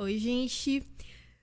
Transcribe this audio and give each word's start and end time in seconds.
Oi, 0.00 0.16
gente. 0.16 0.84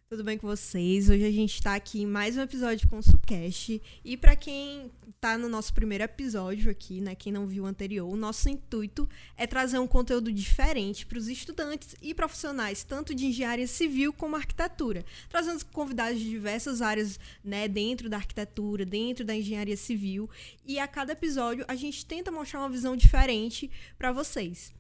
Tudo 0.08 0.24
bem 0.24 0.38
com 0.38 0.48
vocês? 0.48 1.10
Hoje 1.10 1.26
a 1.26 1.32
gente 1.32 1.62
tá 1.62 1.76
aqui 1.76 2.04
em 2.04 2.06
mais 2.06 2.38
um 2.38 2.42
episódio 2.42 2.88
com 2.88 3.00
o 3.00 3.04
Sucast. 3.04 3.82
E 4.02 4.16
para 4.16 4.34
quem 4.34 4.90
tá 5.20 5.38
no 5.38 5.50
nosso 5.50 5.74
primeiro 5.74 6.06
episódio 6.06 6.72
aqui, 6.72 7.02
né, 7.02 7.16
quem 7.16 7.34
não 7.34 7.46
viu 7.48 7.66
o 7.66 7.68
anterior, 7.68 8.08
o 8.08 8.16
nosso 8.16 8.48
intuito 8.48 9.10
é 9.36 9.46
trazer 9.46 9.78
um 9.78 9.86
conteúdo 9.86 10.32
diferente 10.32 11.06
para 11.06 11.18
os 11.18 11.28
estudantes 11.28 11.98
e 12.02 12.14
profissionais, 12.14 12.82
tanto 12.82 13.14
de 13.14 13.26
engenharia 13.26 13.68
civil 13.68 14.14
como 14.14 14.38
arquitetura, 14.38 15.04
trazendo 15.28 15.66
convidados 15.66 16.18
de 16.18 16.30
diversas 16.30 16.82
áreas, 16.82 17.20
né, 17.44 17.68
dentro 17.68 18.10
da 18.10 18.16
arquitetura, 18.16 18.86
dentro 18.86 19.26
da 19.26 19.36
engenharia 19.36 19.76
civil, 19.76 20.30
e 20.66 20.80
a 20.80 20.88
cada 20.88 21.12
episódio 21.12 21.66
a 21.68 21.76
gente 21.76 22.06
tenta 22.06 22.32
mostrar 22.32 22.62
uma 22.62 22.70
visão 22.70 22.96
diferente 22.96 23.70
para 23.98 24.14
vocês. 24.14 24.74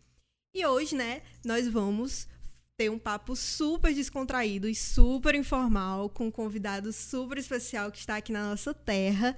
E 0.55 0.66
hoje, 0.66 0.96
né, 0.96 1.21
nós 1.44 1.68
vamos 1.68 2.30
ter 2.78 2.89
um 2.89 3.00
papo 3.00 3.36
super 3.36 3.94
descontraído 3.94 4.68
e 4.68 4.76
super 4.76 5.34
informal 5.34 6.09
com 6.09 6.27
um 6.27 6.31
convidado 6.31 6.91
super 6.91 7.38
especial 7.38 7.91
que 7.91 8.00
está 8.00 8.17
aqui 8.17 8.31
na 8.31 8.50
nossa 8.50 8.73
terra. 8.73 9.36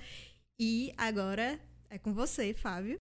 E 0.60 0.92
agora 0.98 1.60
é 1.90 1.98
com 1.98 2.14
você, 2.14 2.54
Fábio. 2.54 2.98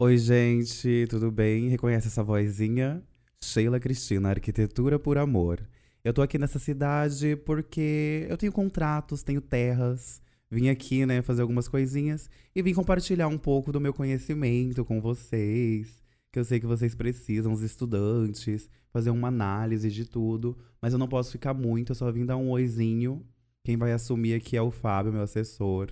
Oi, 0.00 0.18
gente, 0.18 1.06
tudo 1.08 1.30
bem? 1.30 1.68
Reconhece 1.68 2.08
essa 2.08 2.24
vozinha? 2.24 3.02
Sheila 3.42 3.78
Cristina, 3.78 4.30
Arquitetura 4.30 4.98
por 4.98 5.18
Amor. 5.18 5.64
Eu 6.02 6.12
tô 6.12 6.20
aqui 6.20 6.36
nessa 6.36 6.58
cidade 6.58 7.36
porque 7.36 8.26
eu 8.28 8.36
tenho 8.36 8.52
contratos, 8.52 9.22
tenho 9.22 9.40
terras. 9.40 10.20
Vim 10.50 10.68
aqui, 10.68 11.06
né, 11.06 11.22
fazer 11.22 11.42
algumas 11.42 11.68
coisinhas 11.68 12.28
e 12.54 12.60
vim 12.60 12.74
compartilhar 12.74 13.28
um 13.28 13.38
pouco 13.38 13.72
do 13.72 13.80
meu 13.80 13.94
conhecimento 13.94 14.84
com 14.84 15.00
vocês 15.00 16.04
que 16.34 16.40
eu 16.40 16.44
sei 16.44 16.58
que 16.58 16.66
vocês 16.66 16.96
precisam, 16.96 17.52
os 17.52 17.62
estudantes, 17.62 18.68
fazer 18.94 19.10
uma 19.10 19.26
análise 19.26 19.90
de 19.90 20.04
tudo, 20.04 20.56
mas 20.80 20.92
eu 20.92 20.98
não 21.00 21.08
posso 21.08 21.32
ficar 21.32 21.52
muito, 21.52 21.90
eu 21.90 21.96
só 21.96 22.12
vim 22.12 22.24
dar 22.24 22.36
um 22.36 22.48
oizinho. 22.50 23.26
Quem 23.64 23.76
vai 23.76 23.90
assumir 23.90 24.34
aqui 24.34 24.56
é 24.56 24.62
o 24.62 24.70
Fábio, 24.70 25.12
meu 25.12 25.22
assessor, 25.22 25.90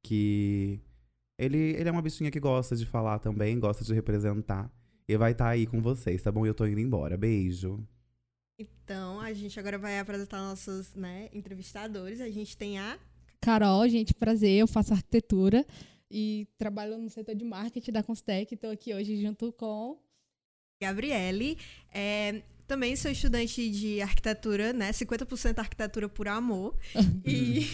que 0.00 0.80
ele, 1.36 1.58
ele 1.58 1.88
é 1.88 1.92
uma 1.92 2.00
bichinha 2.00 2.30
que 2.30 2.38
gosta 2.38 2.76
de 2.76 2.86
falar 2.86 3.18
também, 3.18 3.58
gosta 3.58 3.82
de 3.82 3.92
representar. 3.92 4.70
E 5.08 5.16
vai 5.16 5.32
estar 5.32 5.46
tá 5.46 5.50
aí 5.50 5.66
com 5.66 5.82
vocês, 5.82 6.22
tá 6.22 6.30
bom? 6.30 6.46
Eu 6.46 6.54
tô 6.54 6.64
indo 6.66 6.78
embora. 6.78 7.16
Beijo. 7.16 7.84
Então, 8.56 9.20
a 9.20 9.32
gente 9.32 9.58
agora 9.58 9.76
vai 9.76 9.98
apresentar 9.98 10.38
nossos 10.38 10.94
né, 10.94 11.28
entrevistadores. 11.32 12.20
A 12.20 12.30
gente 12.30 12.56
tem 12.56 12.78
a. 12.78 12.96
Carol, 13.40 13.88
gente, 13.88 14.14
prazer, 14.14 14.60
eu 14.60 14.68
faço 14.68 14.92
arquitetura 14.92 15.66
e 16.08 16.46
trabalho 16.56 16.96
no 16.96 17.10
setor 17.10 17.34
de 17.34 17.44
marketing 17.44 17.90
da 17.90 18.04
Constec. 18.04 18.54
Estou 18.54 18.70
aqui 18.70 18.94
hoje 18.94 19.20
junto 19.20 19.52
com 19.52 19.98
Gabriele. 20.80 21.58
É, 21.92 22.42
também 22.66 22.96
sou 22.96 23.10
estudante 23.10 23.70
de 23.70 24.00
arquitetura, 24.02 24.72
né? 24.72 24.92
50% 24.92 25.58
arquitetura 25.58 26.08
por 26.08 26.28
amor. 26.28 26.76
e 27.24 27.66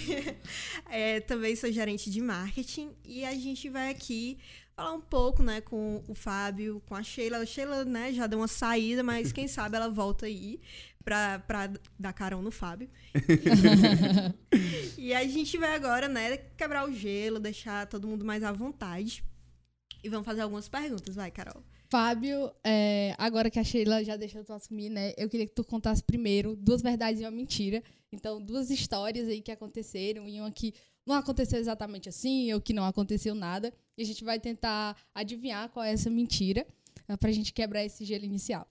é, 0.90 1.20
também 1.20 1.56
sou 1.56 1.70
gerente 1.72 2.10
de 2.10 2.20
marketing. 2.20 2.90
E 3.04 3.24
a 3.24 3.34
gente 3.34 3.68
vai 3.68 3.90
aqui 3.90 4.38
falar 4.74 4.92
um 4.92 5.00
pouco, 5.00 5.42
né, 5.42 5.60
com 5.60 6.02
o 6.08 6.14
Fábio, 6.14 6.82
com 6.86 6.94
a 6.94 7.02
Sheila. 7.02 7.38
A 7.38 7.46
Sheila, 7.46 7.84
né, 7.84 8.12
já 8.12 8.26
deu 8.26 8.38
uma 8.38 8.48
saída, 8.48 9.02
mas 9.02 9.32
quem 9.32 9.46
sabe 9.48 9.76
ela 9.76 9.88
volta 9.88 10.26
aí 10.26 10.60
pra, 11.04 11.40
pra 11.40 11.70
dar 11.98 12.12
carão 12.12 12.40
no 12.40 12.50
Fábio. 12.50 12.88
e 14.96 15.12
a 15.12 15.26
gente 15.26 15.58
vai 15.58 15.74
agora, 15.74 16.08
né, 16.08 16.36
quebrar 16.56 16.88
o 16.88 16.92
gelo, 16.92 17.40
deixar 17.40 17.86
todo 17.86 18.06
mundo 18.06 18.24
mais 18.24 18.42
à 18.42 18.52
vontade. 18.52 19.24
E 20.04 20.08
vamos 20.08 20.26
fazer 20.26 20.40
algumas 20.42 20.68
perguntas, 20.68 21.14
vai, 21.14 21.30
Carol. 21.30 21.62
Fábio, 21.92 22.50
é, 22.64 23.14
agora 23.18 23.50
que 23.50 23.58
a 23.58 23.62
Sheila 23.62 24.02
já 24.02 24.16
deixou 24.16 24.42
tu 24.42 24.54
assumir, 24.54 24.88
né? 24.88 25.12
Eu 25.14 25.28
queria 25.28 25.46
que 25.46 25.52
tu 25.52 25.62
contasse 25.62 26.02
primeiro 26.02 26.56
duas 26.56 26.80
verdades 26.80 27.20
e 27.20 27.24
uma 27.24 27.30
mentira. 27.30 27.82
Então, 28.10 28.40
duas 28.40 28.70
histórias 28.70 29.28
aí 29.28 29.42
que 29.42 29.52
aconteceram 29.52 30.26
e 30.26 30.40
uma 30.40 30.50
que 30.50 30.72
não 31.06 31.16
aconteceu 31.16 31.60
exatamente 31.60 32.08
assim, 32.08 32.50
ou 32.54 32.62
que 32.62 32.72
não 32.72 32.86
aconteceu 32.86 33.34
nada. 33.34 33.70
E 33.94 34.00
a 34.00 34.06
gente 34.06 34.24
vai 34.24 34.40
tentar 34.40 34.96
adivinhar 35.14 35.68
qual 35.68 35.84
é 35.84 35.92
essa 35.92 36.08
mentira, 36.08 36.66
pra 37.20 37.30
gente 37.30 37.52
quebrar 37.52 37.84
esse 37.84 38.06
gelo 38.06 38.24
inicial. 38.24 38.66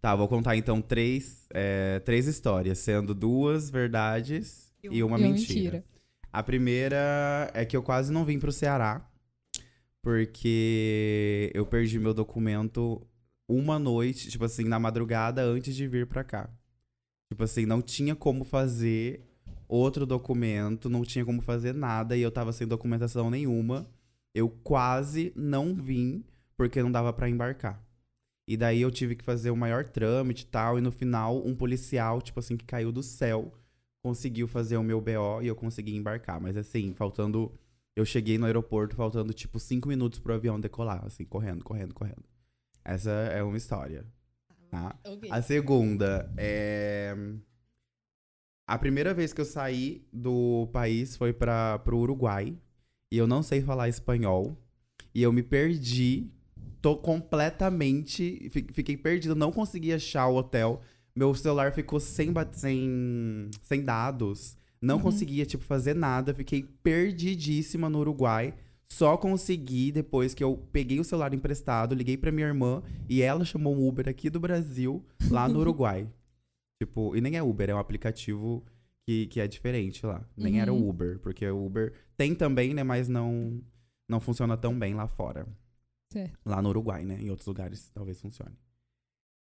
Tá, 0.00 0.14
vou 0.14 0.28
contar 0.28 0.54
então 0.54 0.80
três, 0.80 1.48
é, 1.52 1.98
três 2.04 2.28
histórias, 2.28 2.78
sendo 2.78 3.12
duas 3.12 3.70
verdades 3.70 4.72
e, 4.84 4.98
e 4.98 5.02
uma, 5.02 5.18
mentira. 5.18 5.54
mentira. 5.54 5.84
A 6.32 6.44
primeira 6.44 7.50
é 7.54 7.64
que 7.64 7.76
eu 7.76 7.82
quase 7.82 8.12
não 8.12 8.24
vim 8.24 8.38
pro 8.38 8.52
Ceará, 8.52 9.04
porque 10.02 11.50
eu 11.54 11.64
perdi 11.64 11.98
meu 11.98 12.12
documento 12.12 13.06
uma 13.48 13.78
noite, 13.78 14.30
tipo 14.30 14.44
assim, 14.44 14.64
na 14.64 14.78
madrugada 14.78 15.42
antes 15.42 15.74
de 15.74 15.86
vir 15.86 16.06
pra 16.06 16.24
cá. 16.24 16.50
Tipo 17.30 17.44
assim, 17.44 17.64
não 17.64 17.80
tinha 17.80 18.14
como 18.14 18.44
fazer 18.44 19.24
outro 19.68 20.04
documento, 20.04 20.90
não 20.90 21.02
tinha 21.02 21.24
como 21.24 21.40
fazer 21.40 21.72
nada 21.72 22.16
e 22.16 22.22
eu 22.22 22.30
tava 22.30 22.52
sem 22.52 22.66
documentação 22.66 23.30
nenhuma. 23.30 23.88
Eu 24.34 24.48
quase 24.48 25.32
não 25.34 25.74
vim 25.74 26.24
porque 26.56 26.82
não 26.82 26.92
dava 26.92 27.12
para 27.12 27.28
embarcar. 27.28 27.82
E 28.46 28.56
daí 28.56 28.80
eu 28.82 28.90
tive 28.90 29.16
que 29.16 29.24
fazer 29.24 29.50
o 29.50 29.56
maior 29.56 29.84
trâmite 29.84 30.44
e 30.44 30.46
tal. 30.46 30.78
E 30.78 30.82
no 30.82 30.90
final, 30.90 31.46
um 31.46 31.54
policial, 31.54 32.20
tipo 32.20 32.38
assim, 32.40 32.56
que 32.56 32.64
caiu 32.64 32.92
do 32.92 33.02
céu, 33.02 33.52
conseguiu 34.02 34.48
fazer 34.48 34.76
o 34.76 34.82
meu 34.82 35.00
BO 35.00 35.42
e 35.42 35.46
eu 35.46 35.54
consegui 35.54 35.96
embarcar. 35.96 36.40
Mas 36.40 36.56
assim, 36.56 36.92
faltando. 36.94 37.52
Eu 37.94 38.04
cheguei 38.04 38.38
no 38.38 38.46
aeroporto 38.46 38.96
faltando, 38.96 39.32
tipo, 39.34 39.58
cinco 39.58 39.88
minutos 39.88 40.18
pro 40.18 40.34
avião 40.34 40.58
decolar, 40.58 41.04
assim, 41.04 41.24
correndo, 41.24 41.62
correndo, 41.62 41.94
correndo. 41.94 42.24
Essa 42.84 43.10
é 43.10 43.42
uma 43.42 43.56
história. 43.56 44.04
Tá? 44.70 44.98
Okay. 45.04 45.30
A 45.30 45.42
segunda 45.42 46.32
é. 46.36 47.14
A 48.66 48.78
primeira 48.78 49.12
vez 49.12 49.32
que 49.32 49.40
eu 49.40 49.44
saí 49.44 50.06
do 50.10 50.68
país 50.72 51.16
foi 51.16 51.32
para 51.32 51.78
pro 51.80 51.98
Uruguai. 51.98 52.56
E 53.10 53.18
eu 53.18 53.26
não 53.26 53.42
sei 53.42 53.60
falar 53.60 53.88
espanhol. 53.88 54.56
E 55.14 55.22
eu 55.22 55.30
me 55.30 55.42
perdi 55.42 56.32
tô 56.82 56.96
completamente. 56.96 58.50
Fiquei 58.50 58.96
perdido, 58.96 59.36
não 59.36 59.52
consegui 59.52 59.92
achar 59.92 60.26
o 60.26 60.36
hotel. 60.36 60.82
Meu 61.14 61.34
celular 61.34 61.72
ficou 61.72 62.00
sem, 62.00 62.32
sem, 62.52 63.50
sem 63.62 63.84
dados. 63.84 64.56
Não 64.82 64.96
uhum. 64.96 65.02
conseguia, 65.02 65.46
tipo, 65.46 65.62
fazer 65.62 65.94
nada. 65.94 66.34
Fiquei 66.34 66.64
perdidíssima 66.82 67.88
no 67.88 68.00
Uruguai. 68.00 68.52
Só 68.88 69.16
consegui 69.16 69.90
depois 69.92 70.34
que 70.34 70.44
eu 70.44 70.56
peguei 70.70 71.00
o 71.00 71.04
celular 71.04 71.32
emprestado, 71.32 71.94
liguei 71.94 72.16
pra 72.16 72.30
minha 72.30 72.48
irmã 72.48 72.82
e 73.08 73.22
ela 73.22 73.42
chamou 73.42 73.74
um 73.74 73.88
Uber 73.88 74.06
aqui 74.06 74.28
do 74.28 74.38
Brasil, 74.38 75.02
lá 75.30 75.48
no 75.48 75.60
Uruguai. 75.60 76.06
tipo, 76.78 77.16
e 77.16 77.20
nem 77.22 77.36
é 77.36 77.42
Uber, 77.42 77.70
é 77.70 77.74
um 77.74 77.78
aplicativo 77.78 78.62
que, 79.06 79.28
que 79.28 79.40
é 79.40 79.48
diferente 79.48 80.04
lá. 80.04 80.22
Nem 80.36 80.54
uhum. 80.54 80.60
era 80.60 80.72
o 80.74 80.88
Uber, 80.88 81.18
porque 81.20 81.48
o 81.48 81.64
Uber 81.64 81.94
tem 82.18 82.34
também, 82.34 82.74
né, 82.74 82.82
mas 82.82 83.08
não, 83.08 83.62
não 84.06 84.20
funciona 84.20 84.58
tão 84.58 84.78
bem 84.78 84.92
lá 84.92 85.08
fora. 85.08 85.46
Certo. 86.12 86.38
Lá 86.44 86.60
no 86.60 86.68
Uruguai, 86.68 87.06
né? 87.06 87.18
Em 87.18 87.30
outros 87.30 87.46
lugares 87.46 87.90
talvez 87.94 88.20
funcione. 88.20 88.54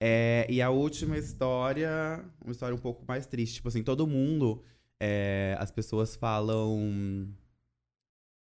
É, 0.01 0.47
e 0.49 0.63
a 0.63 0.71
última 0.71 1.19
história, 1.19 2.25
uma 2.43 2.53
história 2.53 2.75
um 2.75 2.79
pouco 2.79 3.05
mais 3.07 3.27
triste. 3.27 3.57
Tipo 3.57 3.69
assim, 3.69 3.83
todo 3.83 4.07
mundo, 4.07 4.63
é, 5.01 5.57
as 5.59 5.71
pessoas 5.71 6.15
falam 6.15 7.29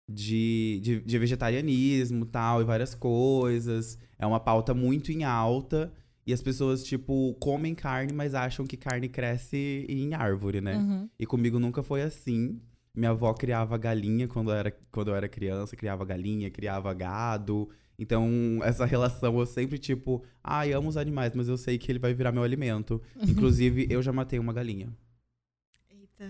de, 0.08 0.80
de, 0.84 1.00
de 1.02 1.20
vegetarianismo 1.20 2.26
tal, 2.26 2.62
e 2.62 2.66
várias 2.66 2.94
coisas. 2.94 3.98
É 4.20 4.26
uma 4.26 4.40
pauta 4.40 4.74
muito 4.74 5.12
em 5.12 5.24
alta. 5.24 5.92
E 6.26 6.32
as 6.32 6.42
pessoas, 6.42 6.84
tipo, 6.84 7.34
comem 7.40 7.76
carne, 7.76 8.14
mas 8.14 8.34
acham 8.34 8.66
que 8.66 8.78
carne 8.78 9.10
cresce 9.10 9.86
em 9.90 10.14
árvore, 10.14 10.62
né? 10.62 10.78
Uhum. 10.78 11.10
E 11.20 11.26
comigo 11.26 11.60
nunca 11.60 11.84
foi 11.84 12.02
assim. 12.02 12.62
Minha 12.96 13.10
avó 13.10 13.34
criava 13.34 13.78
galinha 13.78 14.28
quando 14.28 14.52
eu 14.52 14.56
era, 14.56 14.72
quando 14.92 15.10
eu 15.10 15.16
era 15.16 15.28
criança, 15.28 15.76
criava 15.76 16.06
galinha, 16.06 16.50
criava 16.50 16.94
gado. 16.94 17.70
Então, 18.00 18.60
essa 18.64 18.86
relação 18.86 19.38
eu 19.38 19.46
sempre, 19.46 19.78
tipo, 19.78 20.24
ai, 20.44 20.72
ah, 20.72 20.78
amo 20.78 20.88
os 20.88 20.98
animais, 20.98 21.34
mas 21.36 21.50
eu 21.50 21.58
sei 21.58 21.78
que 21.78 21.92
ele 21.92 22.00
vai 22.00 22.14
virar 22.14 22.32
meu 22.32 22.44
alimento. 22.44 23.02
Inclusive, 23.28 23.88
eu 23.90 24.02
já 24.02 24.14
matei 24.14 24.40
uma 24.40 24.54
galinha. 24.54 24.96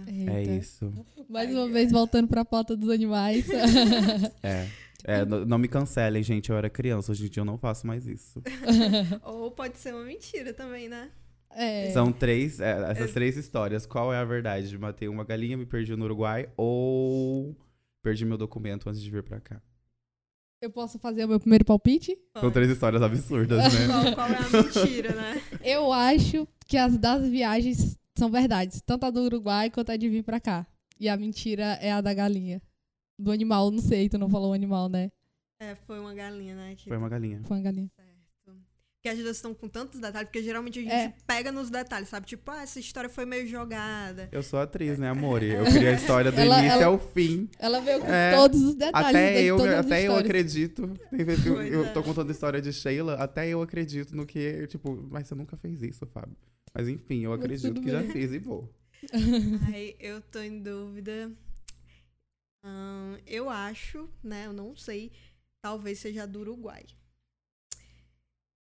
Eita. 0.07 0.31
É 0.31 0.43
isso. 0.57 0.91
Mais 1.29 1.53
uma 1.53 1.69
vez, 1.69 1.91
voltando 1.91 2.27
pra 2.27 2.43
pauta 2.45 2.75
dos 2.75 2.89
animais. 2.89 3.45
é. 4.41 4.67
É, 5.05 5.25
não 5.25 5.57
me 5.57 5.67
cancelem, 5.67 6.23
gente. 6.23 6.49
Eu 6.49 6.57
era 6.57 6.69
criança, 6.69 7.11
hoje 7.11 7.25
em 7.25 7.29
dia 7.29 7.41
eu 7.41 7.45
não 7.45 7.57
faço 7.57 7.85
mais 7.85 8.07
isso. 8.07 8.41
Ou 9.23 9.51
pode 9.51 9.77
ser 9.77 9.93
uma 9.93 10.05
mentira 10.05 10.53
também, 10.53 10.87
né? 10.87 11.11
É. 11.49 11.91
São 11.91 12.11
três, 12.11 12.59
é, 12.59 12.91
essas 12.91 13.09
é. 13.09 13.13
três 13.13 13.37
histórias. 13.37 13.85
Qual 13.85 14.13
é 14.13 14.17
a 14.17 14.23
verdade? 14.23 14.75
Matei 14.77 15.07
uma 15.07 15.23
galinha, 15.23 15.57
me 15.57 15.65
perdi 15.65 15.95
no 15.95 16.05
Uruguai 16.05 16.49
ou 16.55 17.55
perdi 18.01 18.25
meu 18.25 18.37
documento 18.37 18.89
antes 18.89 19.01
de 19.01 19.11
vir 19.11 19.23
pra 19.23 19.39
cá? 19.39 19.61
Eu 20.61 20.71
posso 20.71 20.97
fazer 20.97 21.25
o 21.25 21.27
meu 21.27 21.39
primeiro 21.41 21.65
palpite? 21.65 22.17
São 22.39 22.49
três 22.49 22.69
histórias 22.69 23.01
absurdas, 23.01 23.73
né? 23.73 23.87
qual, 23.87 24.15
qual, 24.15 24.27
é 24.29 24.37
a 24.37 24.63
mentira, 24.63 25.13
né? 25.13 25.41
Eu 25.61 25.91
acho 25.91 26.47
que 26.65 26.77
as 26.77 26.97
das 26.97 27.27
viagens 27.27 27.99
são 28.23 28.31
verdades. 28.31 28.81
Tanto 28.85 29.05
a 29.05 29.09
do 29.09 29.21
Uruguai 29.21 29.69
quanto 29.69 29.91
a 29.91 29.97
de 29.97 30.07
vir 30.09 30.23
pra 30.23 30.39
cá. 30.39 30.65
E 30.99 31.09
a 31.09 31.17
mentira 31.17 31.77
é 31.81 31.91
a 31.91 31.99
da 32.01 32.13
galinha. 32.13 32.61
Do 33.19 33.31
animal, 33.31 33.69
não 33.69 33.79
sei, 33.79 34.07
tu 34.09 34.17
não 34.17 34.29
falou 34.29 34.51
o 34.51 34.53
animal, 34.53 34.87
né? 34.89 35.11
É, 35.59 35.75
foi 35.75 35.99
uma 35.99 36.13
galinha, 36.13 36.55
né? 36.55 36.75
Que... 36.75 36.87
Foi 36.87 36.97
uma 36.97 37.09
galinha. 37.09 37.41
Foi 37.45 37.57
uma 37.57 37.63
galinha. 37.63 37.89
Certo. 37.95 38.13
que 39.01 39.09
as 39.09 39.17
duas 39.19 39.35
estão 39.35 39.53
com 39.53 39.67
tantos 39.67 39.99
detalhes, 39.99 40.29
porque 40.29 40.41
geralmente 40.41 40.79
a 40.79 40.81
gente 40.81 40.93
É. 40.93 41.13
pega 41.27 41.51
nos 41.51 41.69
detalhes, 41.69 42.07
sabe? 42.07 42.25
Tipo, 42.25 42.49
ah, 42.51 42.61
essa 42.63 42.79
história 42.79 43.09
foi 43.09 43.25
meio 43.25 43.45
jogada. 43.45 44.29
Eu 44.31 44.41
sou 44.41 44.57
atriz, 44.59 44.97
né, 44.97 45.09
amor? 45.09 45.43
Eu 45.43 45.65
queria 45.65 45.89
a 45.89 45.93
história 45.93 46.31
do 46.31 46.39
Ela- 46.39 46.59
início 46.59 46.77
ela- 46.77 46.85
ao 46.85 46.97
fim. 46.97 47.49
Ela 47.59 47.81
veio 47.81 47.99
com 47.99 48.07
É, 48.07 48.33
todos 48.33 48.61
os 48.61 48.75
detalhes. 48.75 49.09
Até 49.09 49.41
de 49.41 49.45
eu, 49.47 49.77
até 49.79 50.07
eu 50.07 50.15
acredito. 50.15 50.87
Tem 51.09 51.25
vezes 51.25 51.43
que 51.43 51.49
eu, 51.49 51.61
eu 51.61 51.85
é. 51.85 51.89
tô 51.91 52.01
contando 52.01 52.29
a 52.29 52.31
história 52.31 52.61
de 52.61 52.71
Sheila, 52.71 53.15
até 53.15 53.49
eu 53.49 53.61
acredito 53.61 54.15
no 54.15 54.25
que, 54.25 54.65
tipo, 54.67 55.05
mas 55.11 55.27
você 55.27 55.35
nunca 55.35 55.57
fez 55.57 55.81
isso, 55.83 56.05
Fábio. 56.07 56.37
Mas 56.75 56.87
enfim, 56.87 57.19
eu 57.19 57.33
acredito 57.33 57.81
que 57.81 57.89
já 57.89 58.03
fiz 58.03 58.31
e 58.31 58.39
vou. 58.39 58.73
Ai, 59.71 59.95
eu 59.99 60.21
tô 60.21 60.39
em 60.39 60.61
dúvida. 60.61 61.31
Ahn, 62.63 63.19
eu 63.27 63.49
acho, 63.49 64.09
né? 64.23 64.47
Eu 64.47 64.53
não 64.53 64.75
sei. 64.75 65.11
Talvez 65.61 65.99
seja 65.99 66.25
do 66.25 66.39
Uruguai. 66.39 66.85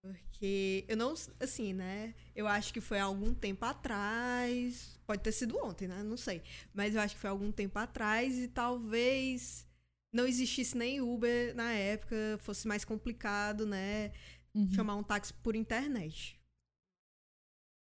Porque 0.03 0.85
eu 0.89 0.97
não. 0.97 1.15
Assim, 1.39 1.73
né? 1.73 2.15
Eu 2.35 2.49
acho 2.49 2.73
que 2.73 2.81
foi 2.81 2.99
há 2.99 3.05
algum 3.05 3.33
tempo 3.33 3.65
atrás. 3.65 4.99
Pode 5.07 5.23
ter 5.23 5.33
sido 5.33 5.57
ontem, 5.59 5.87
né? 5.87 6.03
Não 6.03 6.17
sei. 6.17 6.43
Mas 6.75 6.95
eu 6.95 7.01
acho 7.01 7.15
que 7.15 7.21
foi 7.21 7.31
algum 7.31 7.53
tempo 7.53 7.79
atrás 7.79 8.37
e 8.37 8.49
talvez 8.49 9.65
não 10.13 10.27
existisse 10.27 10.77
nem 10.77 11.01
Uber 11.01 11.55
na 11.55 11.73
época. 11.73 12.17
Fosse 12.41 12.67
mais 12.67 12.85
complicado, 12.85 13.65
né? 13.65 14.13
Uhum. 14.55 14.73
Chamar 14.73 14.97
um 14.97 15.05
táxi 15.05 15.33
por 15.35 15.55
internet. 15.55 16.42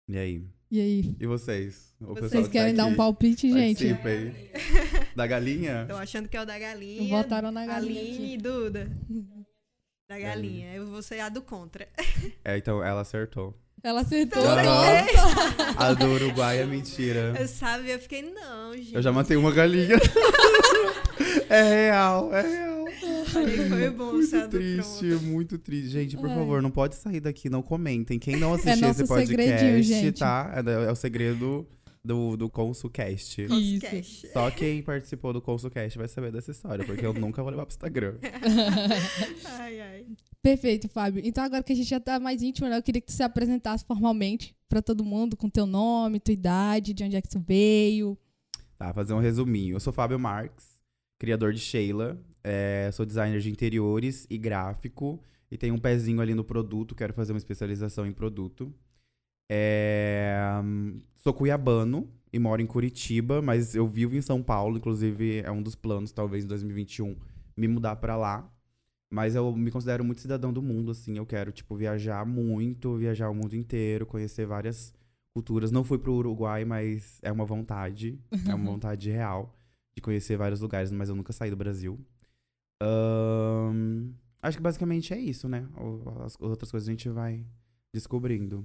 E 0.09 0.17
aí? 0.17 0.43
E 0.71 0.81
aí? 0.81 1.17
E 1.21 1.27
vocês? 1.27 1.95
O 2.01 2.15
Vocês 2.15 2.47
que 2.47 2.53
querem 2.53 2.75
tá 2.75 2.83
dar 2.83 2.89
um 2.89 2.95
palpite, 2.95 3.51
gente? 3.51 3.85
Da 5.15 5.27
galinha? 5.27 5.85
Tô 5.87 5.97
achando 5.97 6.29
que 6.29 6.37
é 6.37 6.41
o 6.41 6.47
da 6.47 6.59
galinha. 6.59 7.17
Votaram 7.17 7.51
na 7.51 7.67
galinha 7.67 8.01
Aline 8.01 8.35
e 8.35 8.39
Duda. 8.39 8.91
Da 10.09 10.19
galinha. 10.19 10.75
Eu 10.75 10.87
vou 10.87 11.03
ser 11.03 11.21
a 11.21 11.29
do 11.29 11.43
contra. 11.43 11.87
É, 12.43 12.57
então 12.57 12.83
ela 12.83 13.03
acertou. 13.03 13.55
Ela 13.83 14.01
acertou. 14.01 14.43
Nossa! 14.43 15.75
A 15.77 15.93
do 15.93 16.07
Uruguai 16.07 16.61
é 16.61 16.65
mentira. 16.65 17.35
Eu 17.39 17.47
sabe, 17.47 17.91
eu 17.91 17.99
fiquei, 17.99 18.23
não, 18.23 18.75
gente. 18.75 18.95
Eu 18.95 19.03
já 19.03 19.13
matei 19.13 19.37
uma 19.37 19.53
galinha. 19.53 19.97
é 21.51 21.63
real, 21.63 22.35
é 22.35 22.41
real. 22.41 22.68
Foi 23.33 23.91
bom 23.91 24.13
Muito 24.13 24.49
triste, 24.49 25.09
pronto. 25.09 25.23
muito 25.25 25.59
triste. 25.59 25.89
Gente, 25.91 26.17
por 26.17 26.29
Ai. 26.29 26.37
favor, 26.37 26.63
não 26.63 26.71
pode 26.71 26.97
sair 26.97 27.21
daqui, 27.21 27.49
não 27.49 27.63
comentem. 27.63 28.19
Quem 28.19 28.37
não 28.37 28.55
assistiu 28.55 28.87
nosso 28.87 29.03
esse 29.03 29.09
podcast, 29.09 30.13
tá? 30.13 30.53
É, 30.67 30.89
é 30.89 30.93
o 30.93 30.97
segredo 30.97 31.67
do, 32.05 32.37
do 32.37 32.49
ConsulCast. 32.49 33.43
Isso. 33.51 34.29
Só 34.33 34.51
quem 34.51 34.83
participou 34.83 35.33
do 35.33 35.43
ConsulCast 35.43 35.99
vai 35.99 36.09
saber 36.09 36.33
dessa 36.33 36.51
história, 36.51 36.85
porque 36.85 37.05
eu 37.05 37.13
nunca 37.13 37.43
vou 37.43 37.51
levar 37.51 37.67
pro 37.67 37.73
Instagram. 37.73 38.17
Ai, 39.59 39.81
ai. 39.81 40.07
Perfeito, 40.43 40.89
Fábio. 40.89 41.21
Então, 41.25 41.45
agora 41.45 41.63
que 41.63 41.73
a 41.73 41.77
gente 41.77 41.89
já 41.89 42.01
tá 42.01 42.19
mais 42.19 42.43
íntimo, 42.43 42.69
né, 42.69 42.79
eu 42.79 42.83
queria 42.83 43.01
que 43.01 43.09
tu 43.09 43.13
se 43.13 43.23
apresentasse 43.23 43.85
formalmente 43.85 44.57
pra 44.69 44.81
todo 44.81 45.05
mundo, 45.05 45.37
com 45.37 45.51
teu 45.51 45.67
nome, 45.67 46.21
tua 46.21 46.33
idade, 46.33 46.95
de 46.95 47.05
onde 47.05 47.17
é 47.17 47.21
que 47.21 47.29
tu 47.29 47.41
veio. 47.41 48.17
Tá, 48.79 48.95
fazer 48.95 49.13
um 49.13 49.19
resuminho. 49.19 49.77
Eu 49.77 49.81
sou 49.81 49.93
Fábio 49.93 50.19
Marques, 50.19 50.81
criador 51.19 51.53
de 51.53 51.59
Sheila. 51.59 52.19
É, 52.43 52.91
sou 52.93 53.05
designer 53.05 53.41
de 53.41 53.51
interiores 53.51 54.27
e 54.31 54.39
gráfico. 54.39 55.23
E 55.51 55.57
tenho 55.57 55.75
um 55.75 55.79
pezinho 55.79 56.21
ali 56.21 56.35
no 56.35 56.45
produto, 56.45 56.95
quero 56.95 57.15
fazer 57.15 57.33
uma 57.33 57.39
especialização 57.39 58.07
em 58.07 58.13
produto. 58.13 58.73
É, 59.51 60.37
sou 61.17 61.33
cuiabano 61.33 62.13
e 62.31 62.39
moro 62.39 62.61
em 62.61 62.67
Curitiba, 62.67 63.41
mas 63.41 63.75
eu 63.75 63.89
vivo 63.89 64.15
em 64.15 64.21
São 64.21 64.43
Paulo, 64.43 64.77
inclusive 64.77 65.41
é 65.41 65.51
um 65.51 65.63
dos 65.63 65.75
planos, 65.75 66.13
talvez 66.13 66.45
em 66.45 66.49
2021, 66.49 67.17
me 67.57 67.67
mudar 67.67 67.97
pra 67.97 68.17
lá. 68.17 68.51
Mas 69.11 69.35
eu 69.35 69.55
me 69.57 69.71
considero 69.71 70.05
muito 70.05 70.21
cidadão 70.21 70.53
do 70.53 70.61
mundo, 70.61 70.91
assim. 70.91 71.17
Eu 71.17 71.25
quero, 71.25 71.51
tipo, 71.51 71.75
viajar 71.75 72.27
muito, 72.27 72.95
viajar 72.99 73.31
o 73.31 73.35
mundo 73.35 73.55
inteiro, 73.57 74.05
conhecer 74.05 74.45
várias 74.45 74.93
culturas. 75.33 75.71
Não 75.71 75.83
fui 75.83 75.99
pro 75.99 76.13
Uruguai, 76.13 76.67
mas 76.67 77.19
é 77.23 77.33
uma 77.33 77.47
vontade. 77.47 78.21
É 78.47 78.55
uma 78.55 78.71
vontade 78.71 79.11
real 79.11 79.57
de 79.95 80.03
conhecer 80.03 80.37
vários 80.37 80.61
lugares, 80.61 80.91
mas 80.93 81.09
eu 81.09 81.17
nunca 81.17 81.33
saí 81.33 81.49
do 81.49 81.57
Brasil. 81.57 81.99
Ahn, 82.81 84.13
acho 84.43 84.57
que 84.57 84.63
basicamente 84.63 85.13
é 85.13 85.19
isso, 85.19 85.49
né? 85.49 85.69
As 86.25 86.37
outras 86.41 86.71
coisas 86.71 86.89
a 86.89 86.93
gente 86.93 87.09
vai 87.09 87.45
descobrindo. 87.93 88.65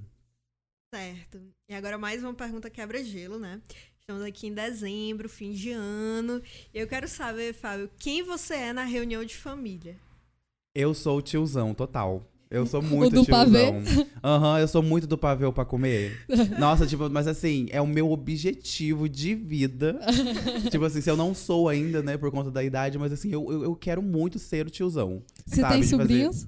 Certo. 0.94 1.42
E 1.68 1.74
agora 1.74 1.98
mais 1.98 2.24
uma 2.24 2.33
pergunta 2.33 2.69
quebra-gelo, 2.69 3.39
né? 3.39 3.62
Estamos 4.00 4.21
aqui 4.21 4.48
em 4.48 4.54
dezembro, 4.54 5.30
fim 5.30 5.54
de 5.54 5.71
ano. 5.71 6.42
E 6.74 6.77
eu 6.77 6.88
quero 6.88 7.07
saber, 7.07 7.54
Fábio, 7.54 7.89
quem 7.98 8.21
você 8.21 8.54
é 8.56 8.74
na 8.74 8.83
reunião 8.83 9.24
de 9.24 9.36
família? 9.36 9.98
Eu 10.75 10.94
sou 10.94 11.18
o 11.18 11.21
tiozão, 11.21 11.74
total. 11.74 12.30
Eu 12.54 12.66
sou 12.68 12.82
muito 12.84 13.16
do 13.16 13.26
tiozão. 13.26 13.82
Aham, 14.24 14.60
eu 14.60 14.68
sou 14.68 14.84
muito 14.84 15.08
do 15.08 15.18
pavê 15.18 15.52
pra 15.52 15.66
comer. 15.66 16.24
Nossa, 16.60 16.86
tipo, 16.86 17.10
mas 17.10 17.28
assim, 17.28 17.66
é 17.72 17.82
o 17.82 17.88
meu 17.88 18.12
objetivo 18.12 19.10
de 19.10 19.34
vida. 19.34 20.00
tipo 20.70 20.86
assim, 20.86 21.02
se 21.02 21.10
eu 21.10 21.18
não 21.18 21.34
sou 21.34 21.68
ainda, 21.68 22.04
né, 22.04 22.16
por 22.16 22.30
conta 22.32 22.52
da 22.52 22.64
idade, 22.64 22.98
mas 23.00 23.12
assim, 23.12 23.32
eu, 23.32 23.52
eu, 23.52 23.64
eu 23.64 23.76
quero 23.76 24.02
muito 24.04 24.38
ser 24.38 24.68
o 24.68 24.70
tiozão. 24.70 25.24
Você 25.46 25.62
Sabe, 25.62 25.74
tem 25.74 25.84
fazer- 25.84 25.98
sobrinhos? 26.04 26.48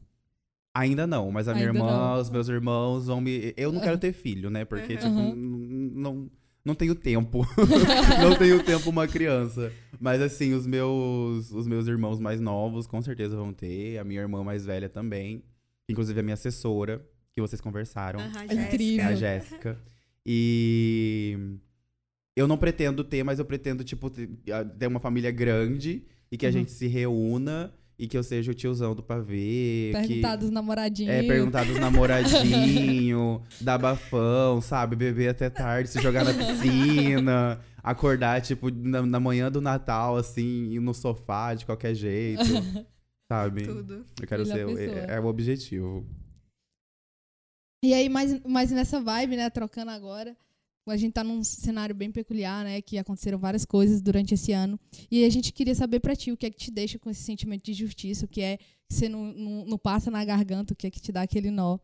Ainda 0.76 1.08
não, 1.08 1.32
mas 1.32 1.48
a 1.48 1.54
minha 1.56 1.68
Ainda 1.68 1.80
irmã, 1.80 1.92
não. 2.16 2.22
os 2.22 2.30
meus 2.30 2.50
irmãos 2.50 3.08
vão 3.08 3.20
me. 3.20 3.54
Eu 3.58 3.72
não 3.72 3.80
quero 3.82 3.98
ter 3.98 4.12
filho, 4.14 4.50
né? 4.50 4.64
Porque, 4.64 4.94
Uhum. 4.94 5.00
tipo, 5.00 5.10
Uhum. 5.10 5.92
não, 5.96 6.30
não 6.66 6.76
tenho 6.76 6.94
tempo. 6.94 7.48
não 8.22 8.36
tenho 8.38 8.62
tempo 8.62 8.90
uma 8.90 9.08
criança. 9.08 9.72
Mas, 10.00 10.22
assim, 10.22 10.54
os 10.54 10.68
meus, 10.68 11.50
os 11.52 11.66
meus 11.66 11.88
irmãos 11.88 12.20
mais 12.20 12.40
novos 12.42 12.86
com 12.88 13.02
certeza 13.02 13.36
vão 13.36 13.54
ter. 13.54 13.98
A 13.98 14.04
minha 14.04 14.20
irmã 14.22 14.44
mais 14.44 14.66
velha 14.66 14.90
também. 14.90 15.42
Inclusive 15.90 16.20
a 16.20 16.24
minha 16.24 16.34
assessora, 16.34 17.06
que 17.34 17.42
vocês 17.42 17.62
conversaram. 17.62 18.20
É 18.50 18.54
incrível. 18.54 19.06
A 19.06 19.16
Jéssica. 19.16 19.78
E. 20.26 21.38
Eu 22.36 22.48
não 22.48 22.58
pretendo 22.58 23.04
ter, 23.04 23.24
mas 23.24 23.40
eu 23.40 23.46
pretendo, 23.46 23.84
tipo, 23.84 24.10
ter 24.10 24.88
uma 24.88 25.00
família 25.00 25.32
grande 25.32 26.04
e 26.30 26.36
que 26.38 26.46
a 26.46 26.50
Uhum. 26.50 26.54
gente 26.54 26.72
se 26.72 26.86
reúna 26.88 27.74
e 27.98 28.08
que 28.08 28.18
eu 28.18 28.24
seja 28.24 28.52
o 28.52 28.54
tiozão 28.56 28.94
do 28.94 29.02
pavê. 29.02 29.94
que... 29.94 30.08
Perguntar 30.08 30.36
dos 30.36 30.50
namoradinhos. 30.50 31.14
É, 31.14 31.24
perguntar 31.24 31.64
dos 31.66 31.80
namoradinhos, 31.80 33.42
dar 33.62 33.78
bafão, 33.78 34.60
sabe? 34.60 34.98
Beber 34.98 35.30
até 35.30 35.50
tarde, 35.50 35.90
se 35.90 36.02
jogar 36.02 36.26
na 36.26 36.34
piscina, 36.34 37.62
acordar, 37.82 38.42
tipo, 38.42 38.70
na, 38.70 39.02
na 39.06 39.20
manhã 39.20 39.50
do 39.50 39.62
Natal, 39.62 40.18
assim, 40.18 40.72
ir 40.72 40.82
no 40.82 40.94
sofá 40.94 41.54
de 41.54 41.66
qualquer 41.66 41.96
jeito, 41.96 42.44
sabe? 43.32 43.66
Tudo. 43.66 44.06
Eu 44.20 44.28
quero 44.28 44.44
Melhor 44.48 44.70
ser, 44.70 44.76
pessoa. 44.76 45.00
é, 45.12 45.16
é 45.16 45.20
o 45.20 45.26
objetivo. 45.26 46.06
E 47.84 47.94
aí, 47.94 48.10
mais, 48.10 48.42
mais 48.44 48.72
nessa 48.72 49.00
vibe, 49.00 49.38
né, 49.38 49.50
trocando 49.50 49.92
agora, 49.92 50.36
a 50.88 50.98
gente 50.98 51.14
tá 51.14 51.24
num 51.24 51.44
cenário 51.44 51.96
bem 51.96 52.12
peculiar, 52.12 52.64
né, 52.64 52.82
que 52.82 52.98
aconteceram 52.98 53.38
várias 53.38 53.66
coisas 53.66 54.02
durante 54.02 54.34
esse 54.34 54.52
ano. 54.52 54.80
E 55.10 55.26
a 55.26 55.30
gente 55.30 55.52
queria 55.52 55.76
saber 55.76 56.00
pra 56.00 56.16
ti 56.16 56.32
o 56.32 56.38
que 56.38 56.46
é 56.46 56.50
que 56.50 56.58
te 56.58 56.72
deixa 56.72 57.00
com 57.00 57.10
esse 57.10 57.24
sentimento 57.24 57.64
de 57.64 57.74
justiça, 57.74 58.26
o 58.26 58.28
que 58.28 58.42
é 58.42 58.58
que 58.58 58.94
você 58.94 59.10
não, 59.10 59.34
não, 59.34 59.66
não 59.66 59.78
passa 59.78 60.12
na 60.12 60.24
garganta, 60.24 60.74
o 60.74 60.76
que 60.76 60.88
é 60.88 60.92
que 60.92 61.00
te 61.00 61.12
dá 61.12 61.24
aquele 61.24 61.50
nó. 61.50 61.80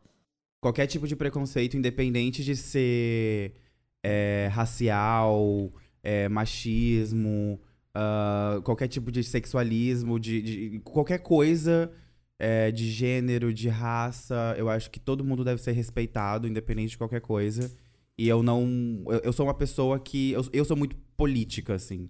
Qualquer 0.60 0.86
tipo 0.86 1.08
de 1.08 1.16
preconceito, 1.16 1.76
independente 1.76 2.44
de 2.44 2.54
ser 2.56 3.54
é, 4.04 4.48
racial, 4.52 5.72
é, 6.02 6.28
machismo, 6.28 7.60
ah, 7.94 8.60
qualquer 8.64 8.88
tipo 8.88 9.10
de 9.12 9.22
sexualismo, 9.24 10.18
de, 10.18 10.42
de- 10.42 10.80
qualquer 10.80 11.18
coisa 11.18 11.92
é, 12.38 12.70
de 12.70 12.90
gênero, 12.90 13.52
de 13.52 13.68
raça, 13.68 14.54
eu 14.58 14.68
acho 14.68 14.90
que 14.90 14.98
todo 15.00 15.24
mundo 15.24 15.44
deve 15.44 15.60
ser 15.62 15.72
respeitado, 15.72 16.48
independente 16.48 16.90
de 16.90 16.98
qualquer 16.98 17.20
coisa. 17.20 17.70
E 18.18 18.28
eu 18.28 18.42
não. 18.42 19.02
Eu, 19.06 19.20
eu 19.24 19.32
sou 19.32 19.46
uma 19.46 19.54
pessoa 19.54 19.98
que. 19.98 20.32
Eu, 20.32 20.44
eu 20.52 20.64
sou 20.64 20.76
muito 20.76 20.96
política, 21.16 21.74
assim. 21.74 22.08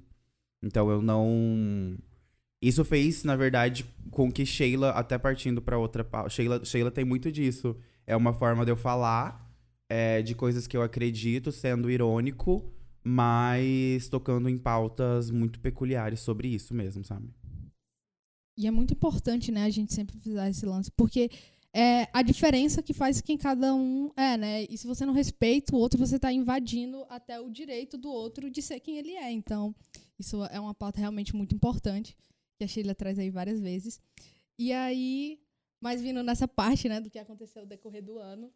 Então 0.63 0.91
eu 0.91 1.03
não. 1.03 1.97
Isso 2.61 2.85
fez, 2.85 3.25
na 3.25 3.35
verdade, 3.35 3.85
com 4.11 4.31
que 4.31 4.47
Sheila, 4.47 4.91
até 4.91 5.19
partindo 5.19 5.61
pra 5.61 5.79
outra. 5.79 6.07
Sheila, 6.29 6.65
Sheila 6.65 6.91
tem 6.91 7.05
muito 7.05 7.31
disso. 7.33 7.77
É 8.07 8.17
uma 8.17 8.33
forma 8.33 8.65
de 8.65 8.71
eu 8.71 8.77
falar 8.77 9.53
é, 9.89 10.23
de 10.23 10.35
coisas 10.35 10.67
que 10.67 10.77
eu 10.77 10.83
acredito, 10.83 11.51
sendo 11.53 11.91
irônico, 11.91 12.73
mas 13.05 14.09
tocando 14.09 14.49
em 14.49 14.59
pautas 14.59 15.31
muito 15.31 15.61
peculiares 15.61 16.21
sobre 16.21 16.49
isso 16.49 16.73
mesmo, 16.75 17.05
sabe? 17.05 17.29
E 18.57 18.67
é 18.67 18.71
muito 18.71 18.93
importante, 18.93 19.51
né, 19.51 19.65
a 19.65 19.71
gente 19.71 19.95
sempre 19.95 20.17
frisar 20.19 20.49
esse 20.49 20.65
lance, 20.67 20.91
porque 20.91 21.31
é 21.75 22.07
a 22.13 22.21
diferença 22.21 22.83
que 22.83 22.93
faz 22.93 23.21
quem 23.23 23.39
cada 23.39 23.75
um 23.75 24.11
é, 24.15 24.37
né? 24.37 24.65
E 24.65 24.77
se 24.77 24.87
você 24.87 25.07
não 25.07 25.15
respeita 25.15 25.75
o 25.75 25.79
outro, 25.79 25.99
você 25.99 26.19
tá 26.19 26.31
invadindo 26.31 27.07
até 27.09 27.41
o 27.41 27.49
direito 27.49 27.97
do 27.97 28.11
outro 28.11 28.51
de 28.51 28.61
ser 28.61 28.79
quem 28.81 28.99
ele 28.99 29.13
é. 29.13 29.33
Então, 29.33 29.75
isso 30.19 30.45
é 30.45 30.61
uma 30.61 30.75
pauta 30.75 31.01
realmente 31.01 31.35
muito 31.35 31.55
importante, 31.55 32.15
que 32.59 32.65
a 32.65 32.69
Sheila 32.69 32.95
traz 32.95 33.19
aí 33.19 33.31
várias 33.31 33.59
vezes. 33.59 34.03
E 34.59 34.71
aí, 34.71 35.41
mas 35.81 36.03
vindo 36.03 36.23
nessa 36.23 36.47
parte, 36.47 36.91
né, 36.91 37.01
do 37.01 37.09
que 37.09 37.19
aconteceu 37.19 37.63
no 37.63 37.69
decorrer 37.69 38.05
do 38.05 38.19
ano. 38.19 38.53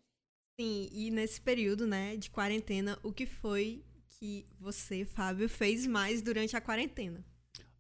Sim, 0.61 0.89
e 0.93 1.11
nesse 1.11 1.41
período, 1.41 1.87
né, 1.87 2.17
de 2.17 2.31
quarentena, 2.31 2.99
o 3.03 3.13
que 3.13 3.25
foi 3.25 3.83
que 4.19 4.47
você, 4.61 5.05
Fábio, 5.05 5.49
fez 5.49 5.87
mais 5.87 6.23
durante 6.23 6.57
a 6.57 6.61
quarentena? 6.61 7.25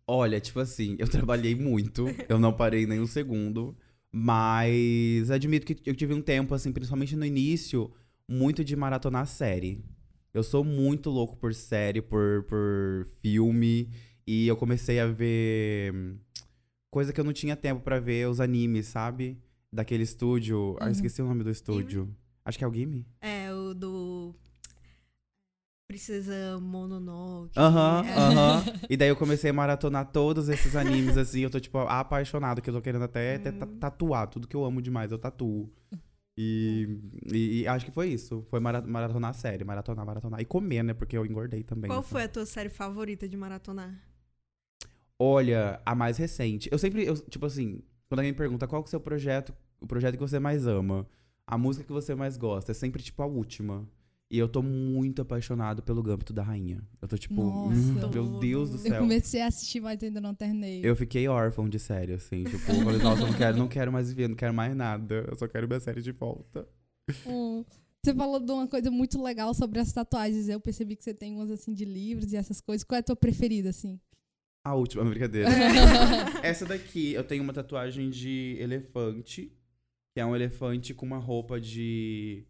Olha, 0.06 0.40
tipo 0.40 0.60
assim, 0.60 0.94
eu 0.98 1.08
trabalhei 1.08 1.54
muito, 1.54 2.06
eu 2.28 2.38
não 2.38 2.52
parei 2.52 2.86
nem 2.86 3.00
um 3.00 3.06
segundo, 3.06 3.76
Mas 4.12 5.30
admito 5.30 5.66
que 5.66 5.88
eu 5.88 5.94
tive 5.94 6.14
um 6.14 6.22
tempo, 6.22 6.54
assim, 6.54 6.72
principalmente 6.72 7.14
no 7.16 7.24
início, 7.24 7.92
muito 8.28 8.64
de 8.64 8.74
maratonar 8.74 9.26
série. 9.26 9.84
Eu 10.32 10.42
sou 10.42 10.64
muito 10.64 11.10
louco 11.10 11.36
por 11.36 11.54
série, 11.54 12.00
por, 12.00 12.44
por 12.44 13.06
filme. 13.20 13.90
E 14.26 14.46
eu 14.48 14.56
comecei 14.56 14.98
a 15.00 15.06
ver 15.06 16.16
coisa 16.90 17.12
que 17.12 17.20
eu 17.20 17.24
não 17.24 17.32
tinha 17.32 17.54
tempo 17.56 17.80
pra 17.82 18.00
ver, 18.00 18.28
os 18.28 18.40
animes, 18.40 18.86
sabe? 18.86 19.38
Daquele 19.72 20.02
estúdio. 20.02 20.76
Ah, 20.80 20.86
Uhum. 20.86 20.90
esqueci 20.92 21.20
o 21.22 21.26
nome 21.26 21.44
do 21.44 21.50
estúdio. 21.50 22.08
Acho 22.44 22.56
que 22.58 22.64
é 22.64 22.68
o 22.68 22.72
Gimme. 22.72 23.04
É, 23.20 23.52
o 23.52 23.74
do. 23.74 24.15
Princesa 25.88 26.58
Mononoke. 26.60 27.56
Aham, 27.56 28.04
é. 28.04 28.12
aham. 28.14 28.64
E 28.90 28.96
daí 28.96 29.08
eu 29.08 29.16
comecei 29.16 29.50
a 29.50 29.52
maratonar 29.52 30.10
todos 30.10 30.48
esses 30.48 30.74
animes, 30.74 31.16
assim. 31.16 31.40
Eu 31.40 31.50
tô, 31.50 31.60
tipo, 31.60 31.78
apaixonado, 31.78 32.60
que 32.60 32.68
eu 32.70 32.74
tô 32.74 32.82
querendo 32.82 33.04
até, 33.04 33.36
até 33.36 33.52
ta- 33.52 33.66
tatuar. 33.66 34.28
Tudo 34.28 34.48
que 34.48 34.56
eu 34.56 34.64
amo 34.64 34.82
demais, 34.82 35.12
eu 35.12 35.18
tatuo. 35.18 35.72
E, 36.38 36.98
e- 37.32 37.60
e 37.62 37.68
acho 37.68 37.84
que 37.86 37.92
foi 37.92 38.08
isso. 38.08 38.44
Foi 38.50 38.58
mara- 38.60 38.82
maratonar 38.82 39.30
a 39.30 39.34
série, 39.34 39.64
maratonar, 39.64 40.04
maratonar. 40.04 40.40
E 40.40 40.44
comer, 40.44 40.82
né? 40.82 40.92
Porque 40.92 41.16
eu 41.16 41.24
engordei 41.24 41.62
também. 41.62 41.88
Qual 41.88 42.00
então. 42.00 42.10
foi 42.10 42.24
a 42.24 42.28
tua 42.28 42.44
série 42.46 42.68
favorita 42.68 43.28
de 43.28 43.36
maratonar? 43.36 43.94
Olha, 45.18 45.80
a 45.86 45.94
mais 45.94 46.18
recente. 46.18 46.68
Eu 46.70 46.78
sempre, 46.78 47.06
eu, 47.06 47.16
tipo 47.16 47.46
assim, 47.46 47.80
quando 48.08 48.18
alguém 48.20 48.32
me 48.32 48.36
pergunta 48.38 48.66
qual 48.66 48.82
que 48.82 48.86
é 48.86 48.90
o 48.90 48.90
seu 48.90 49.00
projeto, 49.00 49.54
o 49.80 49.86
projeto 49.86 50.14
que 50.14 50.20
você 50.20 50.38
mais 50.38 50.66
ama, 50.66 51.08
a 51.46 51.56
música 51.56 51.86
que 51.86 51.92
você 51.92 52.14
mais 52.14 52.36
gosta, 52.36 52.72
é 52.72 52.74
sempre, 52.74 53.02
tipo, 53.02 53.22
a 53.22 53.26
última. 53.26 53.88
E 54.28 54.38
eu 54.38 54.48
tô 54.48 54.60
muito 54.60 55.22
apaixonado 55.22 55.82
pelo 55.82 56.02
Gâmbito 56.02 56.32
da 56.32 56.42
Rainha. 56.42 56.82
Eu 57.00 57.06
tô, 57.06 57.16
tipo, 57.16 57.42
Nossa. 57.44 58.08
meu 58.08 58.40
Deus 58.40 58.70
do 58.70 58.76
Eu 58.76 58.80
céu. 58.80 58.98
comecei 58.98 59.40
a 59.40 59.46
assistir, 59.46 59.80
mas 59.80 60.02
ainda 60.02 60.20
não 60.20 60.34
terminei. 60.34 60.80
Eu 60.84 60.96
fiquei 60.96 61.28
órfão 61.28 61.68
de 61.68 61.78
série, 61.78 62.14
assim. 62.14 62.42
Tipo, 62.42 62.72
eu 62.72 62.84
falei, 62.84 63.00
nossa, 63.00 63.22
eu 63.22 63.28
não 63.28 63.34
quero, 63.34 63.56
não 63.56 63.68
quero 63.68 63.92
mais 63.92 64.08
viver, 64.08 64.28
não 64.28 64.34
quero 64.34 64.52
mais 64.52 64.74
nada. 64.74 65.24
Eu 65.28 65.36
só 65.36 65.46
quero 65.46 65.68
minha 65.68 65.78
série 65.78 66.02
de 66.02 66.10
volta. 66.10 66.68
Hum. 67.24 67.64
Você 68.04 68.14
falou 68.14 68.40
de 68.40 68.50
uma 68.50 68.66
coisa 68.66 68.90
muito 68.90 69.22
legal 69.22 69.54
sobre 69.54 69.78
as 69.78 69.92
tatuagens. 69.92 70.48
Eu 70.48 70.60
percebi 70.60 70.96
que 70.96 71.04
você 71.04 71.14
tem 71.14 71.32
umas 71.32 71.50
assim 71.50 71.72
de 71.72 71.84
livros 71.84 72.32
e 72.32 72.36
essas 72.36 72.60
coisas. 72.60 72.82
Qual 72.82 72.96
é 72.96 73.00
a 73.00 73.02
tua 73.04 73.16
preferida, 73.16 73.70
assim? 73.70 74.00
A 74.64 74.74
última, 74.74 75.04
brincadeira. 75.04 75.48
Essa 76.42 76.66
daqui, 76.66 77.12
eu 77.12 77.22
tenho 77.22 77.44
uma 77.44 77.52
tatuagem 77.52 78.10
de 78.10 78.56
elefante, 78.58 79.52
que 80.12 80.20
é 80.20 80.26
um 80.26 80.34
elefante 80.34 80.92
com 80.92 81.06
uma 81.06 81.18
roupa 81.18 81.60
de 81.60 82.44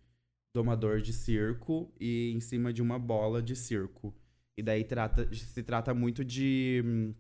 domador 0.56 1.00
de 1.00 1.12
circo 1.12 1.92
e 2.00 2.32
em 2.34 2.40
cima 2.40 2.72
de 2.72 2.82
uma 2.82 2.98
bola 2.98 3.42
de 3.42 3.54
circo. 3.56 4.14
E 4.58 4.62
daí 4.62 4.84
trata, 4.84 5.32
se 5.34 5.62
trata 5.62 5.94
muito 5.94 6.25
de. 6.25 6.82
hum, 6.84 7.14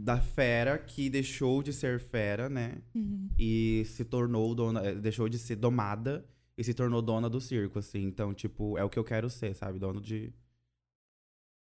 da 0.00 0.20
fera 0.20 0.76
que 0.78 1.08
deixou 1.08 1.62
de 1.62 1.72
ser 1.72 2.00
fera, 2.00 2.48
né? 2.48 2.82
Uhum. 2.94 3.28
E 3.38 3.84
se 3.86 4.04
tornou 4.04 4.54
dona. 4.54 4.80
eh, 4.84 4.94
Deixou 4.94 5.28
de 5.28 5.38
ser 5.38 5.56
domada 5.56 6.24
e 6.58 6.64
se 6.64 6.74
tornou 6.74 7.00
dona 7.00 7.30
do 7.30 7.40
circo, 7.40 7.78
assim. 7.78 8.02
Então, 8.02 8.34
tipo, 8.34 8.76
é 8.76 8.84
o 8.84 8.90
que 8.90 8.98
eu 8.98 9.04
quero 9.04 9.30
ser, 9.30 9.54
sabe? 9.54 9.78
Dono 9.78 10.00
de. 10.00 10.32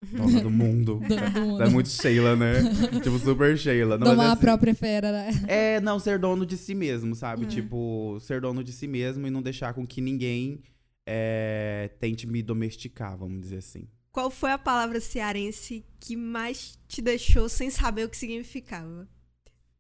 Dona 0.04 0.42
do 0.42 0.50
mundo. 0.50 1.00
Dona 1.08 1.30
do 1.30 1.42
mundo. 1.42 1.64
É 1.64 1.70
muito 1.70 1.90
Sheila, 1.90 2.36
né? 2.36 2.54
tipo, 3.04 3.20
super 3.20 3.58
Sheila. 3.58 3.98
Não, 3.98 4.08
mas 4.08 4.10
Domar 4.10 4.26
é 4.26 4.30
a 4.30 4.34
assim- 4.34 4.42
própria 4.42 4.74
fera, 4.76 5.12
né? 5.12 5.30
É, 5.48 5.80
não, 5.82 6.00
ser 6.00 6.18
dono 6.18 6.46
de 6.46 6.58
si 6.58 6.74
mesmo, 6.74 7.14
sabe? 7.16 7.46
É. 7.46 7.48
Tipo, 7.48 8.18
ser 8.20 8.42
dono 8.42 8.64
de 8.64 8.72
si 8.72 8.88
mesmo 8.88 9.28
e 9.28 9.30
não 9.30 9.42
deixar 9.42 9.74
com 9.74 9.86
que 9.86 10.02
ninguém 10.02 10.62
é, 11.06 11.90
tente 12.00 12.26
me 12.28 12.42
domesticar, 12.42 13.16
vamos 13.18 13.42
dizer 13.42 13.58
assim. 13.58 13.88
Qual 14.12 14.30
foi 14.30 14.52
a 14.52 14.58
palavra 14.58 15.00
cearense 15.00 15.86
que 16.00 16.16
mais 16.18 16.78
te 16.88 17.02
deixou 17.02 17.48
sem 17.48 17.70
saber 17.70 18.06
o 18.06 18.10
que 18.10 18.18
significava? 18.18 19.08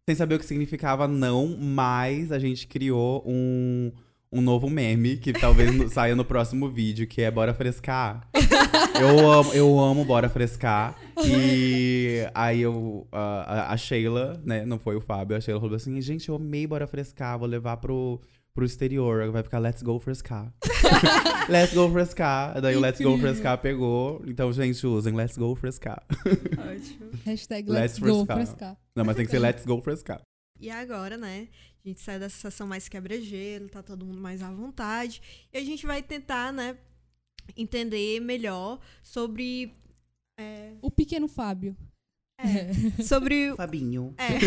Sem 0.07 0.15
saber 0.15 0.35
o 0.35 0.39
que 0.39 0.45
significava, 0.45 1.07
não, 1.07 1.57
mas 1.57 2.31
a 2.31 2.39
gente 2.39 2.65
criou 2.67 3.23
um, 3.25 3.91
um 4.33 4.41
novo 4.41 4.69
meme 4.69 5.17
que 5.17 5.33
talvez 5.33 5.69
saia 5.91 6.15
no 6.15 6.23
próximo 6.23 6.69
vídeo, 6.69 7.05
que 7.05 7.21
é 7.21 7.29
Bora 7.29 7.53
Frescar. 7.53 8.27
Eu 8.99 9.29
amo, 9.29 9.53
eu 9.53 9.79
amo 9.79 10.05
Bora 10.05 10.29
Frescar. 10.29 10.95
E 11.25 12.19
aí 12.33 12.61
eu, 12.61 13.07
a, 13.11 13.73
a- 13.73 13.77
Sheila, 13.77 14.41
né, 14.45 14.65
não 14.65 14.79
foi 14.79 14.95
o 14.95 15.01
Fábio, 15.01 15.35
a 15.35 15.41
Sheila 15.41 15.59
falou 15.59 15.75
assim, 15.75 15.99
gente, 16.01 16.29
eu 16.29 16.35
amei 16.35 16.65
Bora 16.65 16.87
Frescar, 16.87 17.37
vou 17.37 17.47
levar 17.47 17.77
pro, 17.77 18.21
pro 18.53 18.65
exterior, 18.65 19.29
vai 19.31 19.43
ficar 19.43 19.59
Let's 19.59 19.81
Go 19.81 19.99
Frescar. 19.99 20.53
Let's 21.49 21.73
Go 21.73 21.89
Frescar. 21.91 22.61
Daí 22.61 22.75
o 22.75 22.79
Let's 22.79 23.01
Go. 23.01 23.17
Frescar 23.17 23.57
pegou. 23.57 24.21
Então, 24.25 24.53
gente, 24.53 24.85
usem 24.87 25.13
Let's 25.13 25.37
Go 25.37 25.53
Frescar. 25.55 26.01
Ótimo. 26.25 27.09
Hashtag 27.25 27.69
Let's 27.69 27.99
let's, 27.99 27.99
go 27.99 28.25
frescar. 28.25 28.37
frescar. 28.37 28.77
Não, 28.95 29.03
mas 29.03 29.15
tem 29.15 29.25
que 29.25 29.31
ser 29.31 29.39
Let's 29.39 29.65
Go 29.65 29.81
Frescar. 29.81 30.21
E 30.59 30.69
agora, 30.69 31.17
né? 31.17 31.47
A 31.83 31.87
gente 31.87 31.99
sai 32.01 32.19
dessa 32.19 32.37
sessão 32.37 32.67
mais 32.67 32.87
quebra-gelo, 32.87 33.67
tá 33.69 33.81
todo 33.81 34.05
mundo 34.05 34.19
mais 34.21 34.41
à 34.43 34.51
vontade. 34.51 35.21
E 35.51 35.57
a 35.57 35.63
gente 35.63 35.85
vai 35.85 36.01
tentar, 36.03 36.53
né, 36.53 36.77
entender 37.57 38.19
melhor 38.19 38.79
sobre. 39.01 39.73
é, 40.39 40.73
O 40.81 40.91
pequeno 40.91 41.27
Fábio. 41.27 41.75
é, 42.37 43.01
sobre 43.03 43.53
Fabinho. 43.57 44.13
É. 44.17 44.37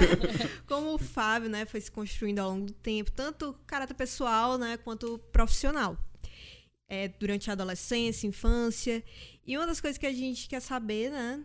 Como 0.66 0.94
o 0.94 0.98
Fábio, 0.98 1.48
né, 1.50 1.66
foi 1.66 1.80
se 1.80 1.90
construindo 1.90 2.38
ao 2.38 2.50
longo 2.50 2.66
do 2.66 2.72
tempo, 2.72 3.12
tanto 3.12 3.52
caráter 3.66 3.94
pessoal, 3.94 4.56
né, 4.56 4.76
quanto 4.78 5.18
profissional. 5.30 5.96
É, 6.90 7.06
durante 7.08 7.50
a 7.50 7.52
adolescência, 7.52 8.26
infância. 8.26 9.04
E 9.46 9.58
uma 9.58 9.66
das 9.66 9.78
coisas 9.78 9.98
que 9.98 10.06
a 10.06 10.12
gente 10.12 10.48
quer 10.48 10.60
saber, 10.60 11.10
né, 11.10 11.44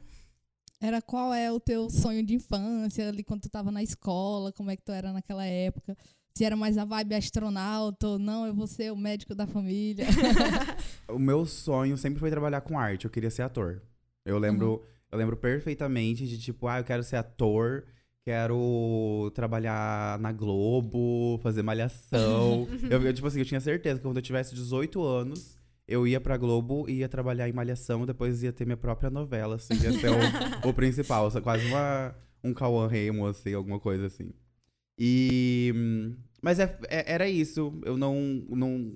Era 0.84 1.02
qual 1.02 1.34
é 1.34 1.50
o 1.50 1.62
teu 1.62 1.90
sonho 1.90 2.22
de 2.26 2.34
infância, 2.36 3.08
ali 3.08 3.24
quando 3.24 3.42
tu 3.44 3.50
tava 3.50 3.72
na 3.72 3.82
escola, 3.82 4.52
como 4.52 4.70
é 4.70 4.76
que 4.76 4.84
tu 4.84 4.92
era 4.92 5.14
naquela 5.14 5.46
época? 5.46 5.96
Se 6.36 6.44
era 6.44 6.58
mais 6.58 6.78
a 6.78 6.84
vibe 6.84 7.16
astronauta 7.16 8.06
ou 8.08 8.20
não, 8.20 8.46
eu 8.46 8.54
vou 8.54 8.68
ser 8.68 8.92
o 8.92 8.96
médico 8.98 9.34
da 9.34 9.48
família. 9.48 10.06
O 11.08 11.20
meu 11.20 11.46
sonho 11.46 11.98
sempre 11.98 12.20
foi 12.20 12.30
trabalhar 12.32 12.60
com 12.62 12.78
arte. 12.78 13.06
Eu 13.06 13.12
queria 13.12 13.30
ser 13.30 13.44
ator. 13.44 13.82
Eu 14.26 14.38
lembro, 14.40 14.72
Uhum. 14.74 14.80
eu 15.12 15.18
lembro 15.18 15.38
perfeitamente 15.38 16.28
de 16.28 16.38
tipo, 16.40 16.68
ah, 16.68 16.80
eu 16.80 16.84
quero 16.84 17.04
ser 17.04 17.18
ator, 17.18 17.86
quero 18.26 19.32
trabalhar 19.36 20.18
na 20.20 20.32
Globo, 20.32 21.40
fazer 21.44 21.62
malhação. 21.62 22.68
eu, 22.90 23.02
eu, 23.02 23.14
tipo 23.14 23.28
assim, 23.28 23.40
eu 23.40 23.46
tinha 23.46 23.62
certeza 23.62 24.00
que 24.00 24.04
quando 24.06 24.18
eu 24.18 24.24
tivesse 24.24 24.56
18 24.56 25.02
anos, 25.04 25.58
eu 25.88 26.08
ia 26.08 26.20
pra 26.22 26.38
Globo 26.38 26.90
e 26.90 27.00
ia 27.00 27.10
trabalhar 27.10 27.48
em 27.50 27.54
malhação, 27.54 28.06
depois 28.06 28.42
ia 28.44 28.54
ter 28.54 28.66
minha 28.66 28.78
própria 28.78 29.10
novela, 29.10 29.56
assim, 29.56 29.74
ia 29.76 29.92
ser 29.94 30.10
o, 30.12 30.14
o 30.70 30.74
principal, 30.74 31.30
quase 31.42 31.66
uma, 31.68 32.16
um 32.44 32.54
Cauã 32.54 32.88
Raymond, 32.88 33.32
assim, 33.38 33.54
alguma 33.54 33.80
coisa 33.80 34.06
assim. 34.08 34.32
E. 34.98 35.74
Mas 36.42 36.60
é- 36.60 36.78
é- 36.90 37.14
era 37.14 37.30
isso. 37.30 37.80
Eu 37.86 37.98
não, 37.98 38.16
não. 38.50 38.96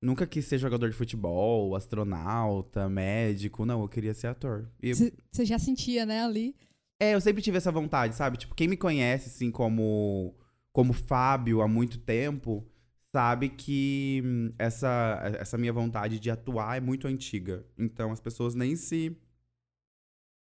Nunca 0.00 0.26
quis 0.26 0.44
ser 0.44 0.58
jogador 0.58 0.88
de 0.88 0.94
futebol, 0.96 1.74
astronauta, 1.74 2.88
médico. 2.88 3.64
Não, 3.66 3.82
eu 3.82 3.88
queria 3.88 4.14
ser 4.14 4.28
ator. 4.28 4.70
E- 4.82 4.94
Você 4.94 5.44
já 5.44 5.58
sentia, 5.58 6.06
né, 6.06 6.22
ali? 6.22 6.54
é, 7.00 7.14
eu 7.14 7.20
sempre 7.20 7.42
tive 7.42 7.56
essa 7.58 7.70
vontade, 7.72 8.14
sabe? 8.16 8.36
Tipo, 8.38 8.54
quem 8.54 8.66
me 8.68 8.76
conhece, 8.76 9.28
assim, 9.28 9.50
como, 9.52 10.36
como 10.72 10.92
Fábio 10.92 11.62
há 11.62 11.68
muito 11.68 11.98
tempo, 11.98 12.66
sabe 13.14 13.48
que 13.50 14.22
hum, 14.24 14.52
essa, 14.58 15.20
essa 15.38 15.58
minha 15.58 15.72
vontade 15.72 16.18
de 16.20 16.30
atuar 16.30 16.76
é 16.76 16.80
muito 16.80 17.06
antiga. 17.06 17.66
Então, 17.78 18.12
as 18.12 18.20
pessoas 18.20 18.54
nem 18.54 18.76
se 18.76 19.16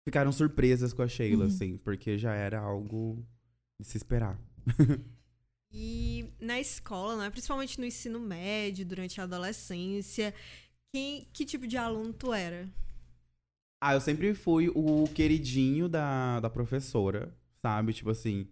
ficaram 0.05 0.33
surpresas 0.33 0.93
com 0.93 1.03
a 1.03 1.09
Sheila, 1.09 1.45
Uhum. 1.45 1.47
assim, 1.47 1.77
porque 1.79 2.17
já 2.19 2.33
era 2.35 2.59
algo 2.61 3.25
de 3.81 3.87
se 3.87 3.97
esperar. 3.97 4.39
E 5.71 6.33
na 6.41 6.61
escola, 6.61 7.17
né, 7.17 7.31
principalmente 7.31 7.79
no 7.79 7.87
ensino 7.87 8.19
médio, 8.21 8.87
durante 8.87 9.21
a 9.21 9.25
adolescência, 9.25 10.35
quem, 10.95 11.25
que 11.33 11.45
tipo 11.45 11.67
de 11.67 11.77
aluno 11.77 12.13
tu 12.13 12.33
era? 12.33 12.69
Ah, 13.81 13.95
eu 13.95 14.01
sempre 14.01 14.35
fui 14.35 14.69
o 14.75 15.05
queridinho 15.15 15.89
da, 15.89 16.41
da 16.41 16.51
professora, 16.51 17.37
sabe? 17.63 17.93
Tipo 17.93 18.11
assim, 18.11 18.49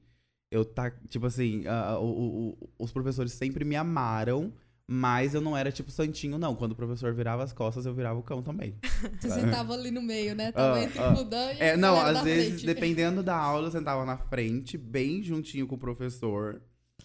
eu 0.55 0.65
tá, 0.65 0.91
tipo 1.09 1.27
assim, 1.27 1.67
ah, 1.67 1.99
o- 1.99 2.51
o- 2.61 2.71
os 2.79 2.93
professores 2.93 3.33
sempre 3.33 3.65
me 3.65 3.77
amaram, 3.77 4.53
mas 4.87 5.35
eu 5.35 5.41
não 5.41 5.57
era 5.57 5.73
tipo 5.73 5.91
santinho, 5.91 6.39
não. 6.39 6.55
Quando 6.55 6.73
o 6.73 6.77
professor 6.77 7.13
virava 7.15 7.43
as 7.43 7.53
costas, 7.53 7.87
eu 7.87 7.95
virava 7.95 8.19
o 8.19 8.23
cão 8.23 8.43
também. 8.43 8.77
Você 9.21 9.31
sentava 9.31 9.73
ali 9.73 9.91
no 9.91 10.03
meio, 10.03 10.35
né? 10.35 10.53
Tava 10.53 10.77
Ah, 10.79 10.83
entre 10.83 10.99
ah. 10.99 11.15
o 11.19 11.25
Dan 11.25 11.53
e 11.55 11.61
É, 11.61 11.77
não, 11.77 11.99
às 11.99 12.23
vezes, 12.23 12.49
frente. 12.61 12.67
dependendo 12.67 13.23
da 13.23 13.35
aula, 13.39 13.69
eu 13.69 13.73
sentava 13.73 14.05
na 14.05 14.17
frente, 14.19 14.77
bem 14.79 15.23
juntinho 15.23 15.67
com 15.67 15.75
o 15.75 15.79
professor. 15.79 16.61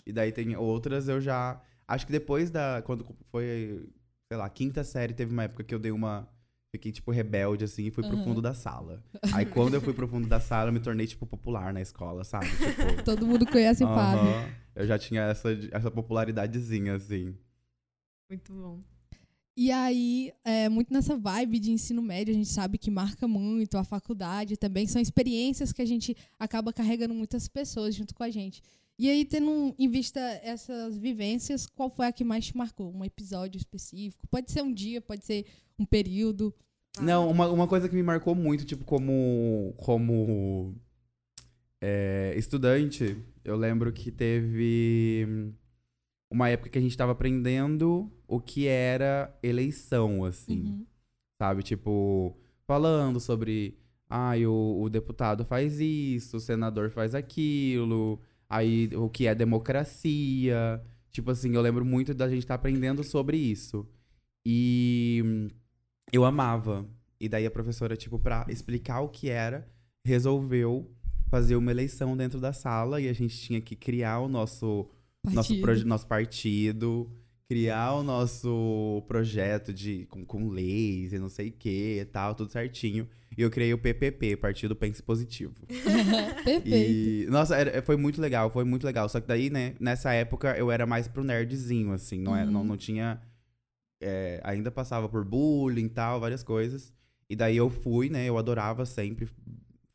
E 0.06 0.12
daí 0.12 0.32
tem 0.32 0.56
outras, 0.56 1.08
eu 1.08 1.20
já. 1.22 1.62
Acho 1.88 2.06
que 2.06 2.12
depois 2.12 2.52
da. 2.52 2.82
Quando 2.84 3.06
foi, 3.32 3.88
sei 4.32 4.38
lá, 4.38 4.50
quinta 4.50 4.84
série, 4.84 5.14
teve 5.14 5.32
uma 5.32 5.44
época 5.44 5.64
que 5.64 5.74
eu 5.74 5.80
dei 5.80 5.92
uma. 5.92 6.28
Fiquei, 6.72 6.92
tipo, 6.92 7.10
rebelde, 7.10 7.64
assim, 7.64 7.86
e 7.86 7.92
fui 7.92 8.04
pro 8.04 8.16
Aham. 8.16 8.24
fundo 8.24 8.42
da 8.42 8.54
sala. 8.54 9.04
Aí, 9.34 9.46
quando 9.46 9.74
eu 9.74 9.82
fui 9.82 9.94
pro 9.94 10.08
fundo 10.08 10.28
da 10.28 10.40
sala, 10.40 10.70
eu 10.70 10.74
me 10.74 10.80
tornei, 10.80 11.08
tipo, 11.08 11.26
popular 11.26 11.74
na 11.74 11.82
escola, 11.82 12.24
sabe? 12.24 12.48
Tipo. 12.48 13.02
Todo 13.04 13.26
mundo 13.26 13.46
conhece 13.48 13.84
o 13.84 13.88
Fábio. 13.88 14.54
Eu 14.76 14.86
já 14.86 15.00
tinha 15.00 15.24
essa, 15.24 15.50
essa 15.72 15.90
popularidadezinha, 15.90 16.96
assim. 16.96 17.36
Muito 18.30 18.54
bom. 18.54 18.84
E 19.58 19.72
aí, 19.72 20.32
é, 20.46 20.70
muito 20.70 20.94
nessa 20.94 21.18
vibe 21.18 21.60
de 21.60 21.72
ensino 21.72 22.02
médio, 22.02 22.32
a 22.34 22.38
gente 22.38 22.48
sabe 22.48 22.78
que 22.78 22.90
marca 22.90 23.28
muito 23.28 23.78
a 23.78 23.84
faculdade 23.84 24.56
também. 24.56 24.88
São 24.88 25.02
experiências 25.02 25.74
que 25.74 25.82
a 25.82 25.86
gente 25.86 26.16
acaba 26.38 26.72
carregando 26.72 27.14
muitas 27.14 27.48
pessoas 27.48 27.94
junto 27.94 28.16
com 28.16 28.24
a 28.24 28.30
gente. 28.30 28.62
E 29.00 29.10
aí, 29.10 29.24
tendo 29.24 29.74
em 29.80 29.88
vista 29.88 30.20
essas 30.44 30.98
vivências, 30.98 31.66
qual 31.66 31.90
foi 31.90 32.06
a 32.06 32.12
que 32.12 32.26
mais 32.26 32.46
te 32.46 32.58
marcou? 32.58 32.94
Um 32.94 33.06
episódio 33.06 33.58
específico? 33.58 34.28
Pode 34.28 34.52
ser 34.52 34.62
um 34.62 34.74
dia, 34.74 35.00
pode 35.00 35.24
ser 35.24 35.46
um 35.80 35.86
período. 35.86 36.54
Não, 37.00 37.30
uma, 37.30 37.48
uma 37.48 37.66
coisa 37.66 37.88
que 37.88 37.96
me 37.96 38.04
marcou 38.04 38.36
muito, 38.36 38.66
tipo, 38.66 38.84
como, 38.84 39.74
como 39.78 40.76
é, 41.80 42.34
estudante, 42.36 43.16
eu 43.46 43.56
lembro 43.56 43.94
que 43.94 44.12
teve 44.12 45.54
uma 46.30 46.50
época 46.50 46.70
que 46.70 46.78
a 46.78 46.82
gente 46.82 46.98
tava 46.98 47.14
aprendendo 47.14 48.12
o 48.28 48.42
que 48.42 48.68
era 48.68 49.34
eleição, 49.42 50.26
assim. 50.26 50.64
Uhum. 50.66 50.86
Sabe? 51.42 51.64
Tipo, 51.64 52.38
falando 52.68 53.18
sobre. 53.22 53.78
Ai, 54.10 54.46
o, 54.46 54.82
o 54.82 54.90
deputado 54.90 55.46
faz 55.46 55.80
isso, 55.80 56.36
o 56.36 56.40
senador 56.42 56.90
faz 56.90 57.16
aquilo. 57.16 58.20
Aí, 58.50 58.90
o 58.96 59.10
que 59.10 59.28
é 59.28 59.36
democracia. 59.36 60.82
Tipo 61.12 61.32
assim, 61.32 61.54
eu 61.56 61.62
lembro 61.62 61.86
muito 61.86 62.14
da 62.14 62.28
gente 62.30 62.40
estar 62.40 62.56
aprendendo 62.56 63.04
sobre 63.04 63.38
isso. 63.38 63.88
E 64.46 65.22
hum, 65.26 65.48
eu 66.12 66.26
amava. 66.26 66.88
E 67.20 67.28
daí 67.28 67.46
a 67.46 67.52
professora, 67.52 67.96
tipo, 67.98 68.18
pra 68.20 68.46
explicar 68.50 69.02
o 69.02 69.10
que 69.10 69.30
era, 69.30 69.68
resolveu 70.06 70.90
fazer 71.30 71.56
uma 71.56 71.72
eleição 71.72 72.16
dentro 72.18 72.40
da 72.40 72.54
sala 72.54 73.00
e 73.00 73.08
a 73.08 73.14
gente 73.14 73.38
tinha 73.38 73.62
que 73.62 73.76
criar 73.76 74.20
o 74.20 74.28
nosso 74.28 74.90
nosso, 75.24 75.50
Partido. 75.50 75.62
proje- 75.62 75.84
nosso 75.86 76.08
partido, 76.08 77.12
criar 77.48 77.94
o 77.96 78.04
nosso 78.04 79.04
projeto 79.08 79.74
de 79.74 80.06
com, 80.06 80.26
com 80.26 80.48
leis 80.50 81.12
e 81.14 81.20
não 81.20 81.30
sei 81.30 81.50
o 81.50 81.52
que 81.52 82.00
e 82.00 82.06
tal, 82.06 82.34
tudo 82.34 82.52
certinho. 82.52 83.08
E 83.40 83.42
eu 83.42 83.50
criei 83.50 83.74
o 83.74 83.78
PPP, 83.78 84.36
Partido 84.36 84.76
Pense 84.76 85.02
Positivo. 85.02 85.54
Perfeito. 86.44 86.68
E, 86.68 87.26
nossa, 87.30 87.56
era- 87.56 87.82
foi 87.82 87.96
muito 87.96 88.20
legal, 88.20 88.52
foi 88.52 88.66
muito 88.66 88.86
legal. 88.86 89.08
Só 89.08 89.22
que 89.22 89.28
daí, 89.30 89.50
né, 89.50 89.76
nessa 89.80 90.12
época 90.12 90.58
eu 90.58 90.70
era 90.70 90.86
mais 90.86 91.08
pro 91.08 91.24
nerdzinho, 91.24 91.94
assim, 91.94 92.20
não, 92.20 92.36
era, 92.36 92.52
não, 92.52 92.60
Uhum. 92.60 92.68
não 92.68 92.76
tinha. 92.78 93.22
é, 94.02 94.42
ainda 94.44 94.70
passava 94.70 95.08
por 95.08 95.24
bullying 95.24 95.86
e 95.86 95.90
tal, 95.90 96.20
várias 96.20 96.44
coisas. 96.44 96.92
E 97.30 97.36
daí 97.36 97.56
eu 97.56 97.70
fui, 97.70 98.10
né, 98.10 98.26
eu 98.26 98.38
adorava 98.38 98.86
sempre 98.86 99.28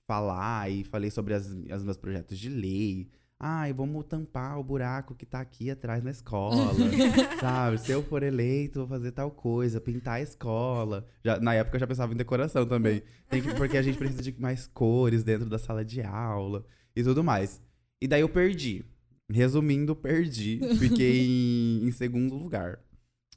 falar 0.07 0.71
e 0.71 0.83
falei 0.85 1.11
sobre 1.11 1.35
as, 1.35 1.47
os 1.47 1.85
meus 1.85 1.97
projetos 1.99 2.39
de 2.39 2.49
lei. 2.49 3.09
Ai, 3.41 3.73
vamos 3.73 4.07
tampar 4.07 4.59
o 4.59 4.65
buraco 4.65 5.15
que 5.15 5.27
tá 5.27 5.41
aqui 5.41 5.71
atrás 5.71 6.03
na 6.03 6.11
escola. 6.11 6.73
sabe? 7.41 7.79
Se 7.79 7.93
eu 7.93 8.03
for 8.03 8.23
eleito, 8.23 8.79
vou 8.81 8.89
fazer 8.89 9.13
tal 9.13 9.31
coisa, 9.31 9.81
pintar 9.81 10.15
a 10.15 10.21
escola. 10.23 11.07
Já, 11.25 11.39
na 11.41 11.53
época 11.55 11.77
eu 11.77 11.81
já 11.81 11.87
pensava 11.87 12.13
em 12.15 12.17
decoração 12.17 12.65
também. 12.67 13.03
Que- 13.29 13.43
porque 13.57 13.77
a 13.77 13.83
gente 13.83 13.99
precisa 13.99 14.23
de 14.23 14.35
mais 14.41 14.67
cores 14.69 15.23
dentro 15.25 15.49
da 15.49 15.59
sala 15.59 15.85
de 15.85 16.01
aula 16.01 16.65
e 16.97 17.03
tudo 17.03 17.23
mais. 17.23 17.61
E 18.01 18.07
daí 18.09 18.21
eu 18.23 18.29
perdi. 18.29 18.85
Resumindo, 19.31 19.95
perdi. 19.97 20.61
Fiquei 20.79 21.27
em, 21.83 21.87
em 21.89 21.91
segundo 21.91 22.35
lugar. 22.37 22.79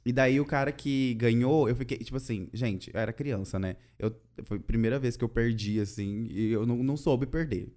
E 0.06 0.12
daí 0.12 0.40
o 0.40 0.44
cara 0.46 0.72
que 0.72 1.14
ganhou, 1.14 1.68
eu 1.68 1.76
fiquei, 1.76 1.98
tipo 1.98 2.16
assim, 2.16 2.48
gente, 2.54 2.90
eu 2.94 2.98
era 3.00 3.12
criança, 3.12 3.58
né? 3.58 3.76
Eu, 3.98 4.14
foi 4.44 4.56
a 4.56 4.60
primeira 4.60 4.98
vez 4.98 5.16
que 5.18 5.24
eu 5.24 5.28
perdi, 5.28 5.80
assim, 5.80 6.26
e 6.30 6.50
eu 6.50 6.64
não, 6.64 6.76
não 6.82 6.96
soube 6.96 7.26
perder. 7.26 7.74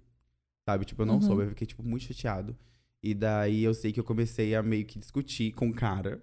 Sabe? 0.68 0.84
Tipo, 0.84 1.02
eu 1.02 1.06
não 1.06 1.14
Uhum. 1.16 1.22
soube, 1.22 1.42
eu 1.42 1.48
fiquei, 1.48 1.66
tipo, 1.66 1.82
muito 1.82 2.04
chateado. 2.04 2.56
E 3.02 3.14
daí 3.14 3.64
eu 3.64 3.74
sei 3.74 3.90
que 3.92 3.98
eu 3.98 4.04
comecei 4.04 4.54
a 4.54 4.62
meio 4.62 4.84
que 4.84 4.98
discutir 4.98 5.52
com 5.52 5.68
o 5.68 5.74
cara, 5.74 6.22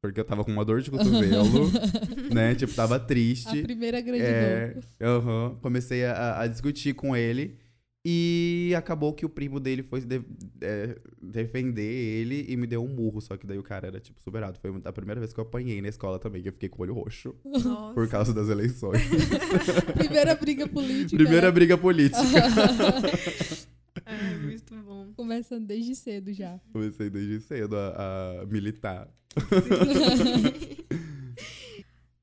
porque 0.00 0.20
eu 0.20 0.24
tava 0.24 0.44
com 0.44 0.52
uma 0.52 0.64
dor 0.64 0.80
de 0.80 0.90
cotovelo, 0.90 1.70
né? 2.32 2.54
Tipo, 2.54 2.72
tava 2.72 2.96
A 2.96 3.00
triste. 3.00 3.62
primeira 3.62 4.00
grande 4.00 4.22
É, 4.22 4.74
dor. 5.00 5.08
aham. 5.08 5.58
comecei 5.60 6.04
a, 6.04 6.40
a 6.40 6.46
discutir 6.46 6.94
com 6.94 7.16
ele. 7.16 7.58
E 8.02 8.72
acabou 8.78 9.12
que 9.12 9.26
o 9.26 9.28
primo 9.28 9.60
dele 9.60 9.82
foi 9.82 10.00
de- 10.00 10.22
é, 10.62 10.96
defender 11.20 11.82
ele 11.82 12.46
e 12.48 12.56
me 12.56 12.66
deu 12.66 12.82
um 12.82 12.88
murro. 12.88 13.20
Só 13.20 13.36
que 13.36 13.46
daí 13.46 13.58
o 13.58 13.62
cara 13.62 13.88
era, 13.88 14.00
tipo, 14.00 14.18
superado. 14.22 14.58
Foi 14.58 14.70
a 14.86 14.92
primeira 14.92 15.20
vez 15.20 15.34
que 15.34 15.38
eu 15.38 15.44
apanhei 15.44 15.82
na 15.82 15.88
escola 15.88 16.18
também, 16.18 16.40
que 16.40 16.48
eu 16.48 16.52
fiquei 16.54 16.70
com 16.70 16.78
o 16.80 16.82
olho 16.86 16.94
roxo. 16.94 17.34
Nossa. 17.44 17.92
Por 17.92 18.08
causa 18.08 18.32
das 18.32 18.48
eleições. 18.48 19.02
Primeira 19.98 20.34
briga 20.34 20.66
política. 20.66 21.14
Primeira 21.22 21.48
né? 21.48 21.52
briga 21.52 21.76
política. 21.76 22.20
É, 24.10 24.36
muito 24.42 24.74
bom. 24.82 25.12
Começando 25.14 25.66
desde 25.66 25.94
cedo 25.94 26.32
já. 26.32 26.58
Comecei 26.72 27.08
desde 27.08 27.40
cedo 27.40 27.76
a, 27.76 28.40
a 28.42 28.46
militar. 28.46 29.08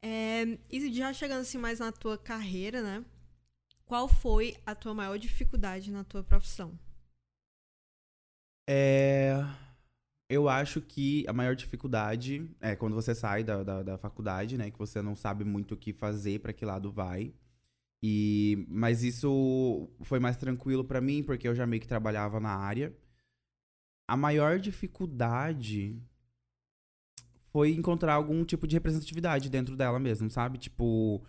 É, 0.09 0.57
e 0.71 0.93
já 0.93 1.11
chegando 1.11 1.41
assim 1.41 1.57
mais 1.57 1.79
na 1.79 1.91
tua 1.91 2.17
carreira, 2.17 2.81
né? 2.81 3.03
Qual 3.83 4.07
foi 4.07 4.55
a 4.65 4.73
tua 4.73 4.93
maior 4.93 5.17
dificuldade 5.17 5.91
na 5.91 6.03
tua 6.03 6.23
profissão? 6.23 6.79
É. 8.69 9.43
Eu 10.29 10.47
acho 10.47 10.79
que 10.81 11.25
a 11.27 11.33
maior 11.33 11.55
dificuldade 11.55 12.49
é 12.61 12.75
quando 12.75 12.93
você 12.93 13.15
sai 13.15 13.43
da, 13.43 13.63
da, 13.63 13.83
da 13.83 13.97
faculdade, 13.97 14.57
né? 14.57 14.69
Que 14.71 14.77
você 14.77 15.01
não 15.01 15.15
sabe 15.15 15.43
muito 15.43 15.73
o 15.73 15.77
que 15.77 15.91
fazer, 15.91 16.39
pra 16.39 16.53
que 16.53 16.63
lado 16.63 16.91
vai. 16.91 17.33
E, 18.01 18.65
mas 18.69 19.03
isso 19.03 19.89
foi 20.03 20.19
mais 20.19 20.37
tranquilo 20.37 20.83
pra 20.83 21.01
mim, 21.01 21.23
porque 21.23 21.47
eu 21.47 21.55
já 21.55 21.65
meio 21.65 21.81
que 21.81 21.87
trabalhava 21.87 22.39
na 22.39 22.51
área. 22.55 22.95
A 24.07 24.15
maior 24.15 24.59
dificuldade 24.59 25.99
foi 27.51 27.71
encontrar 27.71 28.13
algum 28.13 28.45
tipo 28.45 28.67
de 28.67 28.75
representatividade 28.75 29.49
dentro 29.49 29.75
dela 29.75 29.99
mesmo, 29.99 30.29
sabe? 30.29 30.57
Tipo, 30.57 31.23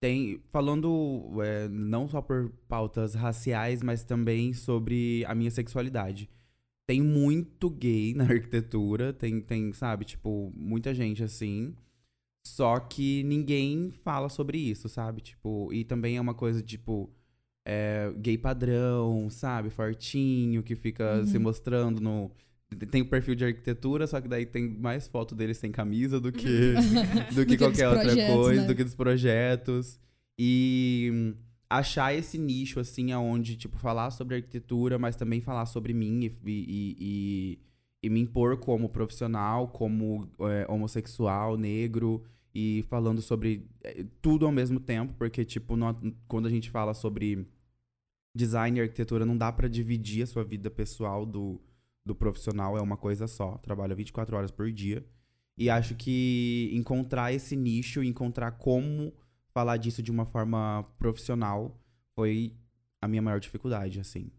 tem. 0.00 0.42
Falando 0.50 1.42
é, 1.42 1.68
não 1.68 2.08
só 2.08 2.20
por 2.20 2.50
pautas 2.68 3.14
raciais, 3.14 3.82
mas 3.82 4.04
também 4.04 4.52
sobre 4.52 5.24
a 5.26 5.34
minha 5.34 5.50
sexualidade. 5.50 6.28
Tem 6.86 7.00
muito 7.02 7.70
gay 7.70 8.14
na 8.14 8.24
arquitetura, 8.30 9.12
tem, 9.12 9.40
tem, 9.40 9.72
sabe, 9.72 10.04
tipo, 10.04 10.52
muita 10.54 10.94
gente 10.94 11.22
assim. 11.22 11.74
Só 12.46 12.78
que 12.80 13.22
ninguém 13.24 13.90
fala 14.02 14.28
sobre 14.28 14.58
isso, 14.58 14.88
sabe? 14.88 15.20
Tipo, 15.20 15.72
e 15.72 15.84
também 15.84 16.16
é 16.16 16.20
uma 16.20 16.34
coisa, 16.34 16.62
tipo, 16.62 17.10
é, 17.64 18.10
gay 18.18 18.38
padrão, 18.38 19.28
sabe? 19.30 19.70
Fortinho, 19.70 20.62
que 20.62 20.74
fica 20.74 21.18
Uhum. 21.18 21.26
se 21.26 21.38
mostrando 21.38 22.00
no. 22.00 22.30
Tem 22.90 23.02
o 23.02 23.06
perfil 23.06 23.34
de 23.34 23.44
arquitetura, 23.44 24.06
só 24.06 24.20
que 24.20 24.28
daí 24.28 24.46
tem 24.46 24.68
mais 24.68 25.06
foto 25.08 25.34
deles 25.34 25.58
sem 25.58 25.72
camisa 25.72 26.20
do 26.20 26.30
que, 26.32 26.72
do 27.34 27.34
que 27.34 27.34
Do 27.34 27.46
que 27.46 27.56
dos 27.56 27.66
qualquer 27.66 27.88
outra 27.88 28.04
projetos, 28.04 28.34
coisa, 28.36 28.60
né? 28.62 28.66
do 28.66 28.74
que 28.76 28.84
dos 28.84 28.94
projetos. 28.94 29.98
E 30.38 31.34
achar 31.68 32.14
esse 32.14 32.38
nicho, 32.38 32.80
assim, 32.80 33.12
aonde, 33.12 33.56
tipo, 33.56 33.76
falar 33.78 34.10
sobre 34.12 34.36
arquitetura, 34.36 34.98
mas 34.98 35.14
também 35.16 35.40
falar 35.40 35.66
sobre 35.66 35.92
mim 35.92 36.22
e, 36.24 36.36
e, 36.46 36.96
e, 37.00 37.58
e 38.02 38.08
me 38.10 38.20
impor 38.20 38.56
como 38.58 38.88
profissional, 38.88 39.68
como 39.68 40.28
é, 40.40 40.66
homossexual, 40.70 41.56
negro, 41.56 42.24
e 42.54 42.84
falando 42.88 43.20
sobre 43.22 43.68
é, 43.82 44.04
tudo 44.22 44.46
ao 44.46 44.52
mesmo 44.52 44.80
tempo, 44.80 45.14
porque, 45.18 45.44
tipo, 45.44 45.76
nó- 45.76 45.94
quando 46.26 46.46
a 46.46 46.50
gente 46.50 46.70
fala 46.70 46.94
sobre 46.94 47.46
design 48.34 48.78
e 48.78 48.82
arquitetura, 48.82 49.24
não 49.26 49.36
dá 49.36 49.52
pra 49.52 49.68
dividir 49.68 50.22
a 50.22 50.26
sua 50.26 50.44
vida 50.44 50.70
pessoal 50.70 51.26
do, 51.26 51.60
do 52.04 52.14
profissional, 52.14 52.76
é 52.76 52.80
uma 52.80 52.96
coisa 52.96 53.26
só. 53.26 53.58
Trabalha 53.58 53.94
24 53.94 54.36
horas 54.36 54.50
por 54.50 54.70
dia. 54.70 55.04
E 55.56 55.68
acho 55.68 55.94
que 55.94 56.70
encontrar 56.72 57.32
esse 57.32 57.54
nicho, 57.56 58.02
encontrar 58.02 58.52
como 58.52 59.12
falar 59.52 59.76
disso 59.76 60.02
de 60.02 60.10
uma 60.10 60.24
forma 60.24 60.84
profissional 60.98 61.78
foi 62.14 62.56
a 63.00 63.08
minha 63.08 63.20
maior 63.20 63.40
dificuldade, 63.40 64.00
assim. 64.00 64.30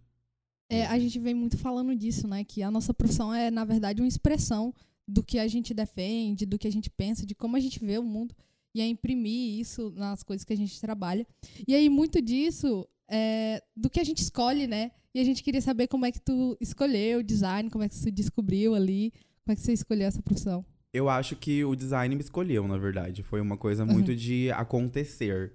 É, 0.71 0.85
a 0.85 0.97
gente 0.97 1.19
vem 1.19 1.33
muito 1.33 1.57
falando 1.57 1.93
disso, 1.93 2.29
né? 2.29 2.45
Que 2.45 2.63
a 2.63 2.71
nossa 2.71 2.93
profissão 2.93 3.33
é, 3.33 3.51
na 3.51 3.65
verdade, 3.65 4.01
uma 4.01 4.07
expressão 4.07 4.73
do 5.05 5.21
que 5.21 5.37
a 5.37 5.45
gente 5.45 5.73
defende, 5.73 6.45
do 6.45 6.57
que 6.57 6.65
a 6.65 6.71
gente 6.71 6.89
pensa, 6.89 7.25
de 7.25 7.35
como 7.35 7.57
a 7.57 7.59
gente 7.59 7.83
vê 7.83 7.97
o 7.97 8.03
mundo. 8.03 8.33
E 8.73 8.79
é 8.79 8.87
imprimir 8.87 9.59
isso 9.59 9.91
nas 9.97 10.23
coisas 10.23 10.45
que 10.45 10.53
a 10.53 10.55
gente 10.55 10.79
trabalha. 10.79 11.27
E 11.67 11.75
aí, 11.75 11.89
muito 11.89 12.21
disso 12.21 12.87
é 13.09 13.61
do 13.75 13.89
que 13.89 13.99
a 13.99 14.03
gente 14.03 14.19
escolhe, 14.19 14.65
né? 14.65 14.91
E 15.13 15.19
a 15.19 15.23
gente 15.25 15.43
queria 15.43 15.61
saber 15.61 15.87
como 15.87 16.05
é 16.05 16.11
que 16.11 16.21
tu 16.21 16.57
escolheu 16.61 17.19
o 17.19 17.23
design, 17.23 17.69
como 17.69 17.83
é 17.83 17.89
que 17.89 17.99
tu 17.99 18.09
descobriu 18.09 18.73
ali, 18.73 19.11
como 19.43 19.51
é 19.51 19.55
que 19.55 19.61
você 19.61 19.73
escolheu 19.73 20.07
essa 20.07 20.21
profissão. 20.21 20.65
Eu 20.93 21.09
acho 21.09 21.35
que 21.35 21.65
o 21.65 21.75
design 21.75 22.15
me 22.15 22.21
escolheu, 22.21 22.65
na 22.65 22.77
verdade. 22.77 23.23
Foi 23.23 23.41
uma 23.41 23.57
coisa 23.57 23.85
muito 23.85 24.15
de 24.15 24.49
acontecer. 24.51 25.51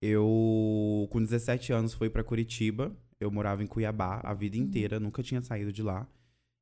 Eu, 0.00 1.08
com 1.10 1.20
17 1.20 1.72
anos, 1.72 1.92
fui 1.92 2.08
pra 2.08 2.22
Curitiba. 2.22 2.96
Eu 3.20 3.30
morava 3.30 3.62
em 3.62 3.66
Cuiabá 3.66 4.20
a 4.24 4.32
vida 4.32 4.56
Uhum. 4.56 4.62
inteira, 4.64 4.98
nunca 4.98 5.22
tinha 5.22 5.42
saído 5.42 5.70
de 5.72 5.82
lá. 5.82 6.08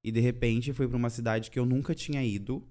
E 0.03 0.11
de 0.11 0.21
repente 0.21 0.73
fui 0.73 0.88
pra 0.88 0.97
uma 0.97 1.11
cidade 1.11 1.51
que 1.51 1.59
eu 1.59 1.64
nunca 1.64 1.94
tinha 1.94 2.23
ido. 2.25 2.62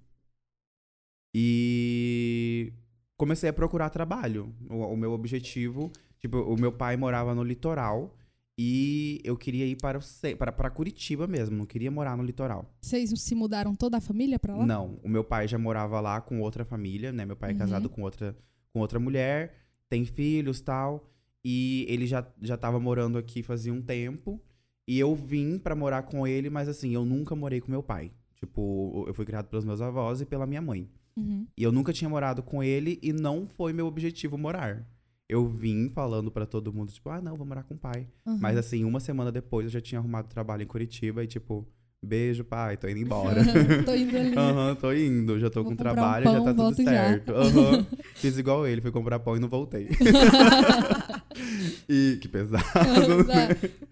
E 1.34 2.74
comecei 3.16 3.50
a 3.50 3.54
procurar 3.54 3.90
trabalho. 3.90 4.54
O, 4.70 4.76
o 4.94 4.98
meu 4.98 5.12
objetivo, 5.12 5.92
tipo, 6.20 6.38
o 6.38 6.60
meu 6.60 6.72
pai 6.72 6.98
morava 6.98 7.34
no 7.36 7.44
litoral 7.44 8.16
E 8.60 9.22
eu 9.24 9.38
queria 9.38 9.66
ir 9.68 9.76
para, 9.78 10.00
o 10.00 10.38
para, 10.38 10.52
para 10.52 10.70
Curitiba 10.72 11.28
mesmo, 11.28 11.56
não 11.56 11.66
queria 11.66 11.92
morar 11.92 12.18
no 12.18 12.24
litoral. 12.24 12.66
Vocês 12.82 13.12
se 13.22 13.36
mudaram 13.36 13.76
toda 13.76 13.98
a 13.98 14.02
família 14.02 14.40
pra 14.40 14.56
lá? 14.56 14.66
Não, 14.66 15.00
o 15.04 15.08
meu 15.10 15.24
pai 15.24 15.48
já 15.48 15.60
morava 15.60 16.00
lá 16.02 16.20
com 16.22 16.42
outra 16.42 16.66
família, 16.66 17.12
né? 17.12 17.24
Meu 17.24 17.36
pai 17.36 17.52
é 17.52 17.54
Uhum. 17.54 17.60
casado 17.60 17.88
com 17.90 18.02
outra, 18.02 18.36
com 18.74 18.80
outra 18.80 19.00
mulher, 19.00 19.54
tem 19.88 20.06
filhos 20.06 20.60
tal. 20.60 21.08
E 21.50 21.86
ele 21.88 22.06
já, 22.06 22.28
já 22.42 22.58
tava 22.58 22.78
morando 22.78 23.18
aqui 23.18 23.42
fazia 23.42 23.72
um 23.72 23.82
tempo. 23.82 24.38
E 24.86 25.00
eu 25.00 25.16
vim 25.16 25.58
pra 25.58 25.78
morar 25.78 26.04
com 26.04 26.28
ele, 26.28 26.50
mas 26.50 26.68
assim, 26.68 26.94
eu 26.94 27.06
nunca 27.06 27.38
morei 27.38 27.62
com 27.62 27.72
meu 27.72 27.82
pai. 27.82 28.12
Tipo, 28.36 29.06
eu 29.08 29.14
fui 29.14 29.26
criado 29.26 29.48
pelos 29.48 29.64
meus 29.64 29.80
avós 29.80 30.20
e 30.20 30.26
pela 30.26 30.46
minha 30.46 30.62
mãe. 30.62 30.90
Uhum. 31.16 31.48
E 31.56 31.64
eu 31.64 31.72
nunca 31.72 31.94
tinha 31.94 32.10
morado 32.10 32.44
com 32.44 32.62
ele 32.62 33.00
e 33.02 33.14
não 33.14 33.48
foi 33.48 33.72
meu 33.72 33.88
objetivo 33.88 34.38
morar. 34.38 34.86
Eu 35.30 35.48
vim 35.48 35.88
falando 35.88 36.30
pra 36.30 36.46
todo 36.46 36.74
mundo, 36.74 36.92
tipo, 36.92 37.10
ah, 37.10 37.22
não, 37.22 37.38
vou 37.38 37.48
morar 37.48 37.64
com 37.64 37.76
o 37.76 37.78
pai. 37.78 38.10
Uhum. 38.26 38.40
Mas 38.42 38.58
assim, 38.58 38.84
uma 38.84 39.00
semana 39.00 39.32
depois 39.32 39.68
eu 39.68 39.72
já 39.72 39.80
tinha 39.80 40.00
arrumado 40.00 40.28
trabalho 40.28 40.64
em 40.64 40.68
Curitiba 40.68 41.24
e 41.24 41.28
tipo, 41.28 41.66
beijo, 42.04 42.44
pai, 42.44 42.78
tô 42.78 42.88
indo 42.88 43.00
embora. 43.00 43.42
Tô 43.86 43.94
indo 43.94 44.18
ali. 44.18 44.38
Aham, 44.38 44.76
tô 44.76 44.94
indo, 44.94 45.40
já 45.40 45.50
tô 45.50 45.64
Vou 45.64 45.72
com 45.72 45.78
comprar 45.78 45.92
um 45.92 45.96
trabalho, 45.96 46.24
pão, 46.26 46.34
já 46.34 46.42
tá 46.42 46.54
tudo 46.54 46.76
certo. 46.76 47.34
Aham. 47.34 47.86
Fiz 48.16 48.38
igual 48.38 48.66
ele, 48.68 48.82
fui 48.82 48.92
comprar 48.92 49.20
pão 49.20 49.36
e 49.36 49.40
não 49.40 49.48
voltei. 49.50 49.90
e 51.88 52.18
que 52.22 52.28
pesado. 52.28 52.64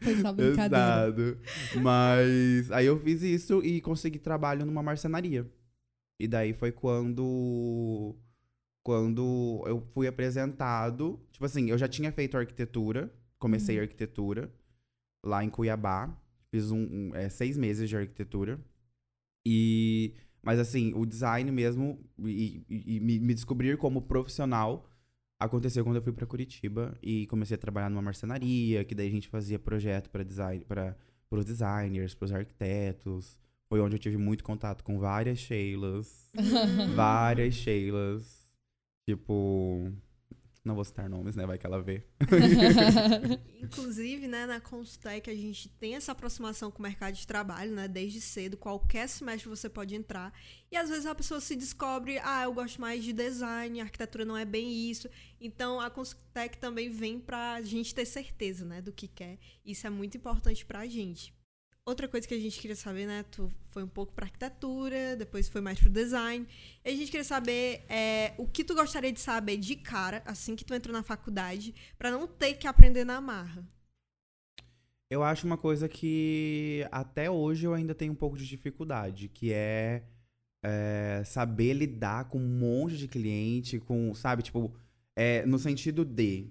Foi 0.02 0.16
só 0.22 0.34
brincadeira. 0.34 1.12
Pesado. 1.14 1.38
Mas 1.82 2.72
aí 2.72 2.86
eu 2.86 3.00
fiz 3.00 3.22
isso 3.22 3.64
e 3.64 3.82
consegui 3.82 4.20
trabalho 4.20 4.66
numa 4.66 4.82
marcenaria. 4.82 5.50
E 6.20 6.28
daí 6.28 6.54
foi 6.54 6.72
quando 6.72 8.16
quando 8.84 9.64
eu 9.66 9.82
fui 9.94 10.06
apresentado, 10.08 11.20
tipo 11.32 11.44
assim, 11.44 11.70
eu 11.72 11.78
já 11.78 11.88
tinha 11.88 12.12
feito 12.12 12.38
arquitetura, 12.38 13.12
comecei 13.40 13.78
Uhum. 13.78 13.82
arquitetura 13.82 14.52
lá 15.26 15.44
em 15.44 15.50
Cuiabá, 15.50 16.16
fiz 16.56 16.72
um, 16.72 16.80
um, 16.92 17.16
é, 17.16 17.28
seis 17.30 17.58
meses 17.58 17.90
de 17.90 17.96
arquitetura 17.98 18.60
e 19.46 20.14
mas 20.42 20.60
assim 20.60 20.94
o 20.96 21.06
design 21.06 21.52
mesmo 21.52 22.00
e, 22.20 22.64
e- 22.70 22.96
e 22.96 23.00
me, 23.00 23.20
descobrir 23.34 23.78
como 23.78 24.02
profissional 24.02 24.88
aconteceu 25.40 25.84
quando 25.84 25.98
eu 25.98 26.02
fui 26.04 26.14
pra 26.14 26.26
Curitiba 26.26 26.98
e 27.02 27.26
comecei 27.28 27.56
a 27.56 27.58
trabalhar 27.58 27.90
numa 27.90 28.02
marcenaria, 28.02 28.84
que 28.86 28.96
daí 28.96 29.08
a 29.08 29.12
gente 29.12 29.28
fazia 29.28 29.60
projeto 29.60 30.10
para 30.10 30.24
design, 30.24 30.64
para 30.66 30.96
os 31.32 31.44
designers, 31.46 32.14
para 32.16 32.26
os 32.26 32.32
arquitetos. 32.32 33.40
Foi 33.68 33.80
onde 33.82 33.96
eu 33.96 34.00
tive 34.00 34.18
muito 34.18 34.44
contato 34.44 34.84
com 34.84 35.00
várias 35.00 35.40
Sheilas, 35.40 36.32
várias 36.96 37.56
Sheilas. 37.56 38.46
Tipo, 39.10 39.92
não 40.66 40.74
vou 40.74 40.84
citar 40.84 41.08
nomes, 41.08 41.36
né? 41.36 41.46
Vai 41.46 41.60
que 41.60 41.66
ela 41.66 41.80
vê. 41.80 42.04
Inclusive, 43.62 44.28
né, 44.28 44.48
na 44.48 44.60
Constec 44.60 45.30
a 45.30 45.36
gente 45.36 45.70
tem 45.70 45.96
essa 45.96 46.12
aproximação 46.12 46.72
com 46.72 46.80
o 46.80 46.82
mercado 46.82 47.14
de 47.14 47.28
trabalho, 47.28 47.72
né, 47.72 47.88
desde 47.88 48.20
cedo, 48.20 48.58
qualquer 48.58 49.08
semestre 49.08 49.48
você 49.48 49.70
pode 49.70 49.94
entrar. 49.96 50.34
E 50.72 50.76
às 50.76 50.90
vezes 50.90 51.06
a 51.06 51.14
pessoa 51.14 51.40
se 51.40 51.56
descobre, 51.56 52.18
ah, 52.24 52.44
eu 52.44 52.54
gosto 52.54 52.82
mais 52.82 53.04
de 53.04 53.14
design, 53.14 53.80
arquitetura 53.80 54.26
não 54.26 54.36
é 54.36 54.44
bem 54.44 54.90
isso. 54.90 55.08
Então 55.40 55.80
a 55.80 55.90
Constec 55.90 56.58
também 56.58 56.90
vem 56.90 57.20
pra 57.20 57.62
gente 57.62 57.94
ter 57.94 58.06
certeza, 58.06 58.66
né, 58.66 58.82
do 58.82 58.92
que 58.92 59.08
quer. 59.08 59.38
Isso 59.64 59.86
é 59.86 59.90
muito 59.90 60.18
importante 60.18 60.66
pra 60.66 60.88
gente. 60.88 61.35
Outra 61.88 62.08
coisa 62.08 62.28
que 62.28 62.34
a 62.34 62.40
gente 62.40 62.60
queria 62.60 62.76
saber, 62.76 63.06
né, 63.06 63.24
tu 63.30 63.48
foi 63.66 63.84
um 63.84 63.88
pouco 63.88 64.12
pra 64.12 64.26
arquitetura, 64.26 65.16
depois 65.16 65.48
foi 65.48 65.62
mais 65.62 65.80
pro 65.80 65.88
design. 65.88 66.48
E 66.84 66.90
a 66.90 66.92
gente 66.92 67.12
queria 67.12 67.24
saber 67.24 67.86
é, 67.88 68.34
o 68.40 68.48
que 68.48 68.64
tu 68.64 68.74
gostaria 68.74 69.14
de 69.14 69.20
saber 69.20 69.58
de 69.58 69.76
cara, 69.76 70.24
assim 70.26 70.56
que 70.56 70.66
tu 70.66 70.74
entrou 70.74 70.92
na 70.92 71.04
faculdade, 71.04 71.76
pra 71.96 72.10
não 72.10 72.26
ter 72.26 72.56
que 72.56 72.66
aprender 72.66 73.06
na 73.06 73.22
marra. 73.22 73.64
Eu 75.12 75.22
acho 75.22 75.46
uma 75.46 75.60
coisa 75.60 75.88
que 75.88 76.88
até 76.92 77.30
hoje 77.30 77.68
eu 77.68 77.74
ainda 77.76 77.94
tenho 77.94 78.14
um 78.14 78.16
pouco 78.16 78.36
de 78.36 78.48
dificuldade, 78.48 79.30
que 79.30 79.54
é, 79.54 80.04
é, 80.64 81.22
saber 81.24 81.74
lidar 81.74 82.30
com 82.30 82.40
um 82.40 82.58
monte 82.58 82.98
de 82.98 83.08
cliente, 83.08 83.80
com, 83.80 84.12
sabe, 84.16 84.42
tipo, 84.42 84.76
é, 85.16 85.46
no 85.46 85.60
sentido 85.60 86.04
de 86.04 86.50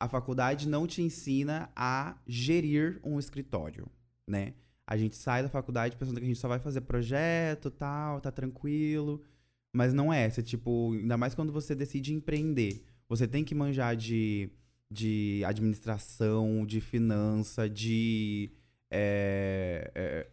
a 0.00 0.08
faculdade 0.08 0.66
não 0.66 0.86
te 0.86 1.02
ensina 1.02 1.70
a 1.76 2.16
gerir 2.26 2.98
um 3.04 3.18
escritório, 3.18 3.86
né? 4.30 4.54
A 4.86 4.96
gente 4.96 5.16
sai 5.16 5.42
da 5.42 5.48
faculdade 5.48 5.96
pensando 5.96 6.18
que 6.18 6.24
a 6.24 6.28
gente 6.28 6.38
só 6.40 6.48
vai 6.48 6.58
fazer 6.58 6.80
projeto, 6.82 7.70
tal, 7.70 8.20
tá 8.20 8.30
tranquilo, 8.32 9.22
mas 9.72 9.92
não 9.92 10.12
é. 10.12 10.28
Você, 10.30 10.42
tipo, 10.42 10.92
ainda 10.92 11.16
mais 11.16 11.34
quando 11.34 11.52
você 11.52 11.74
decide 11.74 12.12
empreender, 12.14 12.82
você 13.08 13.28
tem 13.28 13.44
que 13.44 13.54
manjar 13.54 13.96
de 13.96 14.50
de 14.90 15.42
administração, 15.44 16.66
de 16.66 16.80
finança, 16.80 17.68
de. 17.68 18.50
é, 18.90 19.90
é, 19.94 20.30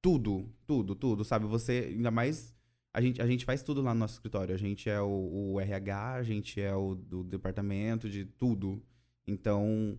tudo, 0.00 0.48
tudo, 0.66 0.94
tudo, 0.94 1.24
sabe? 1.24 1.46
Você, 1.46 1.92
ainda 1.94 2.10
mais. 2.10 2.54
A 2.94 3.02
gente, 3.02 3.20
a 3.20 3.26
gente 3.26 3.44
faz 3.44 3.62
tudo 3.62 3.82
lá 3.82 3.92
no 3.92 4.00
nosso 4.00 4.14
escritório. 4.14 4.54
A 4.54 4.58
gente 4.58 4.88
é 4.88 5.00
o, 5.00 5.52
o 5.52 5.60
RH, 5.60 6.14
a 6.14 6.22
gente 6.22 6.60
é 6.60 6.74
o 6.74 6.94
do 6.94 7.22
departamento, 7.22 8.08
de 8.08 8.24
tudo. 8.24 8.82
Então, 9.26 9.98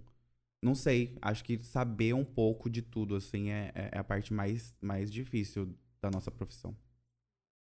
não 0.62 0.76
sei. 0.76 1.18
Acho 1.22 1.44
que 1.44 1.58
saber 1.60 2.14
um 2.14 2.26
pouco 2.26 2.70
de 2.70 2.82
tudo, 2.82 3.16
assim, 3.16 3.50
é, 3.50 3.72
é 3.76 3.98
a 3.98 4.04
parte 4.04 4.34
mais, 4.34 4.76
mais 4.82 5.12
difícil 5.12 5.76
da 6.02 6.10
nossa 6.12 6.32
profissão. 6.32 6.76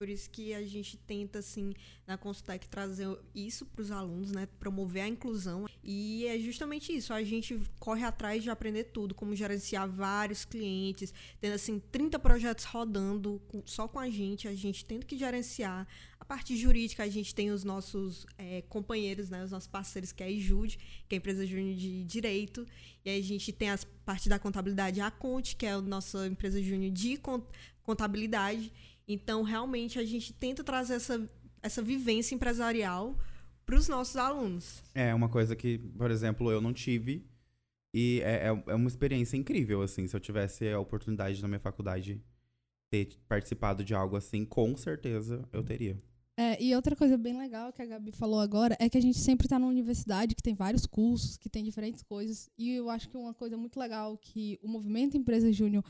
Por 0.02 0.08
isso 0.08 0.28
que 0.30 0.52
a 0.52 0.64
gente 0.64 0.96
tenta, 0.96 1.38
assim, 1.38 1.72
na 2.08 2.18
Constec 2.18 2.66
trazer 2.68 3.06
isso 3.32 3.64
para 3.64 3.82
os 3.82 3.92
alunos, 3.92 4.32
né? 4.32 4.48
Promover 4.58 5.04
a 5.04 5.06
inclusão. 5.06 5.66
E 5.80 6.26
é 6.26 6.36
justamente 6.40 6.92
isso. 6.92 7.12
A 7.12 7.22
gente 7.22 7.56
corre 7.78 8.02
atrás 8.02 8.42
de 8.42 8.50
aprender 8.50 8.82
tudo, 8.86 9.14
como 9.14 9.32
gerenciar 9.36 9.88
vários 9.88 10.44
clientes, 10.44 11.14
tendo, 11.40 11.52
assim, 11.54 11.78
30 11.92 12.18
projetos 12.18 12.64
rodando 12.64 13.40
com- 13.46 13.62
só 13.64 13.86
com 13.86 14.00
a 14.00 14.10
gente. 14.10 14.48
A 14.48 14.54
gente 14.56 14.84
tendo 14.84 15.06
que 15.06 15.16
gerenciar. 15.16 15.86
A 16.18 16.24
parte 16.24 16.56
jurídica, 16.56 17.04
a 17.04 17.08
gente 17.08 17.32
tem 17.32 17.52
os 17.52 17.62
nossos 17.62 18.26
é, 18.36 18.62
companheiros, 18.62 19.30
né? 19.30 19.44
Os 19.44 19.52
nossos 19.52 19.68
parceiros, 19.68 20.10
que 20.10 20.20
é 20.24 20.26
a 20.26 20.30
IJUD, 20.30 20.78
que 21.08 21.14
é 21.14 21.16
a 21.16 21.18
empresa 21.18 21.46
júnior 21.46 21.76
de 21.76 22.02
direito. 22.02 22.66
E 23.04 23.10
a 23.10 23.22
gente 23.22 23.52
tem 23.52 23.70
a 23.70 23.78
parte 24.04 24.28
da 24.28 24.36
contabilidade, 24.40 25.00
a 25.00 25.12
Conte, 25.12 25.54
que 25.54 25.64
é 25.64 25.70
a 25.70 25.80
nossa 25.80 26.26
empresa 26.26 26.60
júnior 26.60 26.90
de 26.92 27.16
con- 27.18 27.46
contabilidade. 27.84 28.72
Então, 29.06 29.42
realmente, 29.42 29.98
a 29.98 30.04
gente 30.04 30.32
tenta 30.32 30.62
trazer 30.64 30.94
essa, 30.94 31.28
essa 31.62 31.82
vivência 31.82 32.34
empresarial 32.34 33.18
para 33.66 33.76
os 33.76 33.88
nossos 33.88 34.16
alunos. 34.16 34.82
É 34.94 35.14
uma 35.14 35.28
coisa 35.28 35.54
que, 35.56 35.78
por 35.78 36.10
exemplo, 36.10 36.50
eu 36.50 36.60
não 36.60 36.72
tive. 36.72 37.24
E 37.94 38.20
é, 38.24 38.48
é- 38.48 38.64
é 38.72 38.74
uma 38.74 38.88
experiência 38.88 39.36
incrível, 39.36 39.82
assim. 39.82 40.06
Se 40.06 40.16
eu 40.16 40.20
tivesse 40.20 40.68
a 40.68 40.78
oportunidade 40.80 41.40
na 41.42 41.48
minha 41.48 41.60
faculdade 41.60 42.20
ter 42.90 43.08
participado 43.28 43.82
de 43.84 43.94
algo 43.94 44.16
assim, 44.16 44.44
com 44.44 44.76
certeza 44.76 45.46
eu 45.52 45.62
teria. 45.62 45.98
É, 46.36 46.62
e 46.62 46.74
outra 46.74 46.96
coisa 46.96 47.16
bem 47.18 47.36
legal 47.38 47.72
que 47.72 47.82
a 47.82 47.86
Gabi 47.86 48.10
falou 48.10 48.40
agora 48.40 48.74
é 48.80 48.88
que 48.88 48.96
a 48.96 49.00
gente 49.00 49.18
sempre 49.18 49.46
está 49.46 49.58
numa 49.58 49.70
universidade 49.70 50.34
que 50.34 50.42
tem 50.42 50.54
vários 50.54 50.86
cursos, 50.86 51.36
que 51.36 51.48
tem 51.48 51.62
diferentes 51.62 52.02
coisas. 52.02 52.48
E 52.56 52.70
eu 52.72 52.88
acho 52.88 53.08
que 53.08 53.16
uma 53.16 53.34
coisa 53.34 53.56
muito 53.56 53.78
legal 53.78 54.16
que 54.16 54.58
o 54.62 54.68
movimento 54.68 55.16
Empresa 55.16 55.52
Júnior 55.52 55.84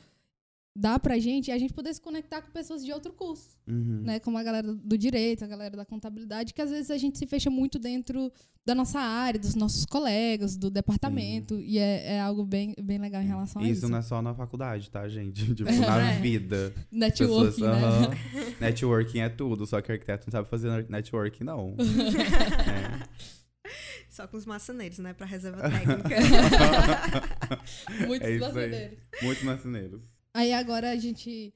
dá 0.74 0.98
pra 0.98 1.18
gente 1.18 1.50
é 1.50 1.54
a 1.54 1.58
gente 1.58 1.72
poder 1.74 1.92
se 1.92 2.00
conectar 2.00 2.40
com 2.40 2.50
pessoas 2.50 2.82
de 2.84 2.90
outro 2.92 3.12
curso, 3.12 3.58
Uhum. 3.68 4.02
né? 4.04 4.18
Como 4.20 4.38
a 4.38 4.42
galera 4.42 4.72
do 4.74 4.96
direito, 4.96 5.44
a 5.44 5.46
galera 5.46 5.76
da 5.76 5.84
contabilidade, 5.84 6.54
que 6.54 6.62
às 6.62 6.70
vezes 6.70 6.90
a 6.90 6.96
gente 6.96 7.18
se 7.18 7.26
fecha 7.26 7.50
muito 7.50 7.78
dentro 7.78 8.32
da 8.64 8.74
nossa 8.74 8.98
área, 9.00 9.38
dos 9.38 9.54
nossos 9.54 9.84
colegas, 9.84 10.56
do 10.56 10.70
departamento. 10.70 11.60
E 11.60 11.78
é, 11.78 12.14
é 12.14 12.20
algo 12.20 12.44
bem, 12.44 12.74
bem 12.80 12.96
legal 12.98 13.20
em 13.20 13.26
relação 13.26 13.60
a 13.60 13.64
Isso 13.64 13.80
isso. 13.80 13.88
não 13.88 13.98
é 13.98 14.02
só 14.02 14.22
na 14.22 14.34
faculdade, 14.34 14.88
tá, 14.90 15.06
gente? 15.08 15.44
Tipo, 15.54 15.70
na 15.70 16.12
É. 16.12 16.20
vida. 16.20 16.72
Networking, 16.90 17.50
Pessoas, 17.50 17.58
né? 17.58 17.66
aham. 17.68 18.10
Networking 18.60 19.18
é 19.20 19.28
tudo, 19.28 19.66
só 19.66 19.80
que 19.80 19.92
arquiteto 19.92 20.26
não 20.26 20.32
sabe 20.32 20.48
fazer 20.48 20.86
networking, 20.88 21.44
não. 21.44 21.76
É. 21.78 23.08
Só 24.08 24.26
com 24.26 24.36
os 24.36 24.44
maçaneiros, 24.46 24.98
né? 24.98 25.12
Para 25.14 25.26
reserva 25.26 25.62
técnica. 25.70 26.16
Muitos 28.06 28.28
É 28.28 28.30
isso 28.32 28.38
brasileiros. 28.52 28.98
Muitos 29.22 29.44
marceneiros. 29.44 30.11
Aí 30.34 30.52
agora 30.52 30.90
a 30.90 30.96
gente. 30.96 31.52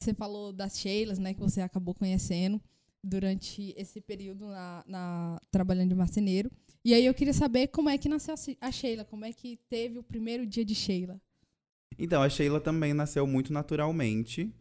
Você 0.00 0.12
falou 0.12 0.52
das 0.52 0.78
Sheilas, 0.78 1.18
né? 1.18 1.32
Que 1.32 1.40
você 1.40 1.60
acabou 1.60 1.94
conhecendo 1.94 2.60
durante 3.02 3.72
esse 3.76 4.00
período 4.00 4.46
na, 4.46 4.84
na- 4.86 5.40
trabalhando 5.50 5.90
de 5.90 5.94
marceneiro. 5.94 6.50
E 6.84 6.92
aí 6.92 7.04
eu 7.06 7.14
queria 7.14 7.32
saber 7.32 7.68
como 7.68 7.88
é 7.88 7.96
que 7.96 8.08
nasceu 8.08 8.34
a 8.60 8.70
Sheila, 8.70 9.04
como 9.04 9.24
é 9.24 9.32
que 9.32 9.58
teve 9.68 9.98
o 9.98 10.02
primeiro 10.02 10.46
dia 10.46 10.64
de 10.64 10.74
Sheila. 10.74 11.20
Então, 11.98 12.22
a 12.22 12.28
Sheila 12.28 12.60
também 12.60 12.92
nasceu 12.92 13.26
muito 13.26 13.52
naturalmente. 13.52 14.52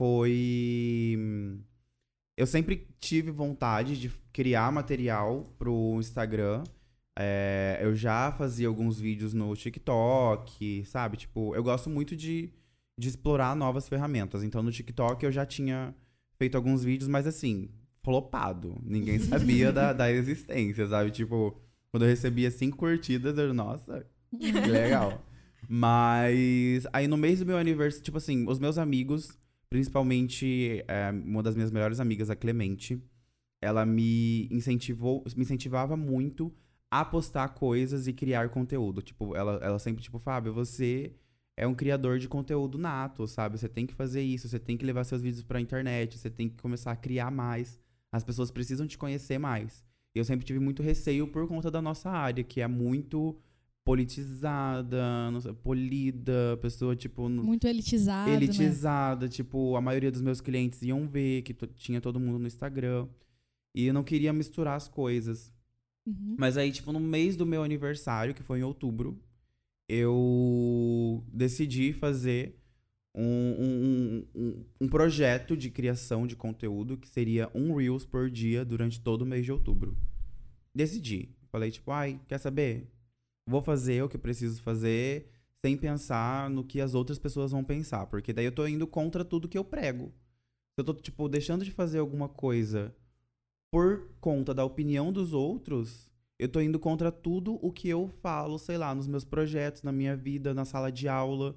Foi. 0.00 1.16
Eu 2.36 2.46
sempre 2.46 2.88
tive 3.00 3.30
vontade 3.30 3.98
de 4.00 4.08
criar 4.32 4.70
material 4.72 5.44
pro 5.58 5.98
Instagram. 5.98 6.64
É, 7.18 7.78
eu 7.82 7.94
já 7.94 8.32
fazia 8.32 8.68
alguns 8.68 8.98
vídeos 8.98 9.34
no 9.34 9.54
TikTok, 9.54 10.84
sabe? 10.86 11.16
Tipo, 11.18 11.54
eu 11.54 11.62
gosto 11.62 11.90
muito 11.90 12.16
de, 12.16 12.50
de 12.98 13.08
explorar 13.08 13.56
novas 13.56 13.88
ferramentas. 13.88 14.42
Então, 14.42 14.62
no 14.62 14.70
TikTok 14.70 15.24
eu 15.24 15.32
já 15.32 15.46
tinha 15.46 15.94
feito 16.38 16.56
alguns 16.56 16.84
vídeos, 16.84 17.08
mas 17.08 17.26
assim, 17.26 17.70
flopado. 18.02 18.78
Ninguém 18.84 19.18
sabia 19.20 19.72
da, 19.72 19.92
da 19.92 20.10
existência, 20.10 20.88
sabe? 20.88 21.10
Tipo, 21.10 21.60
quando 21.90 22.04
eu 22.04 22.08
recebia 22.08 22.50
cinco 22.50 22.76
curtidas, 22.76 23.36
eu, 23.38 23.52
nossa, 23.54 24.06
que 24.38 24.50
legal. 24.52 25.24
Mas 25.68 26.86
aí 26.92 27.06
no 27.06 27.16
mês 27.16 27.38
do 27.38 27.46
meu 27.46 27.56
aniversário, 27.56 28.04
tipo 28.04 28.18
assim, 28.18 28.46
os 28.48 28.58
meus 28.58 28.78
amigos, 28.78 29.38
principalmente 29.70 30.84
é, 30.88 31.10
uma 31.10 31.42
das 31.42 31.54
minhas 31.54 31.70
melhores 31.70 32.00
amigas, 32.00 32.28
a 32.28 32.36
Clemente, 32.36 33.02
ela 33.60 33.86
me 33.86 34.48
incentivou, 34.50 35.24
me 35.36 35.42
incentivava 35.42 35.96
muito 35.96 36.52
a 36.90 37.04
postar 37.04 37.48
coisas 37.50 38.06
e 38.06 38.12
criar 38.12 38.50
conteúdo. 38.50 39.00
Tipo, 39.00 39.34
ela, 39.36 39.58
ela 39.62 39.78
sempre, 39.78 40.02
tipo, 40.02 40.18
Fábio, 40.18 40.52
você 40.52 41.14
é 41.56 41.66
um 41.66 41.74
criador 41.74 42.18
de 42.18 42.28
conteúdo 42.28 42.78
nato, 42.78 43.26
sabe? 43.26 43.58
Você 43.58 43.68
tem 43.68 43.86
que 43.86 43.94
fazer 43.94 44.22
isso, 44.22 44.48
você 44.48 44.58
tem 44.58 44.76
que 44.76 44.84
levar 44.84 45.04
seus 45.04 45.22
vídeos 45.22 45.42
pra 45.42 45.60
internet, 45.60 46.18
você 46.18 46.30
tem 46.30 46.48
que 46.48 46.56
começar 46.60 46.92
a 46.92 46.96
criar 46.96 47.30
mais. 47.30 47.78
As 48.10 48.24
pessoas 48.24 48.50
precisam 48.50 48.86
te 48.86 48.98
conhecer 48.98 49.38
mais. 49.38 49.84
E 50.14 50.18
eu 50.18 50.24
sempre 50.24 50.46
tive 50.46 50.58
muito 50.58 50.82
receio 50.82 51.26
por 51.26 51.46
conta 51.48 51.70
da 51.70 51.80
nossa 51.80 52.10
área, 52.10 52.44
que 52.44 52.60
é 52.60 52.68
muito 52.68 53.36
politizada, 53.84 55.02
polida, 55.62 56.58
pessoa, 56.60 56.94
tipo. 56.94 57.28
Muito 57.28 57.66
né? 58.26 58.34
elitizada. 58.34 59.28
Tipo, 59.28 59.76
a 59.76 59.80
maioria 59.80 60.10
dos 60.10 60.20
meus 60.20 60.40
clientes 60.40 60.82
iam 60.82 61.08
ver 61.08 61.42
que 61.42 61.54
tinha 61.74 62.00
todo 62.00 62.20
mundo 62.20 62.38
no 62.38 62.46
Instagram. 62.46 63.08
E 63.74 63.86
eu 63.86 63.94
não 63.94 64.04
queria 64.04 64.32
misturar 64.32 64.76
as 64.76 64.88
coisas. 64.88 65.52
Uhum. 66.06 66.36
Mas 66.38 66.56
aí, 66.56 66.70
tipo, 66.70 66.92
no 66.92 67.00
mês 67.00 67.36
do 67.36 67.46
meu 67.46 67.62
aniversário, 67.62 68.34
que 68.34 68.42
foi 68.42 68.58
em 68.58 68.62
outubro, 68.62 69.18
eu 69.94 71.22
decidi 71.30 71.92
fazer 71.92 72.58
um, 73.14 73.24
um, 73.24 74.26
um, 74.34 74.64
um 74.80 74.88
projeto 74.88 75.54
de 75.54 75.68
criação 75.68 76.26
de 76.26 76.34
conteúdo 76.34 76.96
que 76.96 77.06
seria 77.06 77.50
um 77.54 77.76
Reels 77.76 78.06
por 78.06 78.30
dia 78.30 78.64
durante 78.64 78.98
todo 78.98 79.20
o 79.20 79.26
mês 79.26 79.44
de 79.44 79.52
outubro. 79.52 79.94
Decidi. 80.74 81.36
Falei, 81.50 81.70
tipo, 81.70 81.90
ai, 81.90 82.18
quer 82.26 82.38
saber? 82.38 82.90
Vou 83.46 83.60
fazer 83.60 84.02
o 84.02 84.08
que 84.08 84.16
preciso 84.16 84.62
fazer 84.62 85.30
sem 85.56 85.76
pensar 85.76 86.48
no 86.48 86.64
que 86.64 86.80
as 86.80 86.94
outras 86.94 87.18
pessoas 87.18 87.52
vão 87.52 87.62
pensar. 87.62 88.06
Porque 88.06 88.32
daí 88.32 88.46
eu 88.46 88.52
tô 88.52 88.66
indo 88.66 88.86
contra 88.86 89.22
tudo 89.22 89.48
que 89.48 89.58
eu 89.58 89.64
prego. 89.64 90.06
Se 90.74 90.78
eu 90.78 90.84
tô, 90.84 90.94
tipo, 90.94 91.28
deixando 91.28 91.66
de 91.66 91.70
fazer 91.70 91.98
alguma 91.98 92.30
coisa 92.30 92.96
por 93.70 94.08
conta 94.22 94.54
da 94.54 94.64
opinião 94.64 95.12
dos 95.12 95.34
outros, 95.34 96.10
eu 96.42 96.48
tô 96.48 96.60
indo 96.60 96.78
contra 96.80 97.12
tudo 97.12 97.58
o 97.62 97.70
que 97.70 97.88
eu 97.88 98.08
falo, 98.20 98.58
sei 98.58 98.76
lá, 98.76 98.92
nos 98.92 99.06
meus 99.06 99.24
projetos, 99.24 99.84
na 99.84 99.92
minha 99.92 100.16
vida, 100.16 100.52
na 100.52 100.64
sala 100.64 100.90
de 100.90 101.06
aula. 101.06 101.56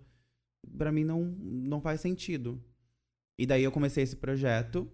Pra 0.77 0.91
mim 0.91 1.03
não, 1.03 1.23
não 1.23 1.81
faz 1.81 2.01
sentido. 2.01 2.63
E 3.35 3.47
daí 3.47 3.63
eu 3.63 3.71
comecei 3.71 4.03
esse 4.03 4.15
projeto. 4.15 4.87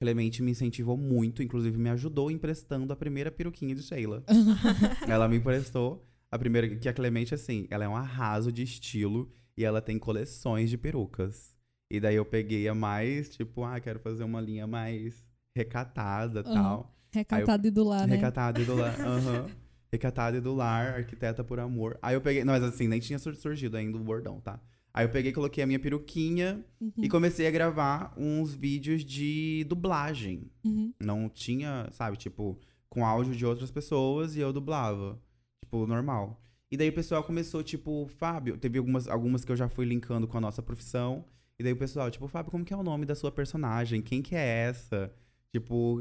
Clemente 0.00 0.42
me 0.42 0.50
incentivou 0.50 0.96
muito, 0.96 1.44
inclusive 1.44 1.78
me 1.78 1.88
ajudou 1.90 2.28
emprestando 2.28 2.92
a 2.92 2.96
primeira 2.96 3.30
peruquinha 3.30 3.72
de 3.72 3.84
Sheila. 3.84 4.24
ela 5.06 5.28
me 5.28 5.36
emprestou 5.36 6.04
a 6.28 6.36
primeira, 6.36 6.68
que 6.68 6.88
a 6.88 6.92
Clemente, 6.92 7.32
assim, 7.32 7.68
ela 7.70 7.84
é 7.84 7.88
um 7.88 7.96
arraso 7.96 8.50
de 8.50 8.64
estilo 8.64 9.30
e 9.56 9.64
ela 9.64 9.80
tem 9.80 9.96
coleções 9.96 10.68
de 10.68 10.76
perucas. 10.76 11.56
E 11.88 12.00
daí 12.00 12.16
eu 12.16 12.24
peguei 12.24 12.66
a 12.66 12.74
mais, 12.74 13.28
tipo, 13.28 13.62
ah, 13.62 13.78
quero 13.78 14.00
fazer 14.00 14.24
uma 14.24 14.40
linha 14.40 14.66
mais 14.66 15.24
recatada 15.54 16.40
e 16.40 16.42
Aham. 16.42 16.52
tal. 16.52 16.95
Recatado 17.12 17.66
e 17.66 17.70
do 17.70 17.84
lar, 17.84 18.06
né? 18.06 18.14
Recatada 18.16 18.60
e 18.60 18.64
do 18.64 18.74
lar. 18.76 18.94
aham. 19.00 19.46
Recatada 19.90 20.36
e 20.36 20.40
do 20.40 20.54
lar, 20.54 20.94
arquiteta 20.94 21.42
por 21.44 21.58
amor. 21.60 21.98
Aí 22.02 22.14
eu 22.14 22.20
peguei. 22.20 22.44
Não, 22.44 22.52
mas 22.52 22.62
assim, 22.62 22.88
nem 22.88 23.00
tinha 23.00 23.18
sur- 23.18 23.34
surgido 23.36 23.76
ainda 23.76 23.96
o 23.96 24.00
bordão, 24.00 24.40
tá? 24.40 24.60
Aí 24.92 25.04
eu 25.04 25.10
peguei, 25.10 25.32
coloquei 25.32 25.62
a 25.62 25.66
minha 25.66 25.78
peruquinha 25.78 26.64
Uhum. 26.80 26.90
e 27.02 27.08
comecei 27.08 27.46
a 27.46 27.50
gravar 27.50 28.12
uns 28.16 28.54
vídeos 28.54 29.04
de 29.04 29.64
dublagem. 29.68 30.50
Uhum. 30.64 30.92
Não 31.00 31.28
tinha, 31.28 31.88
sabe, 31.92 32.16
tipo, 32.16 32.58
com 32.88 33.04
áudio 33.04 33.34
de 33.36 33.44
outras 33.46 33.70
pessoas 33.70 34.36
e 34.36 34.40
eu 34.40 34.52
dublava. 34.52 35.18
Tipo, 35.62 35.86
normal. 35.86 36.40
E 36.70 36.76
daí 36.76 36.88
o 36.88 36.92
pessoal 36.94 37.22
começou, 37.22 37.62
tipo, 37.62 38.06
Fábio, 38.18 38.56
teve 38.56 38.78
algumas, 38.78 39.06
algumas 39.06 39.44
que 39.44 39.52
eu 39.52 39.56
já 39.56 39.68
fui 39.68 39.84
linkando 39.84 40.26
com 40.26 40.36
a 40.38 40.40
nossa 40.40 40.62
profissão. 40.62 41.24
E 41.58 41.62
daí 41.62 41.72
o 41.72 41.76
pessoal, 41.76 42.10
tipo, 42.10 42.26
Fábio, 42.26 42.50
como 42.50 42.64
que 42.64 42.72
é 42.72 42.76
o 42.76 42.82
nome 42.82 43.06
da 43.06 43.14
sua 43.14 43.30
personagem? 43.30 44.02
Quem 44.02 44.20
que 44.22 44.34
é 44.34 44.46
essa? 44.68 45.12
Tipo, 45.52 46.00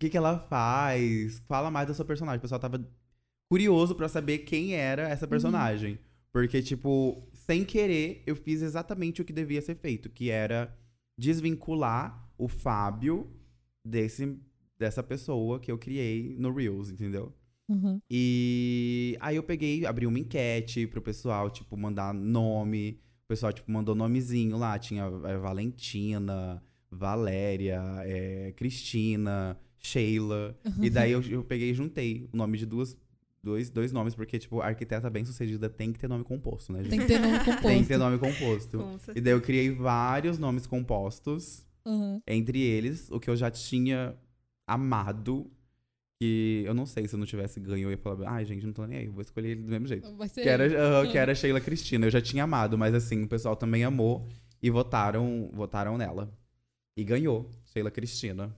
que, 0.00 0.08
que- 0.10 0.16
ela 0.16 0.38
faz? 0.48 1.38
Fala 1.46 1.70
mais 1.70 1.86
da 1.88 1.94
sua 1.94 2.04
personagem. 2.04 2.38
O 2.38 2.42
pessoal 2.42 2.58
tava 2.60 2.84
curioso 3.48 3.94
pra 3.94 4.08
saber 4.08 4.38
quem 4.38 4.74
era 4.74 5.08
essa 5.08 5.26
personagem. 5.28 5.98
Porque, 6.32 6.62
tipo, 6.62 7.28
sem 7.32 7.64
querer, 7.64 8.22
eu 8.26 8.34
fiz 8.36 8.62
exatamente 8.62 9.20
o 9.20 9.24
que 9.24 9.32
devia 9.32 9.60
ser 9.60 9.74
feito, 9.76 10.08
que 10.08 10.30
era 10.30 10.76
desvincular 11.18 12.28
o 12.38 12.48
Fábio 12.48 13.28
desse, 13.84 14.38
dessa 14.78 15.02
pessoa 15.02 15.58
que 15.60 15.70
eu 15.70 15.76
criei 15.78 16.36
no 16.38 16.52
Reels, 16.52 16.90
entendeu? 16.90 17.32
Uhum. 17.68 18.00
E 18.10 19.16
aí 19.20 19.36
eu 19.36 19.42
peguei, 19.42 19.84
abri 19.86 20.06
uma 20.06 20.18
enquete 20.18 20.86
pro 20.86 21.02
pessoal, 21.02 21.50
tipo, 21.50 21.76
mandar 21.76 22.12
nome. 22.14 23.00
O 23.24 23.28
pessoal, 23.28 23.52
tipo, 23.52 23.70
mandou 23.70 23.94
nomezinho 23.94 24.56
lá. 24.56 24.78
Tinha 24.78 25.04
é, 25.24 25.36
Valentina, 25.36 26.62
Valéria, 26.90 27.80
é, 28.04 28.52
Cristina, 28.56 29.56
Sheila. 29.80 30.56
E 30.80 30.90
daí 30.90 31.12
eu, 31.12 31.22
eu 31.22 31.42
peguei 31.42 31.70
e 31.70 31.74
juntei 31.74 32.28
o 32.32 32.36
nome 32.36 32.58
de 32.58 32.66
duas, 32.66 32.96
dois, 33.42 33.70
dois 33.70 33.92
nomes, 33.92 34.14
porque, 34.14 34.38
tipo, 34.38 34.60
arquiteta 34.60 35.08
bem 35.08 35.24
sucedida 35.24 35.68
tem 35.68 35.92
que 35.92 35.98
ter 35.98 36.08
nome 36.08 36.24
composto, 36.24 36.72
né, 36.72 36.84
gente? 36.84 36.90
Tem 36.90 37.00
que 37.00 37.06
ter 37.06 37.18
nome 37.18 37.38
composto. 37.38 37.62
Tem 37.62 37.82
que 37.82 37.88
ter 37.88 37.98
nome 37.98 38.18
composto. 38.18 38.78
Com 38.78 38.98
E 39.14 39.20
daí 39.20 39.32
eu 39.32 39.40
criei 39.40 39.70
vários 39.70 40.38
nomes 40.38 40.66
compostos. 40.66 41.66
Uhum. 41.84 42.20
Entre 42.26 42.60
eles, 42.60 43.10
o 43.10 43.18
que 43.18 43.30
eu 43.30 43.36
já 43.36 43.50
tinha 43.50 44.14
amado. 44.66 45.50
Que 46.18 46.62
eu 46.66 46.74
não 46.74 46.84
sei 46.84 47.08
se 47.08 47.14
eu 47.14 47.18
não 47.18 47.24
tivesse 47.24 47.58
ganho, 47.58 47.86
eu 47.86 47.90
ia 47.90 47.96
falar, 47.96 48.30
ai, 48.30 48.44
gente, 48.44 48.66
não 48.66 48.74
tô 48.74 48.84
nem 48.84 48.98
aí, 48.98 49.06
eu 49.06 49.12
vou 49.12 49.22
escolher 49.22 49.52
ele 49.52 49.62
do 49.62 49.70
mesmo 49.70 49.86
jeito. 49.86 50.14
Vai 50.16 50.28
ser 50.28 50.42
Que 50.42 50.48
era, 50.50 50.64
aham, 50.66 51.10
que 51.10 51.16
era 51.16 51.34
Sheila 51.34 51.62
Cristina. 51.62 52.04
Eu 52.04 52.10
já 52.10 52.20
tinha 52.20 52.44
amado, 52.44 52.76
mas 52.76 52.94
assim, 52.94 53.22
o 53.22 53.26
pessoal 53.26 53.56
também 53.56 53.84
amou 53.84 54.28
e 54.62 54.68
votaram, 54.68 55.50
votaram 55.54 55.96
nela. 55.96 56.30
E 56.94 57.02
ganhou, 57.02 57.50
Sheila 57.64 57.90
Cristina. 57.90 58.54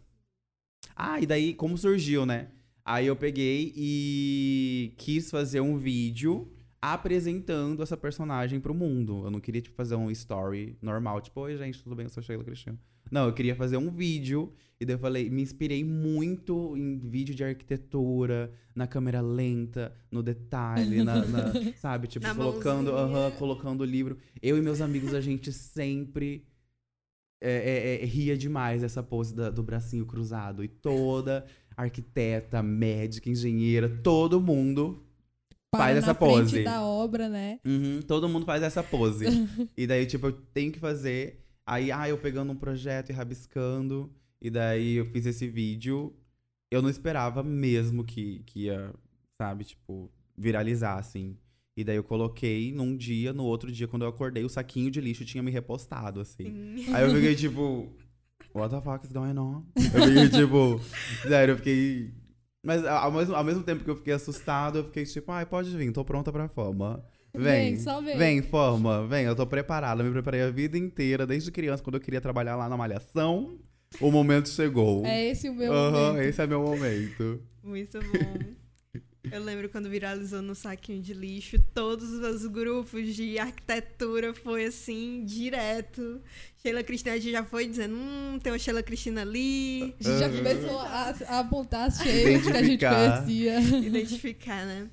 Ah, 0.96 1.20
e 1.20 1.26
daí, 1.26 1.54
como 1.54 1.76
surgiu, 1.78 2.24
né? 2.26 2.48
Aí 2.84 3.06
eu 3.06 3.14
peguei 3.16 3.72
e 3.76 4.92
quis 4.96 5.30
fazer 5.30 5.60
um 5.60 5.76
vídeo 5.78 6.50
apresentando 6.80 7.82
essa 7.82 7.96
personagem 7.96 8.58
pro 8.60 8.74
mundo. 8.74 9.22
Eu 9.24 9.30
não 9.30 9.40
queria, 9.40 9.60
tipo, 9.62 9.76
fazer 9.76 9.94
um 9.94 10.10
story 10.10 10.76
normal, 10.82 11.20
tipo, 11.20 11.40
oi, 11.40 11.56
gente, 11.56 11.82
tudo 11.82 11.94
bem? 11.94 12.04
Eu 12.04 12.10
sou 12.10 12.22
Sheila 12.22 12.42
Cristina. 12.44 12.78
Não, 13.10 13.26
eu 13.26 13.32
queria 13.32 13.54
fazer 13.54 13.76
um 13.76 13.90
vídeo. 13.90 14.52
E 14.80 14.84
daí 14.84 14.96
eu 14.96 14.98
falei, 14.98 15.30
me 15.30 15.42
inspirei 15.42 15.84
muito 15.84 16.76
em 16.76 16.98
vídeo 16.98 17.36
de 17.36 17.44
arquitetura, 17.44 18.50
na 18.74 18.84
câmera 18.88 19.20
lenta, 19.20 19.92
no 20.10 20.24
detalhe, 20.24 21.04
na, 21.04 21.24
na- 21.24 21.52
sabe? 21.80 22.08
Tipo, 22.08 22.26
Na 22.26 22.34
colocando, 22.34 22.90
mãozinha. 22.92 23.16
aham, 23.26 23.30
colocando 23.38 23.80
o 23.82 23.84
livro. 23.84 24.18
Eu 24.42 24.58
e 24.58 24.60
meus 24.60 24.80
amigos, 24.80 25.14
a 25.14 25.20
gente 25.20 25.52
sempre 25.52 26.44
é, 27.42 27.98
é, 28.00 28.02
é, 28.02 28.04
ria 28.06 28.36
demais 28.36 28.82
dessa 28.82 29.02
pose 29.02 29.34
da- 29.34 29.50
do 29.50 29.62
bracinho 29.62 30.06
cruzado. 30.06 30.62
E 30.64 30.68
toda 30.68 31.44
arquiteta, 31.76 32.62
médica, 32.62 33.28
engenheira, 33.30 33.88
todo 33.88 34.40
mundo 34.40 35.02
Para 35.70 35.84
faz 35.84 35.96
essa 35.98 36.14
frente 36.14 36.34
pose. 36.40 36.62
da 36.64 36.82
obra, 36.82 37.28
né? 37.28 37.58
Uhum, 37.66 38.00
todo 38.02 38.28
mundo 38.28 38.46
faz 38.46 38.62
essa 38.62 38.82
pose. 38.82 39.24
e 39.76 39.86
daí, 39.86 40.06
tipo, 40.06 40.26
eu 40.28 40.32
tenho 40.32 40.70
que 40.72 40.78
fazer. 40.78 41.44
Aí, 41.66 41.90
ah, 41.90 42.08
eu 42.08 42.18
pegando 42.18 42.52
um 42.52 42.56
projeto 42.56 43.10
e 43.10 43.12
rabiscando. 43.12 44.10
E 44.40 44.50
daí 44.50 44.94
eu 44.96 45.06
fiz 45.06 45.24
esse 45.26 45.48
vídeo. 45.48 46.12
Eu 46.70 46.82
não 46.82 46.90
esperava 46.90 47.42
mesmo 47.42 48.04
que, 48.04 48.40
que 48.46 48.64
ia, 48.64 48.92
sabe, 49.40 49.64
tipo, 49.64 50.10
viralizar, 50.36 50.98
assim. 50.98 51.36
E 51.76 51.82
daí 51.82 51.96
eu 51.96 52.04
coloquei 52.04 52.72
num 52.72 52.94
dia, 52.96 53.32
no 53.32 53.44
outro 53.44 53.72
dia, 53.72 53.88
quando 53.88 54.02
eu 54.02 54.08
acordei, 54.08 54.44
o 54.44 54.48
saquinho 54.48 54.90
de 54.90 55.00
lixo 55.00 55.24
tinha 55.24 55.42
me 55.42 55.50
repostado, 55.50 56.20
assim. 56.20 56.44
Sim. 56.76 56.94
Aí 56.94 57.04
eu 57.04 57.14
fiquei 57.14 57.34
tipo, 57.36 57.88
what 58.54 58.74
the 58.74 58.80
fuck 58.80 59.04
is 59.06 59.12
going 59.12 59.38
on? 59.38 59.64
Eu 59.76 60.02
fiquei 60.08 60.28
tipo, 60.28 60.80
sério, 61.26 61.52
eu 61.52 61.56
fiquei. 61.56 62.12
Mas 62.64 62.84
ao 62.84 63.10
mesmo, 63.10 63.34
ao 63.34 63.42
mesmo 63.42 63.62
tempo 63.62 63.82
que 63.82 63.90
eu 63.90 63.96
fiquei 63.96 64.12
assustado, 64.12 64.78
eu 64.78 64.84
fiquei 64.84 65.04
tipo, 65.04 65.32
ai, 65.32 65.46
pode 65.46 65.74
vir, 65.76 65.92
tô 65.92 66.04
pronta 66.04 66.30
pra 66.30 66.48
fama. 66.48 67.02
Vem, 67.34 67.42
Vem, 67.74 67.76
só 67.78 68.02
vem. 68.02 68.18
Vem, 68.18 68.42
fama, 68.42 69.06
vem, 69.06 69.24
eu 69.24 69.34
tô 69.34 69.46
preparada. 69.46 70.02
Me 70.04 70.10
preparei 70.10 70.42
a 70.42 70.50
vida 70.50 70.76
inteira, 70.76 71.26
desde 71.26 71.50
criança, 71.50 71.82
quando 71.82 71.94
eu 71.94 72.00
queria 72.00 72.20
trabalhar 72.20 72.54
lá 72.56 72.68
na 72.68 72.76
Malhação. 72.76 73.58
O 73.98 74.10
momento 74.10 74.50
chegou. 74.50 75.04
É 75.06 75.30
esse 75.30 75.48
o 75.48 75.54
meu 75.54 75.72
Aham, 75.72 76.08
momento. 76.12 76.24
esse 76.24 76.42
é 76.42 76.46
meu 76.46 76.60
momento. 76.62 77.42
Muito 77.62 77.98
bom. 78.00 78.61
Eu 79.30 79.42
lembro 79.42 79.68
quando 79.68 79.88
viralizou 79.88 80.42
no 80.42 80.54
saquinho 80.54 81.00
de 81.00 81.14
lixo, 81.14 81.56
todos 81.72 82.10
os 82.10 82.44
grupos 82.46 83.14
de 83.14 83.38
arquitetura 83.38 84.34
foi 84.34 84.64
assim, 84.64 85.24
direto. 85.24 86.20
Sheila 86.58 86.82
Cristina 86.82 87.14
a 87.14 87.18
gente 87.18 87.30
já 87.30 87.44
foi 87.44 87.68
dizendo, 87.68 87.94
hum, 87.94 88.38
tem 88.42 88.52
uma 88.52 88.58
Sheila 88.58 88.82
Cristina 88.82 89.22
ali. 89.22 89.94
A 90.00 90.02
gente 90.02 90.18
já 90.18 90.26
Aham. 90.26 90.36
começou 90.36 90.78
a, 90.80 91.14
a 91.28 91.38
apontar 91.38 91.88
as 91.88 91.98
cheias 91.98 92.42
que 92.42 92.50
a 92.50 92.62
gente 92.62 92.84
conhecia. 92.84 93.60
identificar, 93.60 94.66
né? 94.66 94.90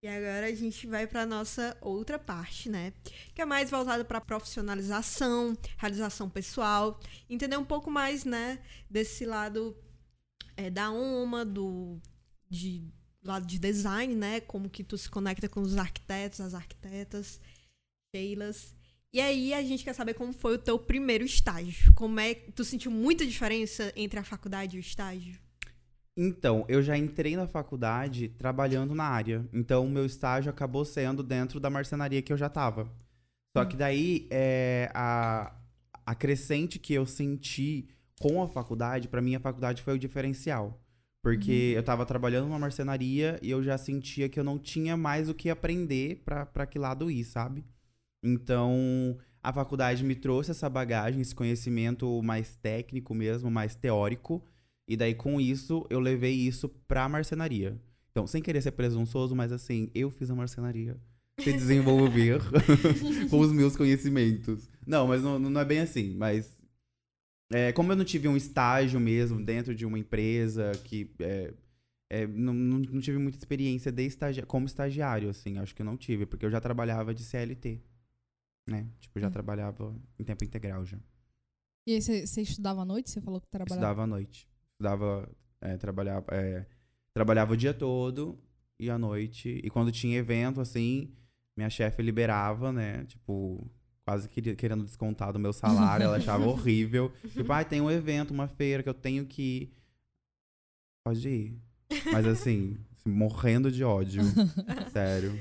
E 0.00 0.06
agora 0.06 0.46
a 0.46 0.54
gente 0.54 0.86
vai 0.86 1.06
para 1.08 1.26
nossa 1.26 1.76
outra 1.80 2.18
parte, 2.18 2.68
né? 2.68 2.92
Que 3.34 3.42
é 3.42 3.44
mais 3.44 3.70
voltada 3.70 4.04
para 4.04 4.20
profissionalização, 4.20 5.56
realização 5.76 6.30
pessoal, 6.30 7.00
entender 7.28 7.56
um 7.56 7.64
pouco 7.64 7.90
mais, 7.90 8.24
né, 8.24 8.60
desse 8.88 9.24
lado 9.24 9.76
é, 10.56 10.70
da 10.70 10.90
OMA, 10.92 11.44
do 11.44 11.98
de 12.48 12.86
lado 13.28 13.46
de 13.46 13.58
design, 13.58 14.14
né? 14.14 14.40
Como 14.40 14.68
que 14.68 14.82
tu 14.82 14.96
se 14.96 15.08
conecta 15.08 15.48
com 15.48 15.60
os 15.60 15.76
arquitetos, 15.76 16.40
as 16.40 16.54
arquitetas, 16.54 17.40
Sheilas. 18.14 18.74
E 19.12 19.20
aí 19.20 19.54
a 19.54 19.62
gente 19.62 19.84
quer 19.84 19.94
saber 19.94 20.14
como 20.14 20.32
foi 20.32 20.54
o 20.54 20.58
teu 20.58 20.78
primeiro 20.78 21.24
estágio. 21.24 21.92
Como 21.94 22.20
é 22.20 22.34
tu 22.34 22.64
sentiu 22.64 22.90
muita 22.90 23.26
diferença 23.26 23.92
entre 23.96 24.18
a 24.18 24.24
faculdade 24.24 24.76
e 24.76 24.78
o 24.78 24.80
estágio? 24.80 25.38
Então, 26.20 26.64
eu 26.68 26.82
já 26.82 26.98
entrei 26.98 27.36
na 27.36 27.46
faculdade 27.46 28.28
trabalhando 28.30 28.94
na 28.94 29.04
área. 29.04 29.48
Então, 29.52 29.86
o 29.86 29.90
meu 29.90 30.04
estágio 30.04 30.50
acabou 30.50 30.84
sendo 30.84 31.22
dentro 31.22 31.60
da 31.60 31.70
marcenaria 31.70 32.20
que 32.20 32.32
eu 32.32 32.36
já 32.36 32.48
tava. 32.48 32.92
Só 33.56 33.64
que 33.64 33.76
daí, 33.76 34.26
é, 34.30 34.90
a, 34.92 35.54
a 36.04 36.14
crescente 36.14 36.78
que 36.78 36.92
eu 36.92 37.06
senti 37.06 37.88
com 38.20 38.42
a 38.42 38.48
faculdade, 38.48 39.08
para 39.08 39.22
mim 39.22 39.36
a 39.36 39.40
faculdade 39.40 39.80
foi 39.80 39.94
o 39.94 39.98
diferencial. 39.98 40.82
Porque 41.30 41.72
eu 41.76 41.82
tava 41.82 42.06
trabalhando 42.06 42.46
numa 42.46 42.58
marcenaria 42.58 43.38
e 43.42 43.50
eu 43.50 43.62
já 43.62 43.76
sentia 43.76 44.28
que 44.28 44.38
eu 44.38 44.44
não 44.44 44.58
tinha 44.58 44.96
mais 44.96 45.28
o 45.28 45.34
que 45.34 45.50
aprender 45.50 46.22
pra, 46.24 46.46
pra 46.46 46.66
que 46.66 46.78
lado 46.78 47.10
ir, 47.10 47.24
sabe? 47.24 47.64
Então, 48.22 49.16
a 49.42 49.52
faculdade 49.52 50.04
me 50.04 50.14
trouxe 50.14 50.50
essa 50.50 50.68
bagagem, 50.68 51.20
esse 51.20 51.34
conhecimento 51.34 52.22
mais 52.22 52.56
técnico 52.56 53.14
mesmo, 53.14 53.50
mais 53.50 53.74
teórico. 53.74 54.44
E 54.86 54.96
daí, 54.96 55.14
com 55.14 55.40
isso, 55.40 55.86
eu 55.90 56.00
levei 56.00 56.34
isso 56.34 56.68
pra 56.88 57.08
marcenaria. 57.08 57.78
Então, 58.10 58.26
sem 58.26 58.42
querer 58.42 58.62
ser 58.62 58.72
presunçoso, 58.72 59.36
mas 59.36 59.52
assim, 59.52 59.90
eu 59.94 60.10
fiz 60.10 60.30
a 60.30 60.34
marcenaria 60.34 60.96
se 61.38 61.52
desenvolver 61.52 62.40
com 63.30 63.38
os 63.38 63.52
meus 63.52 63.76
conhecimentos. 63.76 64.68
Não, 64.86 65.06
mas 65.06 65.22
não, 65.22 65.38
não 65.38 65.60
é 65.60 65.64
bem 65.64 65.80
assim. 65.80 66.14
Mas 66.16 66.57
é, 67.52 67.72
como 67.72 67.92
eu 67.92 67.96
não 67.96 68.04
tive 68.04 68.28
um 68.28 68.36
estágio 68.36 69.00
mesmo 69.00 69.42
dentro 69.44 69.74
de 69.74 69.86
uma 69.86 69.98
empresa 69.98 70.72
que 70.84 71.10
é, 71.18 71.54
é, 72.10 72.26
não, 72.26 72.52
não, 72.54 72.78
não 72.78 73.00
tive 73.00 73.18
muita 73.18 73.38
experiência 73.38 73.90
de 73.92 74.04
estagi 74.04 74.42
como 74.42 74.66
estagiário, 74.66 75.28
assim, 75.30 75.58
acho 75.58 75.74
que 75.74 75.82
eu 75.82 75.86
não 75.86 75.96
tive, 75.96 76.26
porque 76.26 76.44
eu 76.46 76.50
já 76.50 76.60
trabalhava 76.60 77.14
de 77.14 77.22
CLT, 77.22 77.80
né? 78.68 78.88
Tipo, 79.00 79.18
já 79.20 79.28
Hum. 79.28 79.30
trabalhava 79.30 79.94
em 80.18 80.24
tempo 80.24 80.44
integral 80.44 80.84
já. 80.84 80.98
E 81.86 81.94
aí 81.94 82.02
você 82.02 82.26
você 82.26 82.42
estudava 82.42 82.82
à 82.82 82.84
noite? 82.84 83.10
Você 83.10 83.20
falou 83.20 83.40
que 83.40 83.48
trabalhava. 83.48 83.74
Estudava 83.76 84.02
à 84.02 84.06
noite. 84.06 84.48
Estudava, 84.72 85.28
é, 85.60 85.76
trabalhava, 85.78 86.26
é, 86.32 86.66
trabalhava 87.14 87.52
o 87.54 87.56
dia 87.56 87.72
todo 87.72 88.38
e 88.78 88.90
à 88.90 88.98
noite. 88.98 89.60
E 89.64 89.70
quando 89.70 89.90
tinha 89.90 90.18
evento, 90.18 90.60
assim, 90.60 91.14
minha 91.56 91.70
chefe 91.70 92.02
liberava, 92.02 92.70
né? 92.72 93.04
Tipo, 93.06 93.70
quase 94.08 94.26
querendo 94.56 94.84
descontar 94.84 95.34
do 95.34 95.38
meu 95.38 95.52
salário. 95.52 96.04
ela 96.04 96.16
achava 96.16 96.46
horrível. 96.48 97.12
Tipo, 97.30 97.52
ai, 97.52 97.62
tem 97.64 97.80
um 97.82 97.90
evento, 97.90 98.30
uma 98.32 98.48
feira 98.48 98.82
que 98.82 98.88
eu 98.88 98.94
tenho 98.94 99.26
que 99.26 99.42
ir. 99.42 99.72
Pode 101.04 101.28
ir. 101.28 101.58
Mas 102.10 102.26
assim, 102.26 102.78
assim, 102.96 103.10
morrendo 103.10 103.70
de 103.70 103.84
ódio. 103.84 104.22
Sério. 104.92 105.38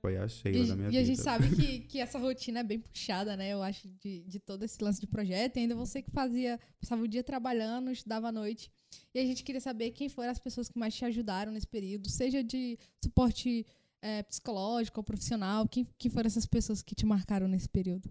Foi 0.00 0.16
a 0.16 0.26
Sheila 0.26 0.66
da 0.68 0.76
minha 0.76 0.88
E, 0.88 0.88
e 0.88 0.90
vida. 0.92 1.00
a 1.02 1.04
gente 1.04 1.20
sabe 1.20 1.54
que, 1.54 1.80
que 1.88 1.98
essa 2.00 2.18
rotina 2.18 2.60
é 2.60 2.62
bem 2.64 2.80
puxada, 2.80 3.36
né? 3.36 3.52
Eu 3.52 3.62
acho, 3.62 3.86
de, 4.02 4.22
de 4.22 4.40
todo 4.40 4.62
esse 4.64 4.82
lance 4.82 4.98
de 4.98 5.06
projeto. 5.06 5.58
E 5.58 5.60
ainda 5.60 5.74
você 5.74 6.00
que 6.00 6.10
fazia, 6.10 6.58
passava 6.80 7.02
o 7.02 7.08
dia 7.08 7.22
trabalhando, 7.22 7.90
estudava 7.90 8.28
à 8.28 8.32
noite. 8.32 8.70
E 9.14 9.20
a 9.20 9.24
gente 9.24 9.44
queria 9.44 9.60
saber 9.60 9.90
quem 9.90 10.08
foram 10.08 10.30
as 10.30 10.38
pessoas 10.38 10.70
que 10.70 10.78
mais 10.78 10.94
te 10.94 11.04
ajudaram 11.04 11.52
nesse 11.52 11.66
período, 11.66 12.08
seja 12.08 12.42
de 12.42 12.78
suporte 13.04 13.66
eh, 14.02 14.22
psicológico 14.24 15.00
ou 15.00 15.04
profissional. 15.04 15.66
Quem, 15.68 15.86
quem 15.98 16.10
foram 16.10 16.26
essas 16.26 16.46
pessoas 16.46 16.82
que 16.82 16.94
te 16.94 17.06
marcaram 17.06 17.48
nesse 17.48 17.68
período? 17.68 18.10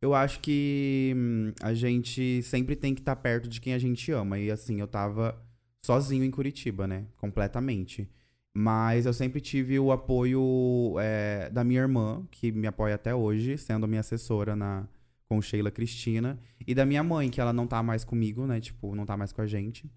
Eu 0.00 0.14
acho 0.14 0.40
que 0.40 1.14
hum, 1.16 1.52
a 1.62 1.72
gente 1.72 2.42
sempre 2.42 2.76
tem 2.76 2.94
que 2.94 3.00
estar 3.00 3.16
perto 3.16 3.48
de 3.48 3.60
quem 3.60 3.72
a 3.72 3.78
gente 3.78 4.12
ama. 4.12 4.38
E 4.38 4.50
assim, 4.50 4.80
eu 4.80 4.86
tava 4.86 5.40
sozinho 5.82 6.24
em 6.24 6.30
Curitiba, 6.30 6.86
né? 6.86 7.06
Completamente. 7.16 8.08
Mas 8.54 9.04
eu 9.06 9.12
sempre 9.12 9.40
tive 9.40 9.78
o 9.78 9.92
apoio 9.92 10.96
é, 10.98 11.50
da 11.50 11.62
minha 11.62 11.80
irmã, 11.80 12.26
que 12.30 12.50
me 12.50 12.66
apoia 12.66 12.94
até 12.94 13.14
hoje, 13.14 13.58
sendo 13.58 13.86
minha 13.86 14.00
assessora 14.00 14.56
na, 14.56 14.88
com 15.28 15.42
Sheila 15.42 15.70
Cristina. 15.70 16.38
E 16.66 16.74
da 16.74 16.86
minha 16.86 17.02
mãe, 17.02 17.28
que 17.28 17.40
ela 17.40 17.52
não 17.52 17.66
tá 17.66 17.82
mais 17.82 18.04
comigo, 18.04 18.46
né? 18.46 18.60
Tipo, 18.60 18.94
não 18.94 19.04
tá 19.04 19.16
mais 19.16 19.32
com 19.32 19.42
a 19.42 19.46
gente. 19.46 19.90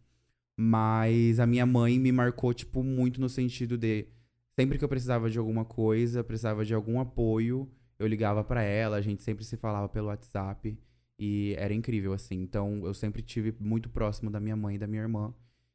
Mas 0.58 1.40
a 1.40 1.48
minha 1.48 1.66
mãe 1.66 1.98
me 1.98 2.12
marcou, 2.12 2.54
tipo, 2.54 2.84
muito 2.84 3.22
no 3.22 3.30
sentido 3.30 3.78
de... 3.78 4.08
Sempre 4.62 4.78
que 4.78 4.84
eu 4.84 4.90
precisava 4.90 5.30
de 5.30 5.38
alguma 5.40 5.64
coisa, 5.66 6.24
precisava 6.24 6.66
de 6.66 6.74
algum 6.74 7.00
apoio, 7.00 7.70
eu 7.98 8.08
ligava 8.08 8.44
pra 8.44 8.62
ela, 8.62 8.98
a 8.98 9.02
gente 9.02 9.24
sempre 9.24 9.44
se 9.46 9.56
falava 9.58 9.88
pelo 9.88 10.08
WhatsApp 10.08 10.78
e 11.18 11.56
era 11.58 11.74
incrível 11.74 12.14
assim. 12.14 12.42
Então 12.42 12.86
eu 12.86 12.94
sempre 12.94 13.22
tive 13.22 13.56
muito 13.60 13.90
próximo 13.90 14.30
da 14.30 14.40
minha 14.40 14.56
mãe 14.56 14.76
e 14.76 14.78
da 14.80 14.88
minha 14.88 15.02
irmã 15.02 15.34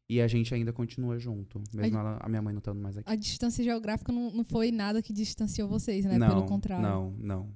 e 0.09 0.21
a 0.21 0.27
gente 0.29 0.53
ainda 0.55 0.73
continua 0.73 1.19
junto, 1.19 1.63
mesmo 1.75 1.97
A- 1.97 2.01
ela, 2.01 2.19
a 2.21 2.29
minha 2.29 2.43
mãe 2.43 2.53
não 2.53 2.59
estando 2.59 2.81
mais 2.81 2.97
aqui. 2.99 3.11
A 3.11 3.17
distância 3.17 3.65
geográfica 3.65 4.13
não, 4.13 4.31
não 4.31 4.45
foi 4.45 4.71
nada 4.71 5.01
que 5.03 5.13
distanciou 5.13 5.67
vocês, 5.69 6.05
né? 6.05 6.19
não, 6.19 6.29
Pelo 6.29 6.45
contrário. 6.47 6.83
não, 6.87 7.11
não. 7.19 7.55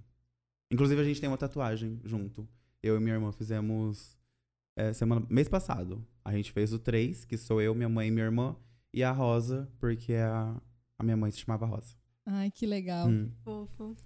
Inclusive 0.70 1.00
a 1.00 1.04
gente 1.04 1.20
tem 1.20 1.28
uma 1.28 1.36
tatuagem 1.38 2.00
junto. 2.04 2.48
Eu 2.82 2.96
e 2.96 3.00
minha 3.00 3.14
irmã 3.14 3.32
fizemos 3.32 4.16
é, 4.76 4.92
semana 4.94 5.26
mês 5.28 5.48
passado. 5.48 6.02
A 6.24 6.32
gente 6.32 6.52
fez 6.52 6.72
o 6.72 6.78
3, 6.78 7.24
que 7.24 7.36
sou 7.36 7.60
eu, 7.60 7.74
minha 7.74 7.88
mãe 7.88 8.08
e 8.08 8.10
minha 8.10 8.24
irmã, 8.24 8.56
e 8.94 9.02
a 9.02 9.10
Rosa, 9.12 9.68
porque 9.78 10.14
a, 10.14 10.60
a 10.98 11.04
minha 11.04 11.16
mãe 11.16 11.30
se 11.30 11.40
chamava 11.40 11.66
Rosa. 11.66 11.94
Ai, 12.26 12.50
que 12.50 12.66
legal. 12.66 13.08
Hum. 13.08 13.32
Fofo. 13.44 13.96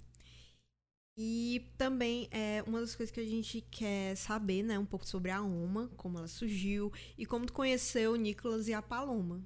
E 1.16 1.70
também 1.76 2.28
é 2.30 2.62
uma 2.66 2.80
das 2.80 2.94
coisas 2.94 3.12
que 3.12 3.20
a 3.20 3.24
gente 3.24 3.60
quer 3.70 4.16
saber, 4.16 4.62
né, 4.62 4.78
um 4.78 4.86
pouco 4.86 5.06
sobre 5.06 5.30
a 5.30 5.42
Oma, 5.42 5.88
como 5.96 6.18
ela 6.18 6.28
surgiu 6.28 6.90
e 7.18 7.26
como 7.26 7.44
tu 7.44 7.52
conheceu 7.52 8.12
o 8.12 8.16
Nicolas 8.16 8.66
e 8.66 8.72
a 8.72 8.80
Paloma. 8.80 9.44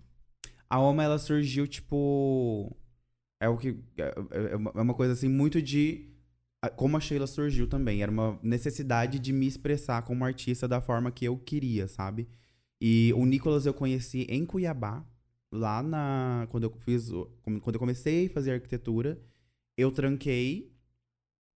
A 0.68 0.78
Oma, 0.78 1.02
ela 1.02 1.18
surgiu, 1.18 1.66
tipo. 1.66 2.76
É 3.40 3.48
o 3.48 3.56
que. 3.56 3.78
É 3.96 4.52
é 4.52 4.56
uma 4.56 4.72
é 4.74 4.80
uma 4.80 4.94
coisa 4.94 5.12
assim, 5.12 5.28
muito 5.28 5.60
de. 5.62 6.10
Como 6.74 6.96
a 6.96 7.00
Sheila 7.00 7.26
surgiu 7.26 7.68
também. 7.68 8.02
Era 8.02 8.10
uma 8.10 8.38
necessidade 8.42 9.18
de 9.18 9.32
me 9.32 9.46
expressar 9.46 10.02
como 10.02 10.24
artista 10.24 10.66
da 10.66 10.80
forma 10.80 11.12
que 11.12 11.24
eu 11.24 11.38
queria, 11.38 11.86
sabe? 11.86 12.28
E 12.80 13.12
o 13.14 13.24
Nicolas 13.24 13.66
eu 13.66 13.74
conheci 13.74 14.26
em 14.28 14.44
Cuiabá, 14.44 15.04
lá 15.52 15.82
na. 15.82 16.46
Quando 16.50 16.64
eu 16.64 16.72
fiz. 16.78 17.10
Quando 17.42 17.74
eu 17.74 17.80
comecei 17.80 18.26
a 18.26 18.30
fazer 18.30 18.52
arquitetura, 18.52 19.20
eu 19.76 19.90
tranquei, 19.90 20.72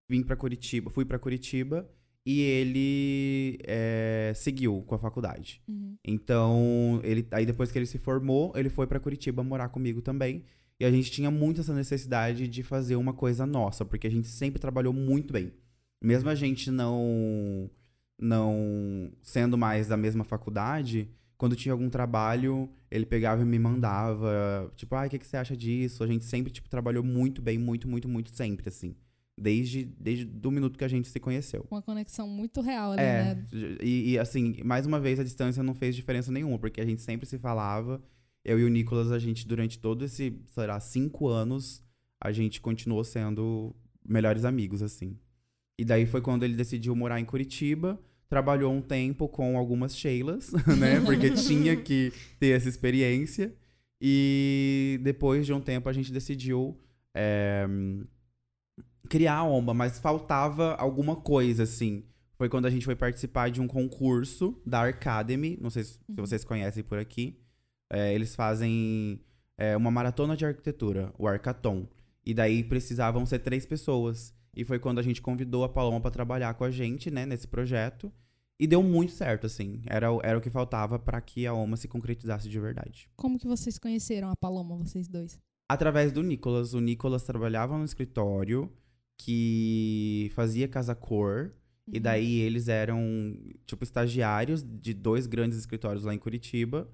vim 0.09 0.23
pra 0.23 0.37
Curitiba, 0.37 0.91
fui 0.91 1.05
pra 1.05 1.19
Curitiba 1.19 1.89
e 2.25 2.41
ele 2.41 3.59
é, 3.65 4.33
seguiu 4.35 4.83
com 4.83 4.95
a 4.95 4.99
faculdade. 4.99 5.63
Uhum. 5.67 5.97
Então, 6.05 7.01
ele, 7.03 7.27
aí 7.31 7.47
depois 7.47 7.73
que 7.73 7.79
ele 7.79 7.87
se 7.87 7.99
formou, 7.99 8.53
ele 8.55 8.69
foi 8.69 8.87
pra 8.87 9.01
Curitiba 9.01 9.43
morar 9.43 9.69
comigo 9.69 10.03
também. 10.03 10.45
E 10.79 10.85
a 10.85 10.91
gente 10.91 11.11
tinha 11.11 11.31
muito 11.31 11.61
essa 11.61 11.75
necessidade 11.75 12.49
de 12.49 12.63
fazer 12.63 12.97
uma 12.97 13.13
coisa 13.13 13.47
nossa, 13.47 13.85
porque 13.85 14.07
a 14.07 14.11
gente 14.11 14.29
sempre 14.29 14.61
trabalhou 14.61 14.93
muito 14.93 15.33
bem. 15.33 15.53
Mesmo 16.03 16.31
a 16.31 16.35
gente 16.35 16.71
não 16.71 17.71
não 18.23 19.11
sendo 19.23 19.57
mais 19.57 19.89
da 19.89 19.97
mesma 19.97 20.25
faculdade, 20.25 21.09
quando 21.41 21.57
tinha 21.57 21.73
algum 21.73 21.89
trabalho, 21.89 22.69
ele 22.91 23.07
pegava 23.07 23.41
e 23.41 23.47
me 23.47 23.59
mandava, 23.59 24.71
tipo, 24.77 24.95
ai, 24.95 25.07
o 25.07 25.11
que, 25.11 25.19
que 25.19 25.27
você 25.27 25.39
acha 25.39 25.57
disso? 25.57 26.05
A 26.05 26.07
gente 26.07 26.23
sempre 26.27 26.53
tipo 26.53 26.69
trabalhou 26.69 27.03
muito 27.03 27.41
bem, 27.41 27.57
muito, 27.57 27.89
muito, 27.89 28.07
muito 28.07 28.31
sempre 28.37 28.69
assim. 28.69 28.95
Desde 29.39 29.87
desde 29.99 30.27
do 30.27 30.51
minuto 30.51 30.79
que 30.79 30.85
a 30.85 30.89
gente 30.89 31.09
se 31.09 31.19
conheceu. 31.19 31.67
Uma 31.71 31.81
conexão 31.81 32.29
muito 32.29 32.61
real 32.61 32.93
ali, 32.93 33.01
É, 33.01 33.35
né? 33.35 33.47
e, 33.83 34.11
e, 34.11 34.19
assim, 34.19 34.63
mais 34.63 34.85
uma 34.85 35.01
vez 35.01 35.19
a 35.19 35.25
distância 35.25 35.63
não 35.63 35.75
fez 35.75 35.97
diferença 35.97 36.31
nenhuma, 36.31 36.59
porque 36.59 36.79
a 36.79 36.85
gente 36.85 37.01
sempre 37.01 37.27
se 37.27 37.39
falava. 37.39 38.03
Eu 38.45 38.61
e 38.61 38.65
o 38.65 38.69
Nicolas, 38.69 39.11
a 39.11 39.19
gente, 39.19 39.49
durante 39.49 39.79
todo 39.79 40.05
esse, 40.05 40.39
sei 40.47 40.67
lá, 40.67 40.79
cinco 40.79 41.27
anos, 41.27 41.83
a 42.23 42.31
gente 42.33 42.61
continuou 42.61 43.03
sendo 43.03 43.75
melhores 44.07 44.45
amigos, 44.45 44.83
assim. 44.83 45.17
E 45.79 45.87
daí 45.87 46.05
foi 46.05 46.21
quando 46.21 46.43
ele 46.43 46.55
decidiu 46.55 46.95
morar 46.95 47.19
em 47.19 47.25
Curitiba, 47.25 47.99
trabalhou 48.31 48.73
um 48.73 48.81
tempo 48.81 49.29
com 49.29 49.59
algumas 49.59 49.95
Sheilas, 49.97 50.53
né? 50.79 51.01
Porque 51.05 51.31
tinha 51.35 51.77
que 51.77 52.13
ter 52.39 52.57
essa 52.57 52.69
experiência. 52.69 53.53
E 54.01 54.99
depois 55.03 55.45
de 55.45 55.53
um 55.53 55.61
tempo 55.61 55.89
a 55.89 55.93
gente 55.93 56.11
decidiu 56.11 56.79
é, 57.15 57.67
criar 59.09 59.35
a 59.39 59.45
OMBA, 59.45 59.75
mas 59.75 59.99
faltava 59.99 60.75
alguma 60.77 61.17
coisa, 61.17 61.65
assim. 61.65 62.05
Foi 62.39 62.49
quando 62.49 62.65
a 62.67 62.71
gente 62.71 62.87
foi 62.87 62.97
participar 62.97 63.51
de 63.51 63.61
um 63.61 63.67
concurso 63.67 64.59
da 64.65 64.81
Arcademy, 64.81 65.59
não 65.61 65.69
sei 65.69 65.85
se 65.85 65.99
Uhum. 66.09 66.15
vocês 66.17 66.45
conhecem 66.45 66.83
por 66.83 66.99
aqui. 66.99 67.39
É, 67.93 68.15
eles 68.15 68.35
fazem 68.35 69.21
é, 69.59 69.77
uma 69.77 69.91
maratona 69.91 70.35
de 70.37 70.47
arquitetura, 70.47 71.13
o 71.19 71.27
Arcaton. 71.27 71.87
E 72.25 72.33
daí 72.33 72.63
precisavam 72.63 73.27
ser 73.27 73.41
três 73.41 73.67
pessoas. 73.67 74.33
E 74.55 74.65
foi 74.65 74.79
quando 74.79 74.99
a 74.99 75.03
gente 75.03 75.23
convidou 75.23 75.63
a 75.65 75.69
Paloma 75.69 76.01
para 76.01 76.11
trabalhar 76.11 76.55
com 76.55 76.65
a 76.65 76.71
gente, 76.71 77.11
né, 77.11 77.25
nesse 77.27 77.47
projeto. 77.47 78.13
E 78.59 78.67
deu 78.67 78.83
muito 78.83 79.13
certo, 79.13 79.47
assim. 79.47 79.81
Era, 79.87 80.13
o- 80.13 80.21
era 80.23 80.37
o 80.37 80.41
que 80.41 80.51
faltava 80.51 80.99
para 80.99 81.21
que 81.21 81.47
a 81.47 81.55
OMA 81.55 81.77
se 81.77 81.89
concretizasse 81.89 82.49
de 82.49 82.61
verdade. 82.61 83.09
Como 83.17 83.39
que 83.39 83.47
vocês 83.47 83.79
conheceram 83.79 84.29
a 84.29 84.37
Paloma, 84.37 84.77
vocês 84.77 85.09
dois? 85.09 85.41
Através 85.69 86.13
do 86.13 86.23
Nicolas. 86.23 86.75
O 86.75 86.81
Nicolas 86.81 87.23
trabalhava 87.23 87.79
no 87.79 87.85
escritório 87.85 88.71
que 89.35 90.31
fazia 90.35 90.69
casa 90.69 90.95
cor. 90.95 91.55
E 91.93 91.97
Uhum. 91.97 92.03
daí 92.03 92.39
eles 92.41 92.69
eram, 92.69 93.01
tipo, 93.67 93.83
estagiários 93.83 94.63
de 94.63 94.93
dois 94.95 95.27
grandes 95.27 95.59
escritórios 95.59 96.05
lá 96.05 96.15
em 96.15 96.19
Curitiba. 96.19 96.89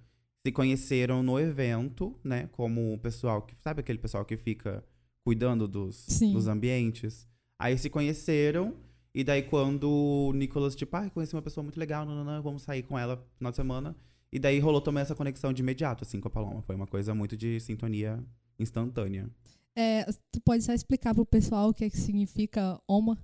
se 0.46 0.52
conheceram 0.52 1.24
no 1.24 1.40
evento, 1.40 2.16
né? 2.22 2.48
Como 2.52 2.94
o 2.94 2.98
pessoal 3.00 3.42
que. 3.42 3.56
Sabe 3.60 3.80
aquele 3.80 3.98
pessoal 3.98 4.24
que 4.24 4.36
fica 4.36 4.84
cuidando 5.24 5.66
dos, 5.66 5.96
Sim. 5.96 6.32
dos 6.32 6.46
ambientes? 6.46 7.26
Aí 7.58 7.76
se 7.78 7.88
conheceram. 7.90 8.74
E 9.14 9.24
daí, 9.24 9.42
quando 9.42 9.90
o 9.90 10.32
Nicolas, 10.34 10.76
tipo, 10.76 10.94
ah, 10.96 11.08
conheci 11.08 11.34
uma 11.34 11.42
pessoa 11.42 11.62
muito 11.62 11.80
legal, 11.80 12.04
nananã, 12.04 12.40
vamos 12.42 12.62
sair 12.62 12.82
com 12.82 12.98
ela 12.98 13.16
no 13.16 13.38
final 13.38 13.50
de 13.50 13.56
semana. 13.56 13.96
E 14.30 14.38
daí 14.38 14.58
rolou 14.58 14.80
também 14.80 15.00
essa 15.00 15.14
conexão 15.14 15.52
de 15.52 15.62
imediato, 15.62 16.04
assim, 16.04 16.20
com 16.20 16.28
a 16.28 16.30
Paloma. 16.30 16.60
Foi 16.62 16.76
uma 16.76 16.86
coisa 16.86 17.14
muito 17.14 17.36
de 17.36 17.58
sintonia 17.60 18.22
instantânea. 18.58 19.30
É, 19.74 20.04
tu 20.32 20.40
pode 20.44 20.64
só 20.64 20.72
explicar 20.72 21.14
pro 21.14 21.24
pessoal 21.24 21.70
o 21.70 21.74
que, 21.74 21.84
é 21.84 21.90
que 21.90 21.96
significa 21.96 22.80
OMA? 22.86 23.18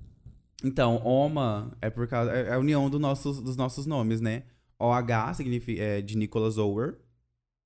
Então, 0.64 1.04
OMA 1.04 1.76
é 1.80 1.90
por 1.90 2.06
causa. 2.06 2.30
É 2.30 2.54
a 2.54 2.58
união 2.58 2.88
do 2.88 2.98
nossos, 2.98 3.42
dos 3.42 3.56
nossos 3.56 3.84
nomes, 3.84 4.20
né? 4.20 4.44
OH 4.78 5.34
significa, 5.34 5.82
é 5.82 6.00
de 6.00 6.16
Nicholas 6.16 6.58
Ower, 6.58 6.98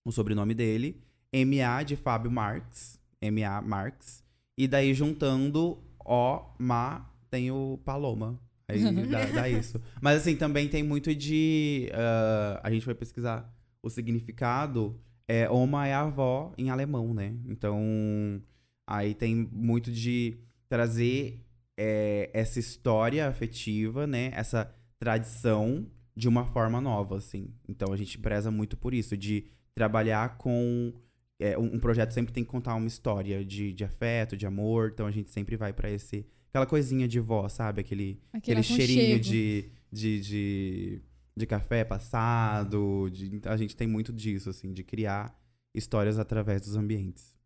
o 0.04 0.12
sobrenome 0.12 0.54
dele. 0.54 1.00
MA 1.32 1.82
de 1.82 1.96
Fábio 1.96 2.30
Marx. 2.30 2.98
MA 3.22 3.60
Marx. 3.62 4.22
E 4.56 4.66
daí, 4.66 4.94
juntando 4.94 5.78
O, 6.06 6.54
Ma, 6.58 7.10
tem 7.30 7.50
o 7.50 7.78
Paloma. 7.84 8.40
Aí 8.68 8.80
dá, 9.06 9.24
dá 9.26 9.48
isso. 9.48 9.80
Mas 10.00 10.20
assim, 10.20 10.36
também 10.36 10.68
tem 10.68 10.82
muito 10.82 11.14
de. 11.14 11.90
ah, 11.92 12.60
a 12.62 12.70
gente 12.70 12.86
vai 12.86 12.94
pesquisar 12.94 13.52
o 13.82 13.90
significado. 13.90 14.98
É, 15.28 15.50
Oma 15.50 15.86
é 15.86 15.94
avó 15.94 16.52
em 16.56 16.70
alemão, 16.70 17.12
né? 17.12 17.34
Então, 17.46 18.40
aí 18.86 19.14
tem 19.14 19.34
muito 19.52 19.90
de 19.90 20.38
trazer 20.68 21.44
é, 21.76 22.30
essa 22.32 22.58
história 22.58 23.28
afetiva, 23.28 24.06
né? 24.06 24.30
Essa 24.34 24.72
tradição 24.98 25.86
de 26.16 26.28
uma 26.28 26.46
forma 26.46 26.80
nova, 26.80 27.18
assim. 27.18 27.52
Então 27.68 27.92
a 27.92 27.96
gente 27.96 28.18
preza 28.18 28.50
muito 28.50 28.76
por 28.76 28.94
isso, 28.94 29.16
de 29.16 29.46
trabalhar 29.74 30.38
com. 30.38 30.92
É, 31.40 31.58
um, 31.58 31.74
um 31.76 31.78
projeto 31.80 32.12
sempre 32.12 32.32
tem 32.32 32.44
que 32.44 32.50
contar 32.50 32.74
uma 32.74 32.86
história 32.86 33.44
de, 33.44 33.72
de 33.72 33.84
afeto, 33.84 34.36
de 34.36 34.46
amor. 34.46 34.90
Então 34.92 35.06
a 35.06 35.10
gente 35.10 35.30
sempre 35.30 35.56
vai 35.56 35.72
pra 35.72 35.90
esse. 35.90 36.26
Aquela 36.48 36.66
coisinha 36.66 37.06
de 37.06 37.20
vó, 37.20 37.48
sabe? 37.48 37.80
Aquele, 37.82 38.20
Aquele, 38.32 38.60
aquele 38.60 38.62
cheirinho 38.62 39.20
de, 39.20 39.70
de, 39.92 40.20
de, 40.20 41.00
de 41.36 41.46
café 41.46 41.84
passado. 41.84 43.10
de- 43.12 43.40
a 43.44 43.56
gente 43.56 43.76
tem 43.76 43.86
muito 43.86 44.12
disso, 44.12 44.48
assim, 44.50 44.72
de 44.72 44.82
criar 44.82 45.38
histórias 45.74 46.18
através 46.18 46.62
dos 46.62 46.76
ambientes. 46.76 47.36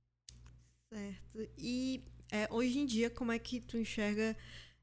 Certo. 0.92 1.48
E 1.58 2.02
é, 2.30 2.46
hoje 2.52 2.78
em 2.78 2.86
dia, 2.86 3.10
como 3.10 3.32
é 3.32 3.38
que 3.38 3.60
tu 3.60 3.76
enxerga, 3.76 4.36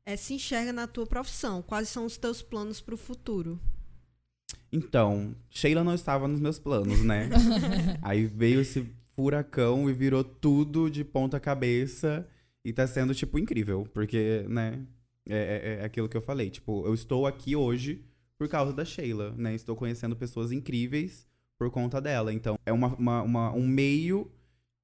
é, 0.05 0.18
se 0.18 0.34
enxerga 0.34 0.74
na 0.74 0.88
tua 0.88 1.08
profissão? 1.08 1.62
Quais 1.62 1.88
são 1.88 2.05
os 2.05 2.18
teus 2.18 2.41
planos 2.41 2.82
pro 2.82 2.97
futuro? 2.97 3.58
Então, 4.72 5.34
Sheila 5.49 5.84
não 5.84 5.93
estava 5.93 6.28
nos 6.28 6.39
meus 6.41 6.60
planos, 6.60 7.01
né? 7.03 7.30
Aí 8.01 8.26
veio 8.26 8.60
esse 8.62 8.86
furacão 9.18 9.89
e 9.89 9.93
virou 9.93 10.24
tudo 10.24 10.89
de 10.89 11.03
ponta 11.03 11.39
cabeça. 11.39 12.28
E 12.63 12.72
tá 12.72 12.86
sendo, 12.86 13.15
tipo, 13.15 13.39
incrível. 13.39 13.88
Porque, 13.93 14.45
né? 14.47 14.86
É, 15.30 15.78
é- 15.80 15.82
é 15.82 15.86
aquilo 15.86 16.07
que 16.07 16.15
eu 16.15 16.22
falei. 16.22 16.49
Tipo, 16.49 16.86
eu 16.86 16.93
estou 16.93 17.26
aqui 17.26 17.55
hoje 17.55 18.05
por 18.38 18.47
causa 18.47 18.72
da 18.74 18.86
Sheila, 18.86 19.34
né? 19.38 19.55
Estou 19.55 19.76
conhecendo 19.76 20.15
pessoas 20.15 20.51
incríveis 20.51 21.28
por 21.57 21.72
conta 21.72 21.99
dela. 21.99 22.32
Então, 22.34 22.55
é 22.65 22.72
uma, 22.72 22.95
uma- 22.95 23.24
uma- 23.24 23.53
um 23.53 23.68
meio 23.68 24.32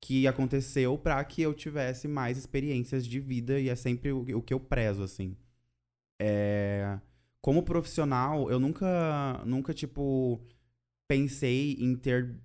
que 0.01 0.27
aconteceu 0.27 0.97
pra 0.97 1.23
que 1.23 1.41
eu 1.41 1.53
tivesse 1.53 2.07
mais 2.07 2.37
experiências 2.37 3.05
de 3.05 3.19
vida. 3.19 3.59
E 3.59 3.69
é 3.69 3.75
sempre 3.75 4.11
o, 4.11 4.21
o 4.37 4.41
que 4.41 4.53
eu 4.53 4.59
prezo, 4.59 5.03
assim. 5.03 5.37
É 6.19 6.99
como 7.41 7.61
profissional, 7.63 8.49
eu 8.49 8.57
nunca, 8.57 9.43
nunca 9.45 9.73
tipo, 9.73 10.39
pensei 11.09 11.73
em 11.77 11.93
ter 11.93 12.39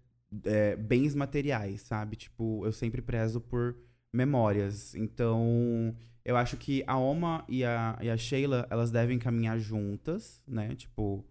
é, 0.45 0.77
bens 0.77 1.15
materiais, 1.15 1.83
sabe? 1.83 2.17
Tipo, 2.17 2.65
eu 2.65 2.73
sempre 2.73 3.03
prezo 3.03 3.41
por 3.41 3.77
memórias. 4.13 4.95
Então, 4.95 5.95
eu 6.25 6.37
acho 6.37 6.57
que 6.57 6.83
a 6.87 6.97
Oma 6.97 7.45
e 7.49 7.65
a, 7.65 7.99
e 8.03 8.11
a 8.11 8.17
Sheila, 8.17 8.67
elas 8.71 8.91
devem 8.91 9.19
caminhar 9.19 9.59
juntas, 9.59 10.43
né? 10.47 10.75
Tipo, 10.75 11.25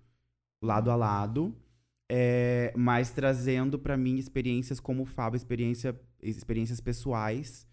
lado 0.62 0.92
a 0.92 0.96
lado. 0.96 1.56
É, 2.10 2.74
mas 2.76 3.12
trazendo 3.12 3.78
pra 3.78 3.98
mim 3.98 4.18
experiências 4.18 4.80
como 4.80 5.04
o 5.04 5.06
Fábio, 5.06 5.36
experiência, 5.38 6.00
experiências 6.22 6.80
pessoais 6.80 7.68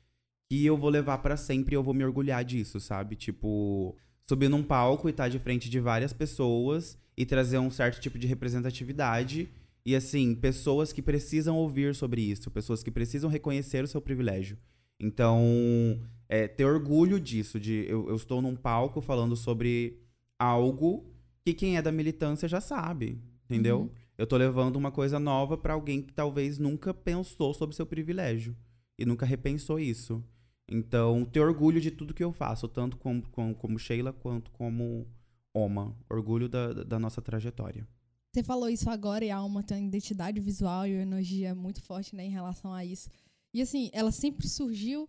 que 0.51 0.67
eu 0.67 0.77
vou 0.77 0.91
levar 0.91 1.19
pra 1.19 1.37
sempre 1.37 1.75
e 1.75 1.77
eu 1.77 1.83
vou 1.83 1.95
me 1.95 2.05
orgulhar 2.05 2.45
disso, 2.45 2.81
sabe? 2.81 3.17
Tipo, 3.17 3.97
subir 4.27 4.49
num 4.49 4.63
palco 4.63 5.09
e 5.09 5.11
estar 5.11 5.29
de 5.29 5.39
frente 5.39 5.71
de 5.71 5.81
várias 5.81 6.13
pessoas 6.13 6.99
e 7.17 7.25
trazer 7.25 7.59
um 7.59 7.71
certo 7.71 8.01
tipo 8.01 8.19
de 8.19 8.27
representatividade. 8.27 9.49
E 9.87 9.95
assim, 9.95 10.35
pessoas 10.35 10.93
que 10.93 11.03
precisam 11.03 11.57
ouvir 11.57 11.95
sobre 11.95 12.23
isso, 12.23 12.51
pessoas 12.51 12.83
que 12.83 12.91
precisam 12.91 13.29
reconhecer 13.29 13.85
o 13.85 13.89
seu 13.89 14.01
privilégio. 14.01 14.57
Então, 14.99 16.01
é, 16.29 16.49
ter 16.49 16.65
orgulho 16.65 17.21
disso, 17.21 17.61
de 17.61 17.85
eu, 17.89 18.09
eu 18.09 18.17
estou 18.17 18.41
num 18.41 18.57
palco 18.57 19.01
falando 19.01 19.37
sobre 19.37 20.01
algo 20.39 21.05
que 21.45 21.53
quem 21.53 21.77
é 21.77 21.83
da 21.83 21.93
militância 21.93 22.49
já 22.49 22.61
sabe, 22.61 23.21
entendeu? 23.45 23.83
Uhum. 23.83 23.91
Eu 24.17 24.27
tô 24.27 24.37
levando 24.37 24.77
uma 24.77 24.91
coisa 24.91 25.19
nova 25.19 25.59
pra 25.59 25.75
alguém 25.75 26.01
que 26.01 26.13
talvez 26.13 26.59
nunca 26.59 26.95
pensou 26.95 27.53
sobre 27.53 27.77
seu 27.77 27.85
privilégio 27.85 28.57
e 28.99 29.05
nunca 29.05 29.27
repensou 29.27 29.79
isso. 29.79 30.25
Então, 30.71 31.25
ter 31.25 31.41
orgulho 31.41 31.81
de 31.81 31.91
tudo 31.91 32.15
que 32.15 32.25
eu 32.25 32.33
faço, 32.33 32.67
tanto 32.69 32.97
como, 32.97 33.29
como, 33.31 33.55
como 33.55 33.79
Sheila 33.79 34.13
quanto 34.13 34.51
como 34.53 35.07
Oma. 35.53 35.95
Orgulho 36.09 36.49
da, 36.49 36.73
da 36.73 36.99
nossa 36.99 37.21
trajetória. 37.21 37.87
Você 38.35 38.43
falou 38.43 38.69
isso 38.69 38.91
agora 38.91 39.25
e 39.25 39.31
a 39.31 39.37
Alma 39.37 39.63
tem 39.63 39.79
uma 39.79 39.87
identidade 39.87 40.41
visual 40.41 40.85
e 40.89 40.95
uma 40.95 41.03
energia 41.03 41.55
muito 41.55 41.81
forte 41.81 42.17
né, 42.17 42.27
em 42.27 42.31
relação 42.31 42.73
a 42.73 42.85
isso. 42.85 43.09
E 43.55 43.63
assim, 43.63 43.91
ela 43.93 44.11
sempre 44.11 44.49
surgiu 44.49 45.09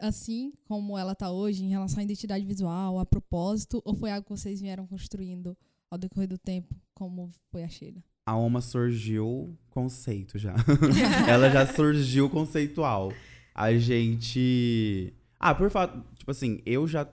assim 0.00 0.52
como 0.64 0.98
ela 0.98 1.14
tá 1.14 1.30
hoje 1.30 1.64
em 1.64 1.68
relação 1.68 2.00
à 2.00 2.02
identidade 2.02 2.44
visual, 2.44 2.98
a 2.98 3.06
propósito, 3.06 3.80
ou 3.84 3.94
foi 3.94 4.10
algo 4.10 4.24
que 4.24 4.32
vocês 4.32 4.60
vieram 4.60 4.84
construindo 4.84 5.56
ao 5.88 5.96
decorrer 5.96 6.28
do 6.28 6.36
tempo, 6.36 6.74
como 6.92 7.30
foi 7.52 7.62
a 7.62 7.68
Sheila? 7.68 8.02
A 8.26 8.36
Oma 8.36 8.60
surgiu 8.60 9.56
conceito 9.70 10.36
já. 10.36 10.56
Ela 11.30 11.48
já 11.48 11.72
surgiu 11.72 12.28
conceitual. 12.28 13.12
A 13.54 13.78
gente. 13.78 15.14
Ah, 15.38 15.54
por 15.54 15.70
fato. 15.70 16.04
Tipo 16.18 16.32
assim, 16.32 16.60
eu 16.66 16.88
já 16.88 17.08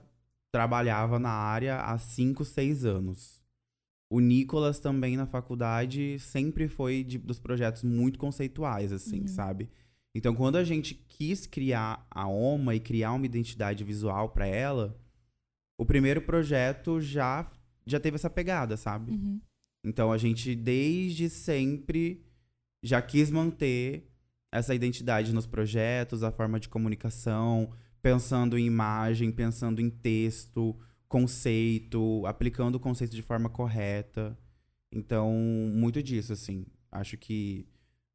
trabalhava 0.50 1.20
na 1.20 1.30
área 1.30 1.76
há 1.76 1.96
5, 1.96 2.44
6 2.44 2.84
anos. 2.84 3.43
O 4.10 4.20
Nicolas 4.20 4.78
também 4.78 5.16
na 5.16 5.26
faculdade 5.26 6.18
sempre 6.20 6.68
foi 6.68 7.02
de- 7.02 7.18
dos 7.18 7.40
projetos 7.40 7.82
muito 7.82 8.18
conceituais, 8.18 8.92
assim, 8.92 9.22
Uhum. 9.22 9.28
sabe? 9.28 9.68
Então, 10.14 10.34
quando 10.34 10.56
a 10.56 10.62
gente 10.64 10.94
quis 10.94 11.46
criar 11.46 12.06
a 12.10 12.28
OMA 12.28 12.74
e 12.76 12.80
criar 12.80 13.12
uma 13.12 13.26
identidade 13.26 13.82
visual 13.82 14.28
pra 14.28 14.46
ela, 14.46 14.96
o 15.78 15.84
primeiro 15.84 16.22
projeto 16.22 17.00
já, 17.00 17.50
já 17.84 17.98
teve 17.98 18.14
essa 18.14 18.30
pegada, 18.30 18.76
sabe? 18.76 19.12
Uhum. 19.12 19.40
Então 19.84 20.12
a 20.12 20.16
gente 20.18 20.54
desde 20.54 21.28
sempre 21.28 22.24
já 22.82 23.02
quis 23.02 23.30
manter 23.30 24.08
essa 24.52 24.72
identidade 24.74 25.32
nos 25.32 25.46
projetos, 25.46 26.22
a 26.22 26.30
forma 26.30 26.60
de 26.60 26.68
comunicação, 26.68 27.72
pensando 28.00 28.56
em 28.56 28.66
imagem, 28.66 29.32
pensando 29.32 29.80
em 29.80 29.90
texto, 29.90 30.78
conceito, 31.14 32.26
aplicando 32.26 32.74
o 32.74 32.80
conceito 32.80 33.14
de 33.14 33.22
forma 33.22 33.48
correta. 33.48 34.36
Então, 34.90 35.30
muito 35.32 36.02
disso, 36.02 36.32
assim. 36.32 36.66
Acho 36.90 37.16
que 37.16 37.68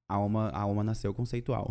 a 0.05 0.15
alma, 0.15 0.49
a 0.49 0.59
alma 0.59 0.83
nasceu 0.83 1.13
conceitual. 1.13 1.69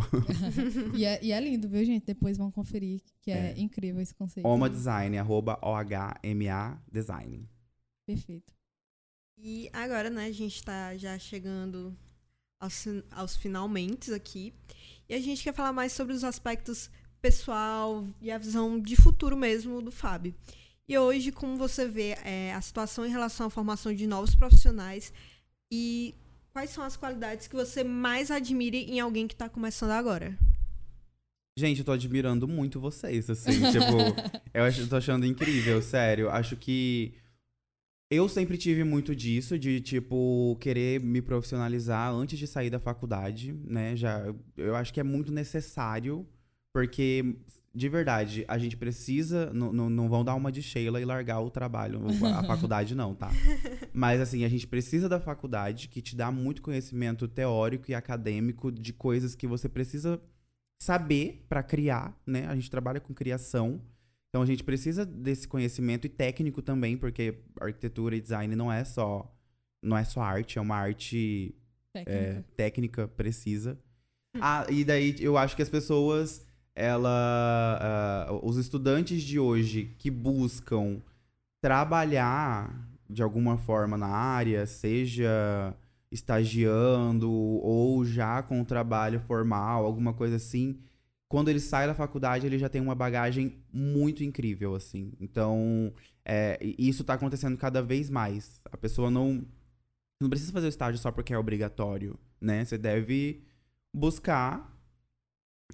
e, 0.96 1.04
é, 1.04 1.22
e 1.22 1.30
é 1.30 1.38
lindo, 1.38 1.68
viu, 1.68 1.84
gente? 1.84 2.06
Depois 2.06 2.38
vão 2.38 2.50
conferir, 2.50 3.02
que 3.20 3.30
é, 3.30 3.50
É. 3.50 3.60
incrível 3.60 4.00
esse 4.00 4.14
conceito. 4.14 4.46
Oma 4.46 4.70
Design, 4.70 5.18
arroba 5.18 5.58
OHMA 5.60 6.82
Design. 6.90 7.46
Perfeito. 8.06 8.54
E 9.36 9.68
agora, 9.70 10.08
né, 10.08 10.26
a 10.26 10.32
gente 10.32 10.64
tá 10.64 10.96
já 10.96 11.18
chegando 11.18 11.94
aos, 12.58 12.86
aos 13.10 13.36
finalmente 13.36 14.14
aqui. 14.14 14.54
E 15.06 15.14
a 15.14 15.20
gente 15.20 15.44
quer 15.44 15.52
falar 15.52 15.74
mais 15.74 15.92
sobre 15.92 16.14
os 16.14 16.24
aspectos 16.24 16.90
pessoal 17.20 18.02
e 18.18 18.30
a 18.30 18.38
visão 18.38 18.80
de 18.80 18.96
futuro 18.96 19.36
mesmo 19.36 19.82
do 19.82 19.90
Fábio. 19.90 20.34
E 20.88 20.96
hoje, 20.96 21.30
como 21.30 21.56
você 21.58 21.86
vê 21.86 22.16
é, 22.24 22.54
a 22.54 22.60
situação 22.62 23.04
em 23.04 23.10
relação 23.10 23.48
à 23.48 23.50
formação 23.50 23.94
de 23.94 24.06
novos 24.06 24.34
profissionais 24.34 25.12
e 25.70 26.14
quais 26.50 26.70
são 26.70 26.82
as 26.82 26.96
qualidades 26.96 27.46
que 27.46 27.54
você 27.54 27.84
mais 27.84 28.30
admira 28.30 28.76
em 28.76 28.98
alguém 28.98 29.28
que 29.28 29.34
está 29.34 29.50
começando 29.50 29.90
agora? 29.90 30.34
Gente, 31.58 31.80
eu 31.80 31.84
tô 31.84 31.92
admirando 31.92 32.48
muito 32.48 32.80
vocês, 32.80 33.28
assim. 33.28 33.52
tipo, 33.70 33.96
eu 34.54 34.64
acho, 34.64 34.80
eu 34.80 34.88
tô 34.88 34.96
achando 34.96 35.26
incrível, 35.26 35.82
sério. 35.82 36.30
Acho 36.30 36.56
que 36.56 37.12
eu 38.10 38.26
sempre 38.26 38.56
tive 38.56 38.82
muito 38.82 39.14
disso, 39.14 39.58
de, 39.58 39.82
tipo, 39.82 40.56
querer 40.58 41.00
me 41.00 41.20
profissionalizar 41.20 42.10
antes 42.14 42.38
de 42.38 42.46
sair 42.46 42.70
da 42.70 42.80
faculdade, 42.80 43.52
né? 43.52 43.94
Já, 43.94 44.24
eu 44.56 44.74
acho 44.74 44.94
que 44.94 45.00
é 45.00 45.04
muito 45.04 45.30
necessário 45.30 46.26
Porque, 46.72 47.36
de 47.78 47.88
verdade, 47.88 48.44
a 48.48 48.58
gente 48.58 48.76
precisa. 48.76 49.50
Não, 49.54 49.72
não, 49.72 50.08
vão 50.08 50.24
dar 50.24 50.34
uma 50.34 50.50
de 50.50 50.60
Sheila 50.60 51.00
e 51.00 51.04
largar 51.04 51.40
o 51.40 51.48
trabalho, 51.50 52.00
a 52.36 52.42
faculdade, 52.44 52.94
não, 52.94 53.14
tá? 53.14 53.30
Mas, 53.92 54.20
assim, 54.20 54.44
a 54.44 54.48
gente 54.48 54.66
precisa 54.66 55.08
da 55.08 55.20
faculdade, 55.20 55.88
que 55.88 56.02
te 56.02 56.16
dá 56.16 56.30
muito 56.30 56.60
conhecimento 56.60 57.28
teórico 57.28 57.90
e 57.90 57.94
acadêmico 57.94 58.72
de 58.72 58.92
coisas 58.92 59.34
que 59.34 59.46
você 59.46 59.68
precisa 59.68 60.20
saber 60.78 61.46
pra 61.48 61.62
criar, 61.62 62.20
né? 62.26 62.46
A 62.48 62.54
gente 62.54 62.70
trabalha 62.70 63.00
com 63.00 63.14
criação. 63.14 63.80
Então, 64.28 64.42
a 64.42 64.46
gente 64.46 64.64
precisa 64.64 65.06
desse 65.06 65.46
conhecimento 65.46 66.06
e 66.06 66.10
técnico 66.10 66.60
também, 66.60 66.96
porque 66.98 67.38
arquitetura 67.60 68.16
e 68.16 68.20
design 68.20 68.54
não 68.56 68.70
é 68.70 68.84
só. 68.84 69.32
Não 69.80 69.96
é 69.96 70.02
só 70.02 70.20
arte, 70.20 70.58
é 70.58 70.60
uma 70.60 70.74
arte 70.74 71.54
é, 71.94 72.02
Técnica. 72.04 72.44
técnica 72.56 73.08
precisa. 73.08 73.78
Ah, 74.40 74.66
e 74.68 74.84
daí 74.84 75.14
eu 75.20 75.36
acho 75.38 75.54
que 75.56 75.62
as 75.62 75.68
pessoas, 75.68 76.44
ela, 76.78 78.28
ah, 78.30 78.38
os 78.40 78.56
estudantes 78.56 79.22
de 79.22 79.36
hoje 79.36 79.96
que 79.98 80.12
buscam 80.12 81.02
trabalhar 81.60 82.88
de 83.10 83.20
alguma 83.20 83.58
forma 83.58 83.96
na 83.98 84.06
área, 84.06 84.64
seja 84.64 85.74
estagiando 86.10 87.30
ou 87.30 88.04
já 88.04 88.42
com 88.42 88.64
trabalho 88.64 89.18
formal, 89.20 89.84
alguma 89.84 90.14
coisa 90.14 90.36
assim, 90.36 90.78
quando 91.28 91.48
ele 91.48 91.58
sai 91.58 91.88
da 91.88 91.94
faculdade 91.94 92.46
ele 92.46 92.58
já 92.58 92.68
tem 92.68 92.80
uma 92.80 92.94
bagagem 92.94 93.56
muito 93.72 94.22
incrível, 94.22 94.76
assim. 94.76 95.12
Então, 95.20 95.92
é, 96.24 96.58
isso 96.78 97.02
tá 97.02 97.14
acontecendo 97.14 97.56
cada 97.56 97.82
vez 97.82 98.08
mais. 98.08 98.60
A 98.70 98.76
pessoa 98.76 99.10
não 99.10 99.44
não 100.20 100.30
precisa 100.30 100.52
fazer 100.52 100.66
o 100.66 100.70
estágio 100.70 101.00
só 101.00 101.10
porque 101.10 101.32
é 101.32 101.38
obrigatório, 101.38 102.18
né? 102.40 102.64
Você 102.64 102.78
deve 102.78 103.42
buscar 103.92 104.77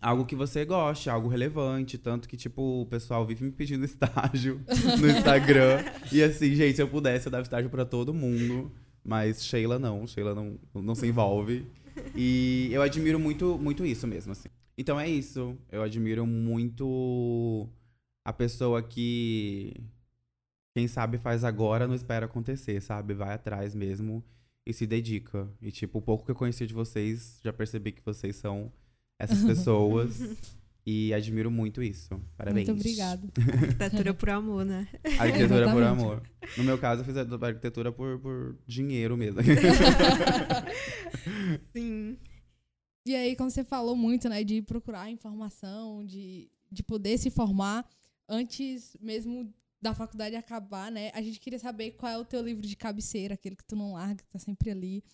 algo 0.01 0.25
que 0.25 0.37
você 0.37 0.65
goste, 0.65 1.09
algo 1.09 1.29
relevante, 1.29 1.99
tanto 1.99 2.29
que 2.29 2.37
tipo 2.37 2.83
o 2.83 2.87
pessoal 2.87 3.27
vive 3.27 3.45
me 3.45 3.53
pedindo 3.53 3.85
estágio 3.87 4.61
no 5.01 5.09
Instagram. 5.09 5.85
e 6.13 6.23
assim, 6.23 6.55
gente, 6.55 6.77
se 6.77 6.83
eu 6.83 6.89
pudesse 6.89 7.27
eu 7.27 7.33
dava 7.33 7.43
estágio 7.43 7.71
pra 7.71 7.85
todo 7.85 8.15
mundo, 8.15 8.71
mas 9.05 9.45
Sheila 9.45 9.79
não, 9.79 10.07
Sheila 10.07 10.35
não, 10.35 10.59
não 10.75 10.95
se 10.95 11.07
envolve. 11.07 11.67
E 12.15 12.71
eu 12.73 12.83
admiro 12.83 13.19
muito 13.19 13.59
muito 13.59 13.85
isso 13.85 14.07
mesmo, 14.07 14.33
assim. 14.33 14.49
Então 14.77 14.99
é 14.99 15.09
isso, 15.09 15.57
eu 15.71 15.83
admiro 15.83 16.27
muito 16.27 17.69
a 18.25 18.33
pessoa 18.33 18.83
que 18.83 19.75
quem 20.77 20.89
sabe 20.89 21.19
faz 21.19 21.45
agora, 21.45 21.87
não 21.87 21.95
espera 21.95 22.27
acontecer, 22.27 22.81
sabe? 22.81 23.15
Vai 23.15 23.35
atrás 23.35 23.75
mesmo 23.75 24.25
e 24.67 24.73
se 24.73 24.87
dedica. 24.87 25.49
E, 25.63 25.71
tipo, 25.71 25.99
o 25.99 26.03
pouco 26.03 26.25
que 26.25 26.33
eu 26.33 26.35
conheci 26.35 26.67
de 26.67 26.75
vocês, 26.75 27.39
já 27.45 27.53
percebi 27.53 27.93
que 27.93 28.05
vocês 28.05 28.35
são 28.37 28.73
essas 29.19 29.43
pessoas. 29.43 30.21
e 30.87 31.15
admiro 31.15 31.51
muito 31.51 31.83
isso. 31.83 32.21
Parabéns. 32.37 32.69
Muito 32.69 32.79
obrigada. 32.79 33.27
Arquitetura 33.63 34.13
por 34.13 34.31
amor, 34.31 34.65
né? 34.65 34.87
Arquitetura 35.19 35.73
por 35.73 35.83
amor. 35.83 36.23
No 36.59 36.65
meu 36.65 36.79
caso, 36.79 37.01
eu 37.01 37.07
fiz 37.07 37.17
a 37.17 37.23
arquitetura 37.23 37.91
por, 37.91 38.19
por 38.19 38.59
dinheiro 38.67 39.17
mesmo. 39.17 39.41
Sim. 41.73 42.19
E 43.07 43.15
aí, 43.15 43.37
quando 43.37 43.51
você 43.51 43.65
falou 43.65 43.97
muito, 43.97 44.29
né, 44.29 44.45
de 44.45 44.63
procurar 44.63 45.11
informação, 45.11 46.05
de, 46.05 46.51
de 46.71 46.83
poder 46.83 47.19
se 47.19 47.31
formar 47.31 47.87
antes 48.29 48.97
mesmo 49.01 49.53
da 49.81 49.95
faculdade 49.95 50.37
acabar, 50.37 50.91
né? 50.91 51.11
A 51.15 51.21
gente 51.21 51.39
queria 51.39 51.59
saber 51.59 51.93
qual 51.93 52.13
é 52.13 52.19
o 52.19 52.25
teu 52.25 52.43
livro 52.43 52.67
de 52.67 52.75
cabeceira, 52.75 53.35
aquele 53.35 53.57
que 53.57 53.65
tu 53.65 53.77
não 53.77 53.93
larga, 53.93 54.23
que 54.23 54.31
tá 54.31 54.39
sempre 54.39 54.71
ali. 54.71 55.05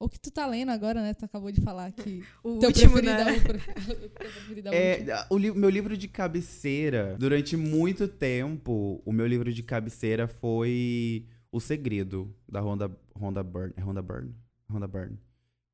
Ou 0.00 0.08
que 0.08 0.18
tu 0.20 0.30
tá 0.30 0.46
lendo 0.46 0.70
agora, 0.70 1.02
né? 1.02 1.12
Tu 1.12 1.24
acabou 1.24 1.50
de 1.50 1.60
falar 1.60 1.90
que 1.90 2.22
O 2.44 2.58
teu 2.60 2.68
último, 2.68 2.92
preferido 2.92 3.24
né? 3.24 3.34
é 3.34 3.34
o 3.34 4.06
o 4.06 4.10
preferido 4.14 4.68
é 4.68 4.70
o. 4.70 4.74
É, 4.74 5.26
o 5.30 5.36
li- 5.38 5.52
meu 5.52 5.68
livro 5.68 5.96
de 5.96 6.06
cabeceira, 6.08 7.16
durante 7.18 7.56
muito 7.56 8.06
tempo, 8.06 9.02
o 9.04 9.12
meu 9.12 9.26
livro 9.26 9.52
de 9.52 9.62
cabeceira 9.62 10.28
foi 10.28 11.26
O 11.50 11.58
Segredo, 11.60 12.32
da 12.48 12.60
Rhonda, 12.60 12.90
Rhonda 13.14 13.42
Byrne. 13.42 13.74
É 13.76 13.80
Rhonda 13.80 14.00
Byrne? 14.02 14.34
Rhonda 14.70 14.86
Byrne. 14.86 15.18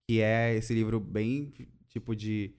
Que 0.08 0.20
é 0.20 0.54
esse 0.56 0.72
livro 0.72 0.98
bem, 1.00 1.50
tipo 1.88 2.14
de... 2.16 2.54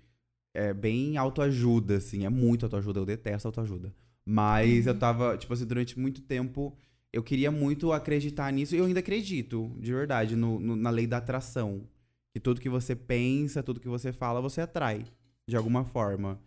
É 0.54 0.74
bem 0.74 1.18
autoajuda, 1.18 1.98
assim. 1.98 2.26
É 2.26 2.30
muito 2.30 2.66
autoajuda. 2.66 3.00
Eu 3.00 3.06
detesto 3.06 3.48
autoajuda. 3.48 3.94
Mas 4.26 4.88
eu 4.88 4.98
tava, 4.98 5.38
tipo 5.38 5.54
assim, 5.54 5.66
durante 5.66 5.98
muito 6.00 6.22
tempo... 6.22 6.78
Eu 7.16 7.24
queria 7.24 7.50
muito 7.50 7.94
acreditar 7.94 8.52
nisso. 8.52 8.76
E 8.76 8.78
eu 8.78 8.86
ainda 8.86 9.00
acredito, 9.00 9.72
de 9.80 9.92
verdade, 9.94 10.36
no- 10.36 10.60
no- 10.60 10.76
na 10.76 10.90
lei 10.90 11.08
da 11.08 11.18
atração. 11.18 11.88
Que 12.34 12.40
tudo 12.42 12.60
que 12.60 12.68
você 12.68 12.94
pensa, 12.96 13.64
tudo 13.64 13.80
que 13.80 13.88
você 13.88 14.12
fala, 14.12 14.42
você 14.42 14.60
atrai. 14.60 15.06
De 15.48 15.56
alguma 15.56 15.86
forma. 15.86 16.38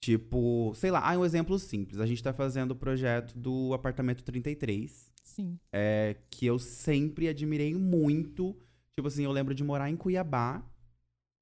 Tipo, 0.00 0.72
sei 0.74 0.90
lá, 0.90 1.00
ah, 1.10 1.18
um 1.18 1.24
exemplo 1.24 1.58
simples. 1.58 1.98
A 1.98 2.04
gente 2.06 2.22
tá 2.22 2.32
fazendo 2.34 2.72
o 2.72 2.76
projeto 2.76 3.36
do 3.38 3.72
apartamento 3.72 4.22
33, 4.22 5.10
Sim. 5.24 5.58
é, 5.72 6.14
que 6.30 6.44
eu 6.44 6.58
sempre 6.58 7.26
admirei 7.28 7.74
muito. 7.74 8.54
Tipo 8.94 9.08
assim, 9.08 9.24
eu 9.24 9.32
lembro 9.32 9.54
de 9.54 9.64
morar 9.64 9.88
em 9.90 9.96
Cuiabá 9.96 10.62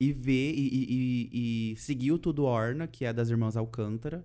e 0.01 0.13
ver 0.13 0.53
e, 0.55 0.69
e- 0.69 0.87
e- 1.33 1.73
e 1.73 1.77
seguir 1.77 2.13
o 2.13 2.19
Tudo 2.19 2.45
Orna, 2.45 2.87
que 2.87 3.05
é 3.05 3.13
das 3.13 3.31
Irmãs 3.31 3.57
Alcântara, 3.57 4.25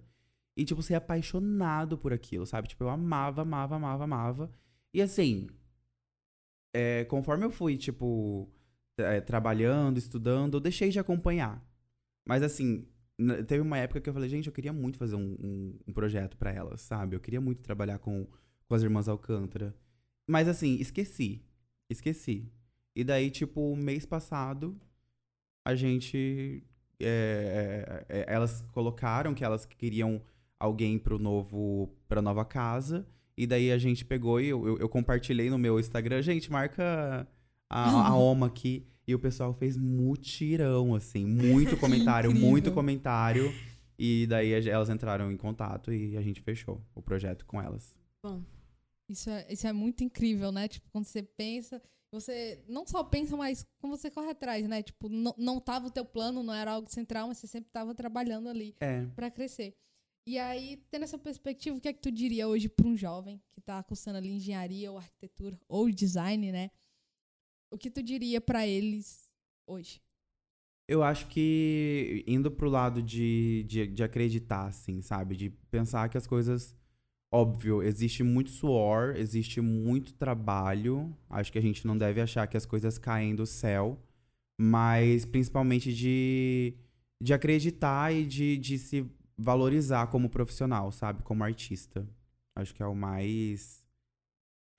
e, 0.62 0.66
tipo, 0.66 0.82
ser 0.84 0.96
apaixonado 0.96 1.98
por 1.98 2.14
aquilo, 2.14 2.46
sabe? 2.46 2.68
Tipo, 2.68 2.84
eu 2.84 2.90
amava, 2.90 3.42
amava, 3.42 3.76
amava, 3.76 4.04
amava. 4.04 4.52
E 4.94 5.02
assim, 5.02 5.48
é, 6.74 7.06
conforme 7.06 7.46
eu 7.46 7.52
fui, 7.52 7.78
tipo, 7.78 8.50
é, 8.98 9.20
trabalhando, 9.22 9.98
estudando, 9.98 10.56
eu 10.58 10.62
deixei 10.62 10.90
de 10.90 11.00
acompanhar. 11.00 11.66
Mas 12.28 12.44
assim, 12.44 12.88
teve 13.48 13.62
uma 13.62 13.78
época 13.78 14.02
que 14.02 14.10
eu 14.10 14.14
falei, 14.14 14.30
gente, 14.30 14.48
eu 14.48 14.54
queria 14.54 14.74
muito 14.74 14.98
fazer 14.98 15.16
um, 15.16 15.36
um, 15.42 15.80
um 15.88 15.94
projeto 15.94 16.38
pra 16.38 16.52
elas, 16.52 16.82
sabe? 16.82 17.16
Eu 17.16 17.20
queria 17.20 17.42
muito 17.42 17.62
trabalhar 17.62 18.00
com, 18.00 18.28
com 18.68 18.76
as 18.76 18.84
irmãs 18.84 19.08
Alcântara. 19.08 19.76
Mas 20.28 20.48
assim, 20.48 20.76
esqueci. 20.76 21.44
Esqueci. 21.90 22.52
E 22.96 23.04
daí, 23.04 23.32
tipo, 23.32 23.76
mês 23.76 24.06
passado, 24.06 24.80
a 25.66 25.76
gente. 25.76 26.64
é, 27.00 28.06
é, 28.10 28.20
é, 28.20 28.26
elas 28.34 28.62
colocaram 28.74 29.34
que 29.34 29.44
elas 29.44 29.66
queriam 29.66 30.22
alguém 30.64 30.98
pro 31.00 31.18
novo. 31.20 31.90
pra 32.08 32.22
nova 32.22 32.46
casa. 32.46 33.06
E 33.38 33.48
daí 33.48 33.72
a 33.72 33.78
gente 33.78 34.06
pegou 34.06 34.40
e 34.40 34.48
eu, 34.50 34.68
eu, 34.68 34.78
eu 34.80 34.90
compartilhei 34.90 35.50
no 35.50 35.58
meu 35.58 35.80
Instagram. 35.80 36.22
Gente, 36.22 36.52
marca 36.52 37.28
a, 37.70 38.08
a 38.08 38.16
Oma 38.18 38.48
aqui. 38.48 38.86
E 39.08 39.16
o 39.16 39.20
pessoal 39.20 39.54
fez 39.54 39.76
mutirão, 39.78 40.94
assim. 40.96 41.26
Muito 41.26 41.76
comentário, 41.80 42.34
muito 42.34 42.72
comentário. 42.72 43.52
E 43.98 44.26
daí 44.28 44.52
elas 44.70 44.90
entraram 44.90 45.32
em 45.32 45.38
contato 45.38 45.92
e 45.94 46.16
a 46.18 46.22
gente 46.22 46.42
fechou 46.42 46.82
o 46.96 47.02
projeto 47.02 47.46
com 47.46 47.62
elas. 47.62 47.98
Bom, 48.24 48.42
Isso 49.10 49.30
é, 49.30 49.46
isso 49.50 49.68
é 49.68 49.74
muito 49.74 50.04
incrível, 50.04 50.52
né? 50.52 50.68
Tipo, 50.68 50.90
quando 50.92 51.06
você 51.06 51.22
pensa, 51.24 51.82
você 52.12 52.64
não 52.68 52.86
só 52.86 53.04
pensa, 53.04 53.36
mas 53.38 53.66
quando 53.80 53.96
você 53.98 54.10
corre 54.10 54.30
atrás, 54.30 54.68
né? 54.68 54.82
Tipo, 54.84 55.10
não, 55.10 55.34
não 55.38 55.60
tava 55.60 55.88
o 55.88 55.92
teu 55.92 56.06
plano, 56.06 56.44
não 56.44 56.54
era 56.54 56.72
algo 56.74 56.90
central, 56.92 57.28
mas 57.28 57.38
você 57.38 57.48
sempre 57.48 57.72
tava 57.72 57.94
trabalhando 57.96 58.50
ali 58.50 58.76
É. 58.80 59.06
pra 59.16 59.30
crescer. 59.32 59.76
E 60.26 60.38
aí, 60.38 60.78
tendo 60.92 61.04
essa 61.04 61.18
perspectiva, 61.18 61.76
o 61.76 61.82
que 61.82 61.88
é 61.88 61.94
que 61.94 62.02
tu 62.02 62.12
diria 62.12 62.48
hoje 62.48 62.70
pra 62.70 62.88
um 62.88 62.96
jovem 62.96 63.42
que 63.52 63.60
tá 63.60 63.82
cursando 63.82 64.18
ali 64.18 64.30
engenharia 64.30 64.92
ou 64.92 64.98
arquitetura 64.98 65.60
ou 65.68 65.90
design, 65.90 66.52
né? 66.52 66.70
O 67.72 67.78
que 67.78 67.90
tu 67.90 68.04
diria 68.04 68.40
pra 68.40 68.68
eles 68.68 69.32
hoje? 69.66 70.02
Eu 70.88 71.02
acho 71.02 71.28
que 71.28 72.24
indo 72.28 72.52
pro 72.52 72.70
lado 72.70 73.02
de, 73.02 73.64
de, 73.68 73.88
de 73.88 74.04
acreditar, 74.04 74.68
assim, 74.68 75.02
sabe? 75.02 75.36
De 75.36 75.50
pensar 75.50 76.10
que 76.10 76.18
as 76.18 76.28
coisas. 76.28 76.76
Óbvio, 77.34 77.82
existe 77.82 78.24
muito 78.24 78.50
suor, 78.50 79.16
existe 79.16 79.62
muito 79.62 80.14
trabalho. 80.14 81.16
Acho 81.30 81.50
que 81.50 81.58
a 81.58 81.62
gente 81.62 81.88
não 81.88 81.98
deve 81.98 82.20
achar 82.20 82.46
que 82.46 82.58
as 82.58 82.66
coisas 82.66 82.98
caem 82.98 83.34
do 83.34 83.46
céu. 83.46 83.98
Mas 84.60 85.26
principalmente 85.26 85.94
de, 85.94 86.76
de 87.24 87.34
acreditar 87.34 88.14
e 88.14 88.26
de, 88.26 88.58
de 88.58 88.78
se 88.78 89.10
valorizar 89.42 90.08
como 90.08 90.30
profissional, 90.30 90.92
sabe? 90.92 91.24
Como 91.24 91.44
artista. 91.44 92.08
Acho 92.56 92.74
que 92.74 92.84
é 92.84 92.86
o 92.86 92.96
mais. 92.96 93.84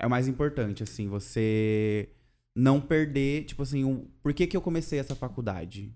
É 0.01 0.07
o 0.07 0.11
mais 0.11 0.29
importante, 0.29 0.83
assim, 0.83 1.09
você 1.09 2.11
não 2.55 2.81
perder, 2.81 3.45
tipo 3.45 3.63
assim, 3.63 3.85
o, 3.85 4.11
por 4.23 4.35
que, 4.35 4.47
que 4.47 4.57
eu 4.57 4.61
comecei 4.61 4.99
essa 4.99 5.15
faculdade? 5.15 5.95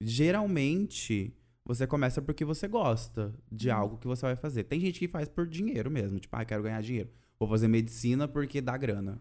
Geralmente, 0.00 1.36
você 1.64 1.86
começa 1.86 2.22
porque 2.22 2.44
você 2.44 2.66
gosta 2.66 3.34
de 3.52 3.70
algo 3.70 3.98
que 3.98 4.06
você 4.06 4.22
vai 4.22 4.36
fazer. 4.36 4.64
Tem 4.64 4.80
gente 4.80 4.98
que 4.98 5.06
faz 5.08 5.28
por 5.28 5.46
dinheiro 5.46 5.90
mesmo, 5.90 6.18
tipo, 6.18 6.34
ah, 6.34 6.44
quero 6.44 6.62
ganhar 6.62 6.82
dinheiro. 6.82 7.10
Vou 7.38 7.48
fazer 7.48 7.68
medicina 7.68 8.26
porque 8.26 8.60
dá 8.60 8.76
grana. 8.76 9.20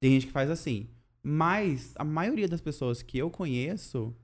Tem 0.00 0.12
gente 0.12 0.26
que 0.26 0.32
faz 0.32 0.50
assim. 0.50 0.90
Mas 1.22 1.92
a 1.96 2.04
maioria 2.04 2.48
das 2.48 2.60
pessoas 2.60 3.02
que 3.02 3.18
eu 3.18 3.30
conheço 3.30 4.16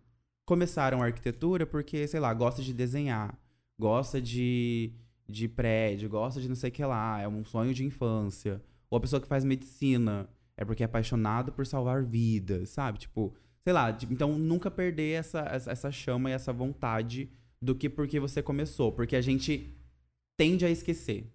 começaram 0.45 1.03
a 1.03 1.07
arquitetura 1.07 1.67
porque, 1.67 2.07
sei 2.07 2.21
lá, 2.21 2.33
gosta 2.35 2.63
de 2.63 2.73
desenhar, 2.73 3.39
gosta 3.79 4.21
de, 4.21 4.93
de 5.29 5.49
prédio, 5.49 6.09
gosta 6.09 6.41
de 6.41 6.49
não 6.49 6.57
sei 6.57 6.71
o 6.71 6.73
que 6.73 6.85
lá, 6.85 7.21
é 7.21 7.29
um 7.29 7.45
sonho 7.45 7.75
de 7.75 7.85
infância. 7.85 8.63
Ou 8.91 8.99
a 8.99 9.01
pessoa 9.01 9.21
que 9.21 9.29
faz 9.29 9.45
medicina 9.45 10.29
é 10.57 10.65
porque 10.65 10.83
é 10.83 10.87
apaixonado 10.87 11.53
por 11.53 11.67
salvar 11.67 12.05
vidas, 12.05 12.71
sabe? 12.71 12.99
Tipo, 12.99 13.35
sei 13.63 13.73
lá, 13.73 13.97
então 14.11 14.39
nunca 14.39 14.71
perder 14.71 15.19
essa, 15.19 15.41
essa, 15.41 15.71
essa 15.71 15.93
chama 15.93 16.31
e 16.31 16.33
essa 16.33 16.53
vontade 16.53 17.31
do 17.61 17.75
que 17.75 17.89
porque 17.89 18.21
você 18.21 18.43
começou. 18.43 18.93
Porque 18.93 19.17
a 19.17 19.21
gente 19.21 19.75
tende 20.37 20.65
a 20.65 20.71
esquecer. 20.71 21.33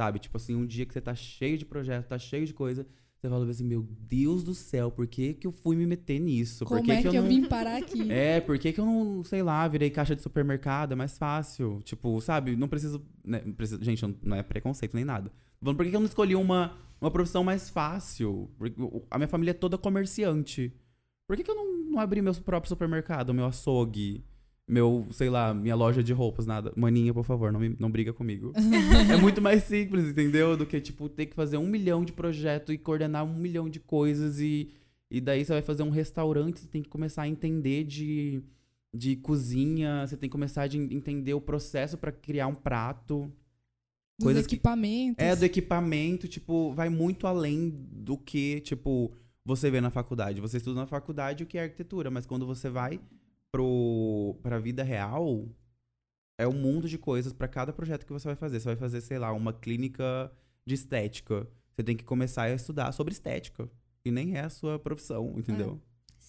Sabe? 0.00 0.18
Tipo 0.18 0.36
assim, 0.36 0.54
um 0.54 0.66
dia 0.66 0.86
que 0.86 0.92
você 0.92 1.00
tá 1.00 1.14
cheio 1.14 1.58
de 1.58 1.64
projeto, 1.64 2.08
tá 2.08 2.18
cheio 2.18 2.46
de 2.46 2.54
coisa, 2.54 2.86
você 3.20 3.28
fala 3.28 3.50
assim, 3.50 3.64
meu 3.64 3.82
Deus 3.82 4.44
do 4.44 4.54
céu, 4.54 4.90
por 4.90 5.06
que 5.06 5.34
que 5.34 5.46
eu 5.46 5.52
fui 5.52 5.74
me 5.74 5.84
meter 5.86 6.20
nisso? 6.20 6.64
Como 6.64 6.80
por 6.80 6.84
que 6.84 6.92
é 6.92 7.00
que, 7.02 7.08
eu 7.08 7.14
eu, 7.14 7.22
não... 7.22 7.28
vim 7.28 7.44
parar 7.46 7.76
aqui? 7.76 8.10
É, 8.12 8.40
por 8.40 8.56
que, 8.58 8.72
que 8.72 8.80
eu 8.80 8.86
não, 8.86 9.24
sei 9.24 9.42
lá, 9.42 9.66
virei 9.66 9.90
caixa 9.90 10.14
de 10.14 10.22
supermercado? 10.22 10.92
É 10.92 10.94
mais 10.94 11.18
fácil. 11.18 11.80
Tipo, 11.84 12.20
sabe? 12.20 12.54
Não 12.54 12.68
preciso. 12.68 13.04
Né, 13.24 13.40
preciso- 13.56 13.82
gente, 13.82 14.04
não- 14.22 14.36
é 14.36 14.42
preconceito 14.42 14.94
nem 14.94 15.04
nada. 15.04 15.32
Falando, 15.60 15.76
por 15.76 15.84
que, 15.84 15.90
que 15.90 15.96
eu 15.96 16.00
não 16.00 16.06
escolhi 16.06 16.36
uma, 16.36 16.76
uma 17.00 17.10
profissão 17.10 17.42
mais 17.42 17.68
fácil? 17.68 18.48
A 19.10 19.18
minha 19.18 19.28
família 19.28 19.50
é 19.50 19.54
toda 19.54 19.76
comerciante. 19.76 20.72
Por 21.26 21.36
que, 21.36 21.42
que 21.42 21.50
eu 21.50 21.56
não, 21.56 21.90
não 21.90 21.98
abri 22.00 22.22
meu 22.22 22.32
próprio 22.34 22.68
supermercado, 22.68 23.34
meu 23.34 23.46
açougue, 23.46 24.24
meu, 24.68 25.06
sei 25.10 25.30
lá, 25.30 25.54
minha 25.54 25.74
loja 25.74 26.02
de 26.02 26.12
roupas, 26.12 26.44
nada? 26.46 26.72
Maninha, 26.76 27.14
por 27.14 27.24
favor, 27.24 27.50
não, 27.50 27.58
me, 27.58 27.74
não 27.78 27.90
briga 27.90 28.12
comigo. 28.12 28.52
é 29.10 29.16
muito 29.16 29.40
mais 29.40 29.64
simples, 29.64 30.06
entendeu? 30.08 30.56
Do 30.56 30.66
que, 30.66 30.80
tipo, 30.80 31.08
ter 31.08 31.26
que 31.26 31.34
fazer 31.34 31.56
um 31.56 31.66
milhão 31.66 32.04
de 32.04 32.12
projetos 32.12 32.74
e 32.74 32.78
coordenar 32.78 33.24
um 33.24 33.34
milhão 33.34 33.68
de 33.68 33.80
coisas 33.80 34.38
e. 34.40 34.70
E 35.10 35.22
daí 35.22 35.42
você 35.42 35.54
vai 35.54 35.62
fazer 35.62 35.82
um 35.82 35.88
restaurante, 35.88 36.60
você 36.60 36.68
tem 36.68 36.82
que 36.82 36.88
começar 36.90 37.22
a 37.22 37.28
entender 37.28 37.84
de, 37.84 38.42
de 38.94 39.16
cozinha, 39.16 40.06
você 40.06 40.18
tem 40.18 40.28
que 40.28 40.32
começar 40.32 40.64
a 40.64 40.66
de 40.66 40.76
entender 40.76 41.32
o 41.32 41.40
processo 41.40 41.96
pra 41.96 42.12
criar 42.12 42.46
um 42.46 42.54
prato. 42.54 43.32
Dos 44.18 44.24
coisas 44.24 44.46
que- 44.46 44.56
equipamentos. 44.56 45.24
É, 45.24 45.34
do 45.34 45.44
equipamento, 45.46 46.28
tipo, 46.28 46.74
vai 46.74 46.90
muito 46.90 47.26
além 47.26 47.70
do 47.90 48.18
que, 48.18 48.60
tipo, 48.60 49.10
você 49.46 49.70
vê 49.70 49.80
na 49.80 49.90
faculdade. 49.90 50.42
Você 50.42 50.58
estuda 50.58 50.80
na 50.80 50.86
faculdade 50.86 51.42
o 51.42 51.46
que 51.46 51.56
é 51.56 51.62
arquitetura, 51.62 52.10
mas 52.10 52.26
quando 52.26 52.44
você 52.44 52.68
vai 52.68 53.00
pro, 53.50 54.38
pra 54.42 54.58
vida 54.58 54.82
real, 54.82 55.48
é 56.38 56.46
um 56.46 56.52
mundo 56.52 56.88
de 56.88 56.98
coisas 56.98 57.32
pra 57.32 57.48
cada 57.48 57.72
projeto 57.72 58.06
que 58.06 58.12
você 58.12 58.28
vai 58.28 58.36
fazer. 58.36 58.60
Você 58.60 58.66
vai 58.66 58.76
fazer, 58.76 59.00
sei 59.00 59.18
lá, 59.18 59.32
uma 59.32 59.52
clínica 59.52 60.30
de 60.64 60.74
estética. 60.74 61.48
Você 61.74 61.82
tem 61.82 61.96
que 61.96 62.04
começar 62.04 62.42
a 62.42 62.50
estudar 62.50 62.92
sobre 62.92 63.12
estética. 63.12 63.68
E 64.04 64.10
nem 64.10 64.36
é 64.36 64.40
a 64.40 64.50
sua 64.50 64.78
profissão, 64.78 65.34
entendeu? 65.36 65.80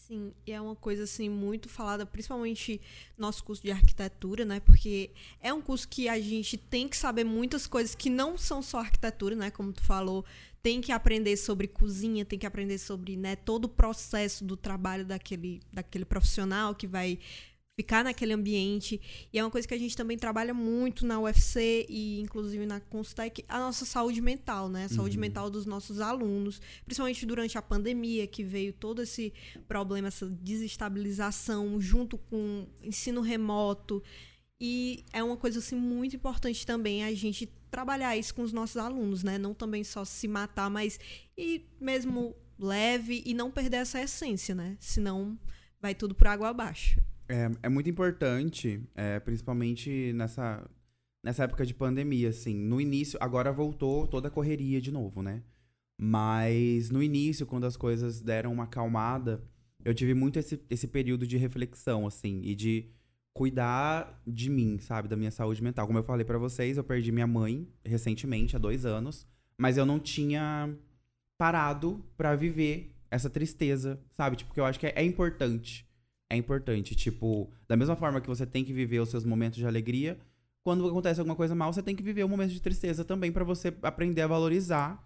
Sim, 0.09 0.33
e 0.47 0.51
é 0.51 0.59
uma 0.59 0.75
coisa 0.75 1.03
assim 1.03 1.29
muito 1.29 1.69
falada, 1.69 2.03
principalmente 2.03 2.81
no 3.15 3.27
nosso 3.27 3.43
curso 3.43 3.61
de 3.61 3.69
arquitetura, 3.71 4.43
né? 4.43 4.59
Porque 4.59 5.11
é 5.39 5.53
um 5.53 5.61
curso 5.61 5.87
que 5.87 6.09
a 6.09 6.19
gente 6.19 6.57
tem 6.57 6.87
que 6.87 6.97
saber 6.97 7.23
muitas 7.23 7.67
coisas 7.67 7.93
que 7.93 8.09
não 8.09 8.35
são 8.35 8.59
só 8.59 8.79
arquitetura, 8.79 9.35
né? 9.35 9.51
Como 9.51 9.71
tu 9.71 9.83
falou, 9.83 10.25
tem 10.63 10.81
que 10.81 10.91
aprender 10.91 11.37
sobre 11.37 11.67
cozinha, 11.67 12.25
tem 12.25 12.39
que 12.39 12.47
aprender 12.47 12.79
sobre, 12.79 13.15
né, 13.15 13.35
todo 13.35 13.65
o 13.65 13.69
processo 13.69 14.43
do 14.43 14.57
trabalho 14.57 15.05
daquele 15.05 15.61
daquele 15.71 16.05
profissional 16.05 16.73
que 16.73 16.87
vai 16.87 17.19
ficar 17.79 18.03
naquele 18.03 18.33
ambiente. 18.33 18.99
E 19.31 19.39
é 19.39 19.43
uma 19.43 19.49
coisa 19.49 19.65
que 19.65 19.73
a 19.73 19.77
gente 19.77 19.95
também 19.95 20.17
trabalha 20.17 20.53
muito 20.53 21.05
na 21.05 21.17
UFC 21.17 21.85
e 21.87 22.19
inclusive 22.19 22.65
na 22.65 22.81
Constec, 22.81 23.45
a 23.47 23.57
nossa 23.57 23.85
saúde 23.85 24.19
mental, 24.19 24.67
né? 24.67 24.83
A 24.83 24.89
saúde 24.89 25.15
Uhum. 25.15 25.21
mental 25.21 25.49
dos 25.49 25.65
nossos 25.65 26.01
alunos, 26.01 26.59
principalmente 26.83 27.25
durante 27.25 27.57
a 27.57 27.61
pandemia, 27.61 28.27
que 28.27 28.43
veio 28.43 28.73
todo 28.73 29.01
esse 29.01 29.31
problema, 29.65 30.09
essa 30.09 30.29
desestabilização 30.29 31.79
junto 31.79 32.17
com 32.17 32.67
ensino 32.83 33.21
remoto. 33.21 34.03
E 34.59 35.05
é 35.13 35.23
uma 35.23 35.37
coisa 35.37 35.59
assim 35.59 35.77
muito 35.77 36.17
importante 36.17 36.65
também 36.65 37.05
a 37.05 37.13
gente 37.13 37.47
trabalhar 37.71 38.17
isso 38.17 38.35
com 38.35 38.41
os 38.41 38.51
nossos 38.51 38.75
alunos, 38.75 39.23
né? 39.23 39.37
Não 39.37 39.53
também 39.53 39.85
só 39.85 40.03
se 40.03 40.27
matar, 40.27 40.69
mas 40.69 40.99
e 41.37 41.65
mesmo 41.79 42.35
leve 42.59 43.23
e 43.25 43.33
não 43.33 43.49
perder 43.49 43.77
essa 43.77 44.01
essência, 44.01 44.53
né? 44.53 44.75
Senão 44.81 45.39
vai 45.81 45.95
tudo 45.95 46.13
por 46.13 46.27
água 46.27 46.49
abaixo. 46.49 46.99
É, 47.29 47.51
é 47.63 47.69
muito 47.69 47.89
importante, 47.89 48.81
é, 48.95 49.19
principalmente 49.19 50.11
nessa, 50.13 50.67
nessa 51.23 51.43
época 51.43 51.65
de 51.65 51.75
pandemia, 51.75 52.29
assim. 52.29 52.55
No 52.55 52.81
início, 52.81 53.19
agora 53.21 53.51
voltou 53.51 54.07
toda 54.07 54.27
a 54.27 54.31
correria 54.31 54.81
de 54.81 54.91
novo, 54.91 55.21
né? 55.21 55.43
Mas 56.01 56.89
no 56.89 57.03
início, 57.03 57.45
quando 57.45 57.65
as 57.65 57.77
coisas 57.77 58.19
deram 58.19 58.51
uma 58.51 58.63
acalmada, 58.63 59.43
eu 59.85 59.93
tive 59.93 60.13
muito 60.13 60.39
esse, 60.39 60.59
esse 60.69 60.87
período 60.87 61.27
de 61.27 61.37
reflexão, 61.37 62.07
assim, 62.07 62.41
e 62.43 62.55
de 62.55 62.89
cuidar 63.33 64.21
de 64.25 64.49
mim, 64.49 64.79
sabe? 64.79 65.07
Da 65.07 65.15
minha 65.15 65.31
saúde 65.31 65.61
mental. 65.61 65.85
Como 65.85 65.99
eu 65.99 66.03
falei 66.03 66.25
pra 66.25 66.37
vocês, 66.37 66.77
eu 66.77 66.83
perdi 66.83 67.11
minha 67.11 67.27
mãe 67.27 67.67
recentemente, 67.85 68.55
há 68.55 68.59
dois 68.59 68.85
anos, 68.85 69.27
mas 69.57 69.77
eu 69.77 69.85
não 69.85 69.99
tinha 69.99 70.75
parado 71.37 72.03
pra 72.17 72.35
viver 72.35 72.95
essa 73.11 73.29
tristeza, 73.29 74.01
sabe? 74.11 74.35
Tipo, 74.35 74.49
porque 74.49 74.59
eu 74.59 74.65
acho 74.65 74.79
que 74.79 74.87
é, 74.87 74.93
é 74.95 75.03
importante. 75.03 75.88
É 76.29 76.35
importante. 76.35 76.95
Tipo, 76.95 77.49
da 77.67 77.75
mesma 77.75 77.95
forma 77.95 78.21
que 78.21 78.27
você 78.27 78.45
tem 78.45 78.63
que 78.63 78.73
viver 78.73 78.99
os 78.99 79.09
seus 79.09 79.25
momentos 79.25 79.57
de 79.57 79.65
alegria, 79.65 80.19
quando 80.63 80.87
acontece 80.87 81.19
alguma 81.19 81.35
coisa 81.35 81.55
mal, 81.55 81.73
você 81.73 81.81
tem 81.81 81.95
que 81.95 82.03
viver 82.03 82.23
um 82.23 82.29
momento 82.29 82.51
de 82.51 82.61
tristeza 82.61 83.03
também 83.03 83.31
pra 83.31 83.43
você 83.43 83.73
aprender 83.81 84.21
a 84.21 84.27
valorizar 84.27 85.03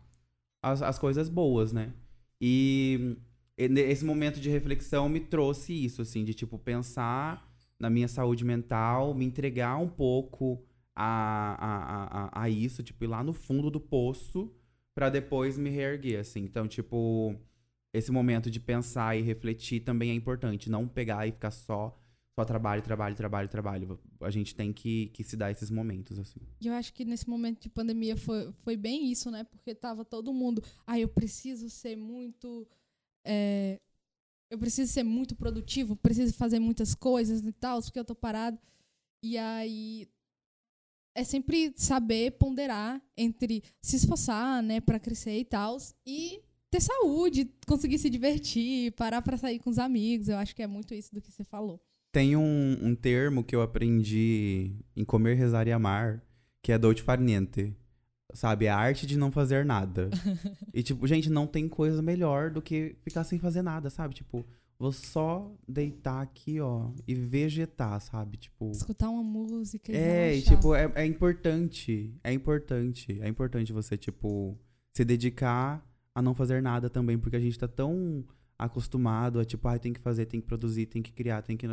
as, 0.62 0.82
as 0.82 1.00
coisas 1.00 1.30
boas, 1.30 1.72
né? 1.72 1.94
E 2.42 3.16
esse 3.58 4.04
momento 4.04 4.40
de 4.40 4.50
reflexão 4.50 5.08
me 5.08 5.20
trouxe 5.20 5.74
isso, 5.74 6.02
assim, 6.02 6.26
de 6.26 6.34
tipo, 6.34 6.58
pensar 6.58 7.50
na 7.80 7.90
minha 7.90 8.08
saúde 8.08 8.44
mental, 8.44 9.14
me 9.14 9.26
entregar 9.26 9.78
um 9.78 9.88
pouco 9.88 10.62
a, 10.96 11.56
a, 11.60 12.42
a, 12.42 12.44
a- 12.44 12.50
isso, 12.50 12.84
tipo, 12.84 13.04
ir 13.04 13.08
lá 13.08 13.24
no 13.24 13.34
fundo 13.34 13.70
do 13.70 13.80
poço 13.80 14.52
pra 14.96 15.10
depois 15.10 15.58
me 15.58 15.70
reerguer, 15.70 16.20
assim. 16.20 16.42
Então, 16.42 16.68
tipo, 16.68 17.36
esse 17.94 18.12
momento 18.12 18.50
de 18.50 18.60
pensar 18.60 19.16
e 19.16 19.22
refletir 19.22 19.82
também 19.82 20.10
é 20.10 20.14
importante. 20.14 20.70
Não 20.70 20.88
pegar 20.88 21.28
e 21.28 21.32
ficar 21.32 21.52
só, 21.52 21.96
só 22.38 22.44
trabalho, 22.44 22.82
trabalho, 22.82 23.16
trabalho, 23.16 23.48
trabalho. 23.48 24.00
A 24.20 24.32
gente 24.32 24.56
tem 24.56 24.74
que, 24.74 25.08
que 25.08 25.24
se 25.24 25.38
dar 25.38 25.52
esses 25.52 25.70
momentos, 25.70 26.18
assim. 26.18 26.40
E 26.60 26.68
eu 26.68 26.74
acho 26.74 26.92
que 26.92 27.06
nesse 27.06 27.30
momento 27.30 27.62
de 27.62 27.70
pandemia 27.70 28.18
foi, 28.18 28.52
foi 28.64 28.76
bem 28.76 29.12
isso, 29.12 29.30
né? 29.30 29.44
Porque 29.44 29.76
tava 29.76 30.04
todo 30.04 30.34
mundo. 30.34 30.64
Ah, 30.88 31.00
eu 31.00 31.08
preciso 31.08 31.70
ser 31.70 31.96
muito. 31.96 32.68
é, 33.24 33.80
eu 34.50 34.58
preciso 34.58 34.92
ser 34.92 35.04
muito 35.04 35.36
produtivo, 35.36 35.96
preciso 35.96 36.34
fazer 36.34 36.60
muitas 36.60 36.96
coisas 36.96 37.46
e 37.46 37.52
tal, 37.52 37.82
porque 37.82 38.00
eu 38.00 38.06
tô 38.06 38.16
parado. 38.16 38.58
E 39.24 39.38
aí. 39.38 40.08
É 41.16 41.24
sempre 41.24 41.72
saber 41.76 42.32
ponderar 42.40 43.00
entre 43.16 43.64
se 43.80 43.98
esforçar, 43.98 44.64
né, 44.64 44.82
pra 44.82 45.00
crescer 45.00 45.38
e 45.38 45.46
tal, 45.46 45.78
e 46.08 46.42
ter 46.74 46.82
saúde, 46.82 47.52
conseguir 47.68 48.00
se 48.00 48.10
divertir, 48.10 48.92
parar 48.94 49.22
pra 49.22 49.38
sair 49.38 49.60
com 49.60 49.70
os 49.70 49.78
amigos. 49.78 50.28
Eu 50.28 50.38
acho 50.38 50.56
que 50.56 50.64
é 50.64 50.68
muito 50.68 50.94
isso 50.96 51.14
do 51.14 51.22
que 51.22 51.32
você 51.32 51.44
falou. 51.44 51.80
Tem 52.12 52.36
um, 52.36 52.78
um 52.82 52.96
termo 52.96 53.44
que 53.44 53.56
eu 53.56 53.62
aprendi 53.62 54.76
em 54.96 55.06
Comer, 55.06 55.36
Rezar 55.36 55.68
e 55.68 55.72
Amar, 55.72 56.24
que 56.64 56.72
é 56.72 56.78
dolce 56.78 57.04
far 57.04 57.20
niente. 57.20 57.76
Sabe? 58.34 58.66
É 58.66 58.70
a 58.70 58.78
arte 58.78 59.06
de 59.06 59.16
não 59.16 59.32
fazer 59.32 59.64
nada. 59.64 60.10
e, 60.74 60.82
tipo, 60.82 61.06
gente, 61.06 61.30
não 61.30 61.46
tem 61.46 61.70
coisa 61.70 62.02
melhor 62.02 62.50
do 62.50 62.62
que 62.62 62.96
ficar 63.04 63.24
sem 63.24 63.38
fazer 63.38 63.62
nada, 63.62 63.92
sabe? 63.92 64.16
Tipo, 64.16 64.44
vou 64.80 64.92
só 64.92 65.52
deitar 65.68 66.24
aqui, 66.24 66.60
ó, 66.60 66.90
e 67.08 67.14
vegetar, 67.14 68.02
sabe? 68.02 68.38
Tipo. 68.38 68.72
Escutar 68.72 69.10
uma 69.10 69.22
música 69.22 69.92
e 69.92 69.96
É, 69.96 70.36
e, 70.36 70.42
tipo, 70.42 70.74
é, 70.74 70.92
é 70.96 71.06
importante. 71.06 72.16
É 72.24 72.34
importante. 72.34 73.20
É 73.22 73.28
importante 73.28 73.72
você, 73.72 73.96
tipo, 73.96 74.58
se 74.96 75.06
dedicar 75.06 75.86
a 76.16 76.22
não 76.22 76.34
fazer 76.34 76.62
nada 76.62 76.90
também, 76.90 77.18
porque 77.18 77.36
a 77.36 77.40
gente 77.40 77.58
tá 77.58 77.68
tão 77.68 78.26
acostumado 78.58 79.40
a, 79.40 79.46
tipo, 79.46 79.68
ah, 79.68 79.78
tem 79.80 79.94
que 79.94 80.00
fazer, 80.00 80.26
tem 80.26 80.40
que 80.40 80.48
produzir, 80.48 80.86
tem 80.86 81.02
que 81.02 81.12
criar, 81.12 81.42
tem 81.42 81.58
que. 81.58 81.68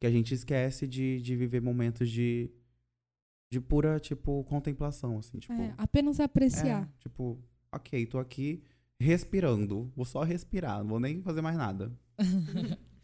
Que 0.00 0.06
a 0.06 0.10
gente 0.10 0.34
esquece 0.34 0.86
de, 0.86 1.20
de 1.20 1.36
viver 1.36 1.60
momentos 1.60 2.10
de. 2.10 2.50
De 3.50 3.60
pura, 3.60 4.00
tipo, 4.00 4.42
contemplação, 4.44 5.18
assim, 5.18 5.38
tipo. 5.38 5.52
É, 5.52 5.74
apenas 5.78 6.18
apreciar. 6.18 6.82
é, 6.82 6.88
tipo, 6.98 7.38
ok, 7.72 8.04
tô 8.06 8.18
aqui 8.18 8.62
respirando. 8.98 9.92
Vou 9.94 10.04
só 10.04 10.22
respirar, 10.24 10.80
não 10.80 10.88
vou 10.88 11.00
nem 11.00 11.22
fazer 11.22 11.40
mais 11.40 11.56
nada. 11.56 11.92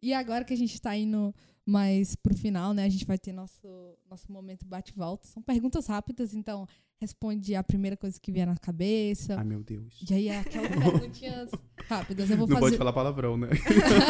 E 0.00 0.14
agora 0.14 0.44
que 0.44 0.54
a 0.54 0.56
gente 0.56 0.80
tá 0.80 0.96
indo 0.96 1.34
mais 1.68 2.16
pro 2.16 2.34
final, 2.34 2.72
né? 2.72 2.84
A 2.84 2.88
gente 2.88 3.04
vai 3.04 3.18
ter 3.18 3.32
nosso, 3.32 3.68
nosso 4.10 4.30
momento 4.32 4.64
bate-volta. 4.64 5.26
São 5.28 5.42
perguntas 5.42 5.86
rápidas, 5.86 6.32
então 6.34 6.66
responde 7.00 7.54
a 7.54 7.62
primeira 7.62 7.96
coisa 7.96 8.18
que 8.18 8.32
vier 8.32 8.46
na 8.46 8.56
cabeça. 8.56 9.36
Ai, 9.38 9.44
meu 9.44 9.62
Deus. 9.62 10.02
E 10.10 10.14
aí, 10.14 10.30
aquelas 10.30 10.68
perguntinhas 10.72 11.50
rápidas. 11.86 12.30
Eu 12.30 12.38
vou 12.38 12.46
Não 12.46 12.54
fazer. 12.56 12.66
pode 12.66 12.78
falar 12.78 12.92
palavrão, 12.92 13.36
né? 13.36 13.48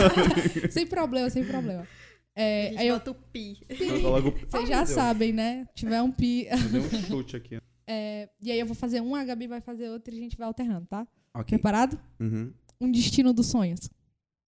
sem 0.71 0.87
problema, 0.87 1.29
sem 1.31 1.45
problema. 1.45 1.83
A 1.83 2.41
É, 2.41 2.69
gente 2.71 2.79
aí 2.79 2.89
eu, 2.89 2.95
bota 2.95 3.11
o 3.11 3.15
pi. 3.15 3.59
Vocês 3.69 4.69
já 4.69 4.85
Deus. 4.85 4.91
sabem, 4.91 5.33
né? 5.33 5.67
Tiver 5.75 6.01
um 6.01 6.13
pi. 6.13 6.47
Eu 6.47 6.69
dei 6.71 6.81
um 6.81 7.03
chute 7.03 7.37
aqui. 7.37 7.59
É, 7.91 8.29
e 8.43 8.53
aí 8.53 8.61
eu 8.61 8.67
vou 8.67 8.75
fazer 8.75 9.01
um, 9.01 9.15
a 9.15 9.25
Gabi 9.25 9.47
vai 9.47 9.63
fazer 9.63 9.89
outro 9.89 10.13
e 10.15 10.19
a 10.19 10.21
gente 10.21 10.37
vai 10.37 10.47
alternando, 10.47 10.85
tá? 10.87 11.09
Ok. 11.33 11.57
Preparado? 11.57 11.99
Uhum. 12.21 12.53
Um 12.79 12.93
destino 12.93 13.33
dos 13.33 13.47
sonhos. 13.47 13.89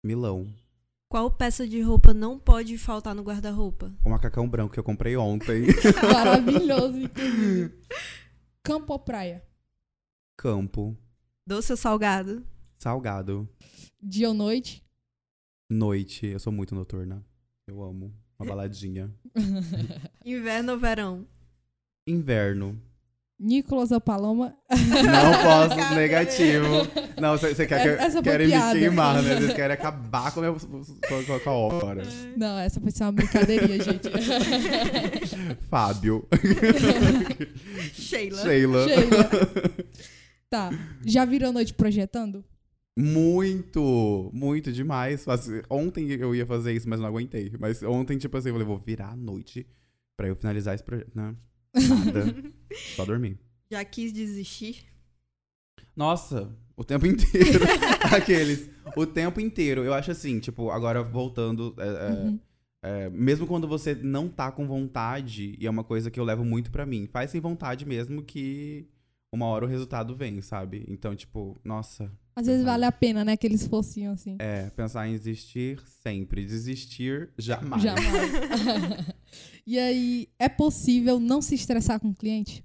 Milão. 0.05 0.45
Qual 1.13 1.29
peça 1.29 1.67
de 1.67 1.79
roupa 1.79 2.11
não 2.11 2.39
pode 2.39 2.75
faltar 2.75 3.13
no 3.13 3.21
guarda-roupa? 3.21 3.93
O 4.03 4.09
macacão 4.09 4.49
branco 4.49 4.73
que 4.73 4.79
eu 4.79 4.83
comprei 4.83 5.15
ontem. 5.15 5.67
Maravilhoso, 6.11 6.97
inclusive. 7.05 7.71
Campo 8.63 8.93
ou 8.93 8.97
praia? 8.97 9.45
Campo. 10.35 10.97
Doce 11.45 11.71
ou 11.71 11.77
salgado? 11.77 12.43
Salgado. 12.79 13.47
Dia 14.01 14.29
ou 14.29 14.33
noite? 14.33 14.83
Noite. 15.69 16.25
Eu 16.25 16.39
sou 16.39 16.51
muito 16.51 16.73
noturna. 16.73 17.23
Eu 17.67 17.83
amo. 17.83 18.11
Uma 18.39 18.47
baladinha. 18.47 19.13
Inverno 20.25 20.71
ou 20.71 20.79
verão? 20.79 21.27
Inverno. 22.07 22.81
Nicolas 23.43 23.91
ou 23.91 23.99
Paloma? 23.99 24.55
Não 24.71 25.43
posso, 25.43 25.95
negativo. 25.95 26.65
Não, 27.19 27.37
você 27.37 27.67
quer 27.67 27.81
que 27.81 28.01
Essa 28.01 28.21
querem 28.21 28.47
me 28.47 28.53
queimar, 28.71 29.21
né? 29.21 29.35
Vocês 29.35 29.53
querem 29.53 29.73
acabar 29.73 30.31
com 30.31 30.39
a, 30.39 30.43
minha, 30.43 30.55
com, 31.43 31.49
a 31.49 31.53
ópera. 31.53 32.03
Não, 32.37 32.57
essa 32.57 32.79
foi 32.79 32.91
só 32.91 33.05
uma 33.05 33.11
brincadeirinha, 33.11 33.83
gente. 33.83 34.09
Fábio. 35.69 36.25
Sheila. 37.93 38.41
Sheila. 38.41 38.87
Sheila. 38.87 39.29
Tá. 40.49 40.69
Já 41.05 41.25
virou 41.25 41.51
noite 41.51 41.73
projetando? 41.73 42.45
Muito, 42.97 44.31
muito 44.33 44.71
demais. 44.71 45.25
Faz- 45.25 45.49
Ontem 45.69 46.11
eu 46.11 46.33
ia 46.33 46.45
fazer 46.45 46.73
isso, 46.73 46.87
mas 46.87 46.99
não 46.99 47.07
aguentei. 47.07 47.51
Mas 47.59 47.83
ontem, 47.83 48.17
tipo 48.17 48.37
assim, 48.37 48.49
eu 48.49 48.53
falei, 48.53 48.67
vou 48.67 48.77
virar 48.77 49.09
a 49.09 49.15
noite 49.15 49.67
pra 50.15 50.27
eu 50.27 50.35
finalizar 50.35 50.75
esse 50.75 50.83
projeto. 50.83 51.11
Não, 51.13 51.35
nada. 51.75 52.35
Só 52.95 53.05
dormir. 53.05 53.37
Já 53.71 53.83
quis 53.85 54.11
desistir? 54.13 54.85
Nossa, 55.95 56.49
o 56.75 56.83
tempo 56.83 57.05
inteiro. 57.07 57.65
Aqueles. 58.15 58.69
O 58.95 59.05
tempo 59.05 59.39
inteiro. 59.39 59.83
Eu 59.83 59.93
acho 59.93 60.11
assim, 60.11 60.39
tipo, 60.39 60.69
agora 60.69 61.03
voltando. 61.03 61.75
é, 61.77 61.83
é, 61.87 62.11
Uhum. 62.11 62.39
é, 62.83 63.09
mesmo 63.09 63.45
quando 63.47 63.67
você 63.67 63.95
não 63.95 64.27
tá 64.27 64.51
com 64.51 64.67
vontade, 64.67 65.55
e 65.59 65.65
é 65.65 65.69
uma 65.69 65.83
coisa 65.83 66.09
que 66.11 66.19
eu 66.19 66.23
levo 66.23 66.43
muito 66.43 66.71
pra 66.71 66.85
mim, 66.85 67.07
faz 67.11 67.31
sem 67.31 67.39
vontade 67.41 67.85
mesmo 67.85 68.23
que 68.23 68.87
uma 69.33 69.45
hora 69.47 69.65
o 69.65 69.67
resultado 69.67 70.15
vem, 70.15 70.41
sabe? 70.41 70.83
Então, 70.87 71.15
tipo, 71.15 71.59
nossa. 71.63 72.11
Às 72.35 72.47
vezes 72.47 72.63
vale 72.65 72.85
a 72.85 72.91
pena, 72.91 73.23
né? 73.23 73.33
Aquele 73.33 73.55
esforcinho 73.55 74.11
assim. 74.11 74.35
É, 74.39 74.69
pensar 74.71 75.07
em 75.07 75.11
desistir 75.13 75.79
sempre. 76.03 76.43
Desistir 76.45 77.29
jamais. 77.37 77.81
Jamais. 77.83 78.31
e 79.65 79.79
aí, 79.79 80.27
é 80.37 80.49
possível 80.49 81.19
não 81.19 81.41
se 81.41 81.55
estressar 81.55 81.99
com 81.99 82.09
o 82.09 82.15
cliente? 82.15 82.63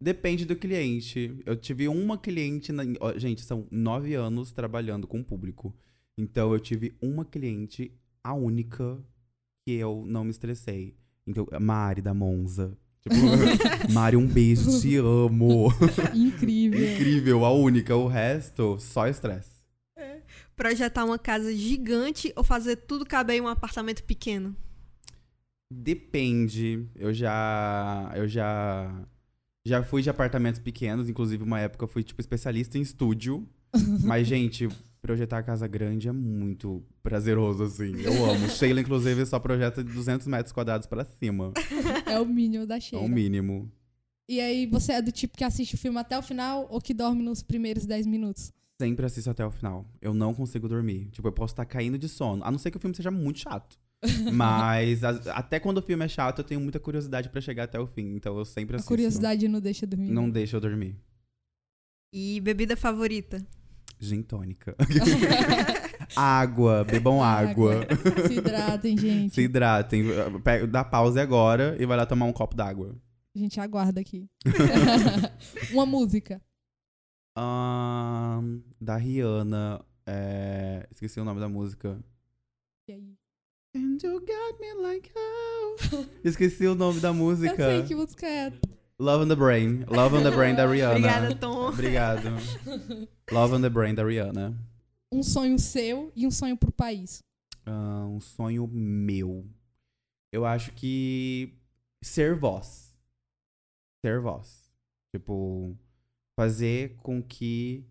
Depende 0.00 0.44
do 0.44 0.54
cliente. 0.54 1.40
Eu 1.44 1.56
tive 1.56 1.88
uma 1.88 2.16
cliente. 2.16 2.72
Na... 2.72 2.84
Gente, 3.16 3.42
são 3.42 3.66
nove 3.70 4.14
anos 4.14 4.52
trabalhando 4.52 5.06
com 5.06 5.20
o 5.20 5.24
público. 5.24 5.74
Então 6.16 6.52
eu 6.52 6.60
tive 6.60 6.96
uma 7.00 7.24
cliente, 7.24 7.92
a 8.22 8.32
única, 8.34 8.98
que 9.64 9.74
eu 9.74 10.04
não 10.06 10.24
me 10.24 10.30
estressei. 10.30 10.96
Então, 11.26 11.46
a 11.52 11.60
Mari 11.60 12.02
da 12.02 12.14
Monza. 12.14 12.76
Tipo, 13.00 13.14
Mari, 13.92 14.16
um 14.16 14.26
beijo, 14.26 14.80
te 14.80 14.96
amo. 14.96 15.68
Incrível. 16.12 16.94
Incrível, 16.94 17.44
a 17.44 17.52
única. 17.52 17.94
O 17.94 18.08
resto, 18.08 18.76
só 18.80 19.06
estresse. 19.06 19.58
Projetar 20.56 21.04
uma 21.04 21.18
casa 21.18 21.54
gigante 21.54 22.32
ou 22.34 22.42
fazer 22.42 22.74
tudo 22.74 23.06
caber 23.06 23.36
em 23.36 23.40
um 23.40 23.46
apartamento 23.46 24.02
pequeno? 24.02 24.56
Depende. 25.70 26.86
Eu 26.94 27.12
já. 27.12 28.12
Eu 28.16 28.28
já. 28.28 29.06
Já 29.64 29.82
fui 29.82 30.00
de 30.02 30.08
apartamentos 30.08 30.60
pequenos, 30.60 31.08
inclusive 31.08 31.42
uma 31.42 31.60
época 31.60 31.84
eu 31.84 31.88
fui, 31.88 32.02
tipo, 32.02 32.20
especialista 32.20 32.78
em 32.78 32.80
estúdio. 32.80 33.46
Mas, 34.02 34.26
gente, 34.26 34.66
projetar 35.02 35.42
casa 35.42 35.66
grande 35.66 36.08
é 36.08 36.12
muito 36.12 36.82
prazeroso, 37.02 37.64
assim. 37.64 37.92
Eu 38.00 38.24
amo. 38.30 38.48
Sheila, 38.50 38.80
inclusive, 38.80 39.26
só 39.26 39.38
projeta 39.38 39.84
de 39.84 39.92
200 39.92 40.26
metros 40.26 40.52
quadrados 40.52 40.86
pra 40.86 41.04
cima. 41.04 41.52
É 42.06 42.18
o 42.18 42.24
mínimo 42.24 42.66
da 42.66 42.76
É 42.76 42.80
cheira. 42.80 43.04
o 43.04 43.08
mínimo. 43.08 43.70
E 44.26 44.40
aí, 44.40 44.66
você 44.66 44.92
é 44.92 45.02
do 45.02 45.12
tipo 45.12 45.36
que 45.36 45.44
assiste 45.44 45.74
o 45.74 45.78
filme 45.78 45.98
até 45.98 46.18
o 46.18 46.22
final 46.22 46.66
ou 46.70 46.80
que 46.80 46.94
dorme 46.94 47.22
nos 47.22 47.42
primeiros 47.42 47.84
10 47.84 48.06
minutos? 48.06 48.52
Sempre 48.80 49.04
assisto 49.04 49.28
até 49.28 49.44
o 49.44 49.50
final. 49.50 49.84
Eu 50.00 50.14
não 50.14 50.32
consigo 50.32 50.68
dormir. 50.68 51.08
Tipo, 51.10 51.28
eu 51.28 51.32
posso 51.32 51.52
estar 51.52 51.64
caindo 51.66 51.98
de 51.98 52.08
sono. 52.08 52.42
A 52.44 52.50
não 52.50 52.58
ser 52.58 52.70
que 52.70 52.76
o 52.76 52.80
filme 52.80 52.94
seja 52.96 53.10
muito 53.10 53.40
chato. 53.40 53.78
Mas 54.32 55.02
as- 55.02 55.26
até 55.28 55.58
quando 55.58 55.78
o 55.78 55.82
filme 55.82 56.04
é 56.04 56.08
chato, 56.08 56.38
eu 56.38 56.44
tenho 56.44 56.60
muita 56.60 56.78
curiosidade 56.78 57.28
pra 57.28 57.40
chegar 57.40 57.64
até 57.64 57.78
o 57.80 57.86
fim. 57.86 58.14
Então 58.14 58.36
eu 58.38 58.44
sempre 58.44 58.74
A 58.74 58.76
assisto. 58.76 58.88
curiosidade 58.88 59.48
não 59.48 59.60
deixa 59.60 59.86
dormir. 59.86 60.10
Não 60.10 60.30
deixa 60.30 60.56
eu 60.56 60.60
dormir. 60.60 60.96
E 62.14 62.40
bebida 62.40 62.76
favorita? 62.76 63.44
Gin 64.00 64.22
tônica. 64.22 64.76
água, 66.14 66.84
bebam 66.84 67.22
água. 67.22 67.80
Se 68.28 68.34
hidratem, 68.34 68.96
gente. 68.96 69.34
Se 69.34 69.40
hidratem. 69.42 70.04
Pega- 70.44 70.66
Dá 70.66 70.84
pausa 70.84 71.20
agora 71.20 71.76
e 71.80 71.84
vai 71.84 71.96
lá 71.96 72.06
tomar 72.06 72.26
um 72.26 72.32
copo 72.32 72.54
d'água. 72.56 72.96
A 73.34 73.38
gente 73.38 73.58
aguarda 73.60 74.00
aqui. 74.00 74.26
Uma 75.72 75.84
música. 75.84 76.40
Ahn, 77.36 78.60
da 78.80 78.96
Rihanna. 78.96 79.84
é, 80.06 80.88
Esqueci 80.90 81.20
o 81.20 81.24
nome 81.24 81.40
da 81.40 81.48
música. 81.48 81.98
E 82.88 82.92
aí? 82.92 83.17
And 83.78 84.02
you 84.02 84.20
got 84.26 84.58
me 84.60 84.82
like 84.82 85.08
how. 85.14 86.04
Esqueci 86.24 86.66
o 86.66 86.74
nome 86.74 86.98
da 86.98 87.10
Eu 87.10 87.14
música. 87.14 87.56
sei 87.56 87.82
que 87.84 87.94
música 87.94 88.26
é. 88.26 88.52
Love 88.98 89.24
on 89.24 89.28
the 89.28 89.36
Brain. 89.36 89.84
Love 89.88 90.16
on 90.16 90.24
the 90.24 90.32
Brain 90.32 90.56
da 90.56 90.66
Rihanna. 90.66 90.96
Obrigada, 90.96 91.34
Tom. 91.36 91.68
Obrigado. 91.68 92.22
Love 93.30 93.54
on 93.54 93.60
the 93.60 93.68
Brain 93.70 93.94
da 93.94 94.02
Rihanna. 94.04 94.58
Um 95.12 95.22
sonho 95.22 95.56
seu 95.60 96.10
e 96.16 96.26
um 96.26 96.30
sonho 96.32 96.56
pro 96.56 96.72
país. 96.72 97.22
Ah, 97.64 98.04
um 98.08 98.18
sonho 98.18 98.66
meu. 98.66 99.46
Eu 100.32 100.44
acho 100.44 100.72
que 100.72 101.54
ser 102.02 102.34
voz. 102.34 102.92
Ser 104.04 104.20
voz. 104.20 104.68
Tipo, 105.14 105.76
fazer 106.36 106.96
com 106.96 107.22
que 107.22 107.86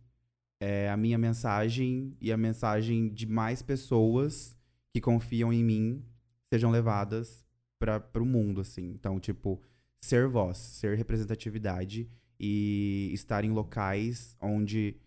é, 0.59 0.89
a 0.89 0.97
minha 0.97 1.17
mensagem 1.17 2.13
e 2.19 2.29
a 2.29 2.35
mensagem 2.37 3.07
de 3.07 3.25
mais 3.25 3.61
pessoas 3.61 4.56
que 4.93 5.01
confiam 5.01 5.51
em 5.51 5.63
mim 5.63 6.05
sejam 6.51 6.71
levadas 6.71 7.45
para 7.79 8.21
o 8.21 8.25
mundo, 8.25 8.61
assim. 8.61 8.91
Então, 8.91 9.19
tipo, 9.19 9.61
ser 10.01 10.27
voz, 10.27 10.57
ser 10.57 10.97
representatividade 10.97 12.09
e 12.39 13.09
estar 13.13 13.43
em 13.43 13.51
locais 13.51 14.35
onde 14.41 14.99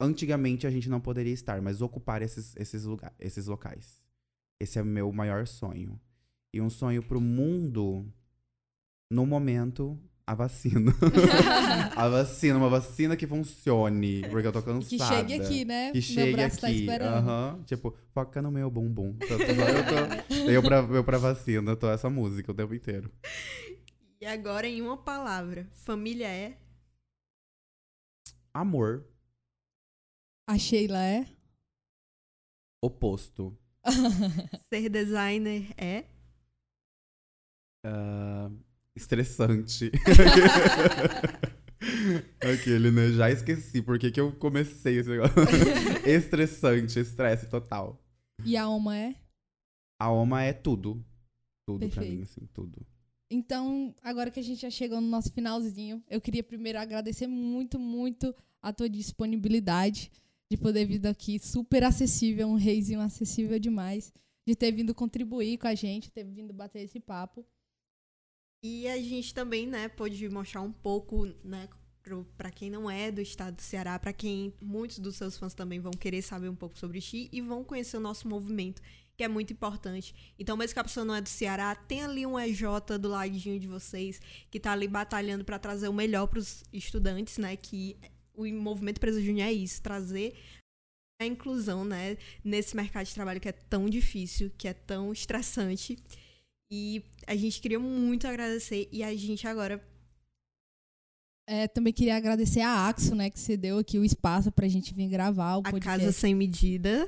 antigamente 0.00 0.66
a 0.66 0.70
gente 0.70 0.88
não 0.88 1.00
poderia 1.00 1.32
estar, 1.32 1.60
mas 1.62 1.80
ocupar 1.80 2.22
esses, 2.22 2.54
esses, 2.56 2.84
lugar, 2.84 3.14
esses 3.18 3.46
locais. 3.46 4.04
Esse 4.60 4.78
é 4.78 4.82
o 4.82 4.86
meu 4.86 5.12
maior 5.12 5.46
sonho. 5.46 6.00
E 6.52 6.60
um 6.60 6.68
sonho 6.68 7.02
pro 7.02 7.20
mundo, 7.20 8.12
no 9.10 9.24
momento, 9.24 9.98
a 10.32 10.34
vacina. 10.34 10.92
a 11.94 12.08
vacina, 12.08 12.56
uma 12.58 12.68
vacina 12.68 13.16
que 13.16 13.26
funcione, 13.26 14.22
porque 14.30 14.46
eu 14.46 14.52
tô 14.52 14.62
cansada. 14.62 14.88
que 14.88 14.98
chegue 14.98 15.34
aqui, 15.34 15.64
né? 15.64 15.88
Que 15.92 15.98
Meu 15.98 16.02
chegue 16.02 16.32
braço 16.32 16.60
tá 16.60 16.66
aqui. 16.68 16.80
esperando. 16.80 17.14
aham. 17.28 17.62
Tipo, 17.64 17.96
foca 18.14 18.40
no 18.42 18.50
meu 18.50 18.70
bumbum. 18.70 19.14
Tô- 19.18 19.26
Eu, 19.34 19.38
tô, 19.86 20.50
eu, 20.50 20.62
pra, 20.62 20.76
eu 20.78 21.04
pra 21.04 21.18
vacina, 21.18 21.70
eu 21.72 21.76
tô 21.76 21.88
essa 21.90 22.08
música 22.10 22.50
o 22.50 22.54
tempo 22.54 22.74
inteiro. 22.74 23.10
E 24.20 24.26
agora, 24.26 24.66
em 24.66 24.80
uma 24.80 24.96
palavra, 24.96 25.68
família 25.74 26.28
é. 26.28 26.58
Amor, 28.54 29.06
A 30.48 30.58
Sheila 30.58 31.02
é? 31.02 31.26
oposto. 32.84 33.56
Ser 34.72 34.88
designer 34.88 35.72
é. 35.76 36.04
Ah, 37.84 38.50
estressante. 38.96 39.90
Aquele, 42.40 42.90
né? 42.90 43.10
Já 43.12 43.30
esqueci 43.30 43.82
por 43.82 43.98
que, 43.98 44.10
que 44.10 44.20
eu 44.20 44.32
comecei 44.32 44.98
esse 44.98 45.08
negócio. 45.08 45.34
Estressante, 46.06 46.98
estresse 46.98 47.48
total. 47.48 48.00
E 48.44 48.56
a 48.56 48.64
Alma 48.64 48.96
é? 48.96 49.14
A 49.98 50.10
Oma 50.10 50.42
é 50.42 50.52
tudo. 50.52 51.04
Tudo 51.66 51.78
pra 51.78 51.88
Perfeito. 51.88 52.16
mim, 52.16 52.22
assim, 52.22 52.48
tudo. 52.52 52.84
Então, 53.30 53.94
agora 54.02 54.30
que 54.30 54.40
a 54.40 54.42
gente 54.42 54.60
já 54.60 54.70
chegou 54.70 55.00
no 55.00 55.08
nosso 55.08 55.32
finalzinho, 55.32 56.02
eu 56.10 56.20
queria 56.20 56.42
primeiro 56.42 56.78
agradecer 56.78 57.26
muito, 57.26 57.78
muito 57.78 58.34
a 58.60 58.72
tua 58.72 58.88
disponibilidade 58.88 60.10
de 60.50 60.56
poder 60.56 60.84
vir 60.84 61.06
aqui, 61.06 61.38
super 61.38 61.82
acessível, 61.82 62.46
um 62.46 62.56
reizinho 62.56 63.00
acessível 63.00 63.58
demais, 63.58 64.12
de 64.46 64.54
ter 64.54 64.70
vindo 64.70 64.94
contribuir 64.94 65.56
com 65.56 65.66
a 65.66 65.74
gente, 65.74 66.10
ter 66.10 66.24
vindo 66.24 66.52
bater 66.52 66.80
esse 66.80 67.00
papo. 67.00 67.46
E 68.62 68.86
a 68.88 68.96
gente 68.96 69.34
também, 69.34 69.66
né, 69.66 69.88
pôde 69.88 70.28
mostrar 70.28 70.60
um 70.62 70.70
pouco, 70.70 71.26
né, 71.42 71.68
pra 72.36 72.50
quem 72.50 72.70
não 72.70 72.88
é 72.90 73.10
do 73.10 73.20
estado 73.20 73.56
do 73.56 73.62
Ceará, 73.62 73.98
pra 73.98 74.12
quem 74.12 74.52
muitos 74.60 74.98
dos 75.00 75.16
seus 75.16 75.36
fãs 75.36 75.52
também 75.54 75.80
vão 75.80 75.90
querer 75.92 76.22
saber 76.22 76.48
um 76.48 76.54
pouco 76.54 76.78
sobre 76.78 77.00
ti 77.00 77.28
e 77.32 77.40
vão 77.40 77.64
conhecer 77.64 77.96
o 77.96 78.00
nosso 78.00 78.28
movimento, 78.28 78.80
que 79.16 79.24
é 79.24 79.28
muito 79.28 79.52
importante. 79.52 80.14
Então, 80.38 80.56
mesmo 80.56 80.74
que 80.74 80.80
a 80.80 80.84
pessoa 80.84 81.04
não 81.04 81.14
é 81.14 81.20
do 81.20 81.28
Ceará, 81.28 81.74
tem 81.74 82.02
ali 82.02 82.24
um 82.24 82.38
EJ 82.38 82.62
do 83.00 83.08
ladinho 83.08 83.58
de 83.58 83.66
vocês, 83.66 84.20
que 84.48 84.60
tá 84.60 84.72
ali 84.72 84.86
batalhando 84.86 85.44
pra 85.44 85.58
trazer 85.58 85.88
o 85.88 85.92
melhor 85.92 86.28
pros 86.28 86.62
estudantes, 86.72 87.38
né, 87.38 87.56
que 87.56 87.96
o 88.34 88.46
movimento 88.46 89.00
Presa 89.00 89.20
Júnior 89.20 89.48
é 89.48 89.52
isso, 89.52 89.82
trazer 89.82 90.34
a 91.20 91.26
inclusão, 91.26 91.84
né, 91.84 92.16
nesse 92.44 92.76
mercado 92.76 93.06
de 93.06 93.14
trabalho 93.14 93.40
que 93.40 93.48
é 93.48 93.52
tão 93.52 93.88
difícil, 93.88 94.52
que 94.56 94.68
é 94.68 94.72
tão 94.72 95.12
estressante. 95.12 95.96
E 96.74 97.04
a 97.26 97.36
gente 97.36 97.60
queria 97.60 97.78
muito 97.78 98.26
agradecer 98.26 98.88
e 98.90 99.02
a 99.04 99.14
gente 99.14 99.46
agora 99.46 99.78
É, 101.46 101.68
também 101.68 101.92
queria 101.92 102.16
agradecer 102.16 102.60
a 102.62 102.88
Axo, 102.88 103.14
né, 103.14 103.28
que 103.28 103.38
cedeu 103.38 103.76
aqui 103.78 103.98
o 103.98 104.04
espaço 104.04 104.50
pra 104.50 104.66
gente 104.66 104.94
vir 104.94 105.06
gravar 105.08 105.56
o 105.56 105.60
a 105.60 105.70
podcast. 105.70 106.00
casa 106.00 106.12
sem 106.12 106.34
medida. 106.34 107.06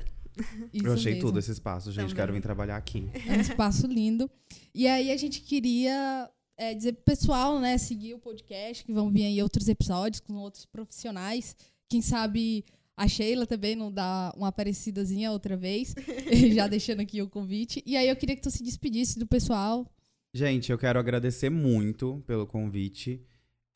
Isso 0.71 0.85
eu 0.85 0.93
achei 0.93 1.13
mesmo. 1.13 1.27
tudo 1.27 1.39
esse 1.39 1.51
espaço, 1.51 1.91
gente. 1.91 2.09
Também. 2.09 2.15
Quero 2.15 2.33
vir 2.33 2.41
trabalhar 2.41 2.77
aqui. 2.77 3.09
É 3.27 3.37
um 3.37 3.41
espaço 3.41 3.87
lindo. 3.87 4.29
E 4.73 4.85
aí 4.87 5.09
a 5.09 5.17
gente 5.17 5.41
queria 5.41 6.29
é, 6.57 6.75
dizer 6.75 6.93
pro 6.93 7.03
pessoal, 7.03 7.59
né, 7.59 7.77
seguir 7.79 8.13
o 8.13 8.19
podcast, 8.19 8.83
que 8.83 8.93
vão 8.93 9.09
vir 9.09 9.25
aí 9.25 9.41
outros 9.41 9.67
episódios 9.67 10.19
com 10.19 10.33
outros 10.33 10.65
profissionais. 10.65 11.55
Quem 11.89 12.01
sabe 12.03 12.65
a 12.97 13.07
Sheila 13.07 13.45
também 13.45 13.75
não 13.75 13.91
dá 13.91 14.33
uma 14.37 14.47
aparecidazinha 14.47 15.31
outra 15.31 15.57
vez, 15.57 15.93
já 16.53 16.67
deixando 16.67 17.01
aqui 17.01 17.21
o 17.21 17.29
convite. 17.29 17.83
E 17.85 17.97
aí 17.97 18.07
eu 18.07 18.15
queria 18.15 18.35
que 18.35 18.41
tu 18.41 18.51
se 18.51 18.63
despedisse 18.63 19.19
do 19.19 19.27
pessoal. 19.27 19.85
Gente, 20.33 20.71
eu 20.71 20.77
quero 20.77 20.99
agradecer 20.99 21.49
muito 21.49 22.23
pelo 22.25 22.47
convite. 22.47 23.21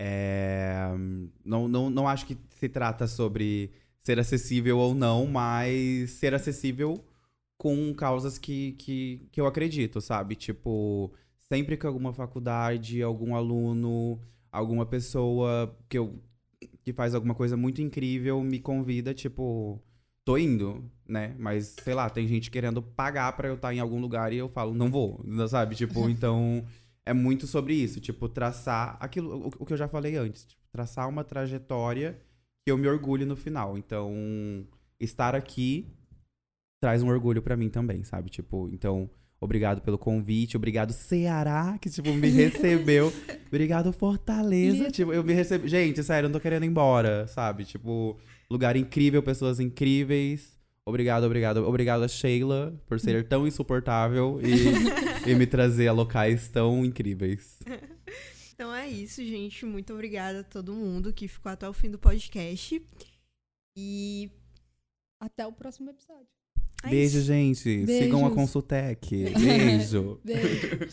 É, 0.01 0.89
Não, 1.43 1.67
não, 1.67 1.89
não 1.89 2.07
acho 2.07 2.25
que 2.25 2.37
se 2.57 2.69
trata 2.69 3.07
sobre 3.07 3.71
ser 4.01 4.19
acessível 4.19 4.77
ou 4.77 4.95
não, 4.95 5.27
mas 5.27 6.11
ser 6.11 6.33
acessível 6.33 7.03
com 7.57 7.93
causas 7.93 8.37
que, 8.37 8.71
que, 8.73 9.27
que 9.31 9.41
eu 9.41 9.45
acredito, 9.45 9.99
sabe? 9.99 10.35
Tipo, 10.35 11.13
sempre 11.37 11.75
que 11.75 11.85
alguma 11.85 12.13
faculdade, 12.13 13.01
algum 13.03 13.35
aluno, 13.35 14.19
alguma 14.49 14.85
pessoa 14.85 15.77
que, 15.89 15.97
eu, 15.97 16.21
que 16.89 16.93
faz 16.93 17.13
alguma 17.13 17.35
coisa 17.35 17.55
muito 17.55 17.81
incrível 17.81 18.41
me 18.41 18.59
convida, 18.59 19.13
tipo, 19.13 19.79
tô 20.25 20.37
indo, 20.37 20.83
né? 21.07 21.35
Mas, 21.37 21.75
sei 21.83 21.93
lá, 21.93 22.09
tem 22.09 22.27
gente 22.27 22.49
querendo 22.49 22.81
pagar 22.81 23.31
pra 23.33 23.47
eu 23.47 23.53
estar 23.53 23.71
em 23.73 23.79
algum 23.79 24.01
lugar 24.01 24.33
e 24.33 24.37
eu 24.37 24.49
falo, 24.49 24.73
não 24.73 24.89
vou, 24.89 25.23
sabe? 25.47 25.75
Tipo, 25.75 26.09
então 26.09 26.65
é 27.05 27.13
muito 27.13 27.45
sobre 27.45 27.75
isso, 27.75 27.99
tipo, 27.99 28.27
traçar 28.27 28.97
aquilo, 28.99 29.35
o, 29.35 29.47
o 29.59 29.65
que 29.65 29.73
eu 29.73 29.77
já 29.77 29.87
falei 29.87 30.15
antes, 30.15 30.45
tipo, 30.45 30.61
traçar 30.71 31.07
uma 31.07 31.23
trajetória 31.23 32.19
que 32.65 32.71
eu 32.71 32.77
me 32.77 32.87
orgulhe 32.87 33.23
no 33.23 33.35
final. 33.35 33.77
Então, 33.77 34.11
estar 34.99 35.35
aqui 35.35 35.95
traz 36.81 37.03
um 37.03 37.09
orgulho 37.09 37.41
pra 37.41 37.55
mim 37.55 37.69
também, 37.69 38.03
sabe? 38.03 38.31
Tipo, 38.31 38.67
então, 38.71 39.07
obrigado 39.39 39.81
pelo 39.81 39.97
convite, 39.97 40.57
obrigado 40.57 40.91
Ceará, 40.91 41.77
que, 41.79 41.89
tipo, 41.89 42.11
me 42.13 42.29
recebeu. 42.29 43.11
obrigado 43.47 43.91
Fortaleza, 43.91 44.91
tipo, 44.91 45.13
eu 45.13 45.23
me 45.23 45.33
recebi. 45.33 45.67
Gente, 45.67 46.03
sério, 46.03 46.27
eu 46.27 46.29
não 46.29 46.37
tô 46.37 46.41
querendo 46.41 46.63
ir 46.63 46.67
embora, 46.67 47.27
sabe? 47.27 47.65
Tipo, 47.65 48.17
lugar 48.49 48.75
incrível, 48.75 49.21
pessoas 49.23 49.59
incríveis. 49.59 50.57
Obrigado, 50.85 51.23
obrigado. 51.23 51.67
Obrigado 51.67 52.03
a 52.03 52.07
Sheila 52.07 52.73
por 52.87 52.99
ser 52.99 53.27
tão 53.27 53.47
insuportável 53.47 54.39
e, 54.41 55.29
e 55.29 55.35
me 55.35 55.45
trazer 55.45 55.87
a 55.87 55.93
locais 55.93 56.47
tão 56.49 56.83
incríveis. 56.83 57.59
Então 58.59 58.75
é 58.75 58.89
isso, 58.89 59.23
gente. 59.23 59.65
Muito 59.65 59.93
obrigada 59.93 60.41
a 60.41 60.43
todo 60.43 60.73
mundo 60.73 61.13
que 61.13 61.29
ficou 61.29 61.49
até 61.49 61.69
o 61.69 61.71
fim 61.71 61.89
do 61.89 61.97
podcast. 61.97 62.85
E. 63.73 64.29
Até 65.17 65.47
o 65.47 65.53
próximo 65.53 65.89
episódio. 65.91 66.38
É 66.83 66.89
Beijo, 66.89 67.21
gente. 67.21 67.85
Sigam 67.85 68.19
a 68.25 68.29
Beijos. 68.29 68.35
Consultec. 68.35 69.09
Beijo. 69.37 70.19
Beijo. 70.23 70.87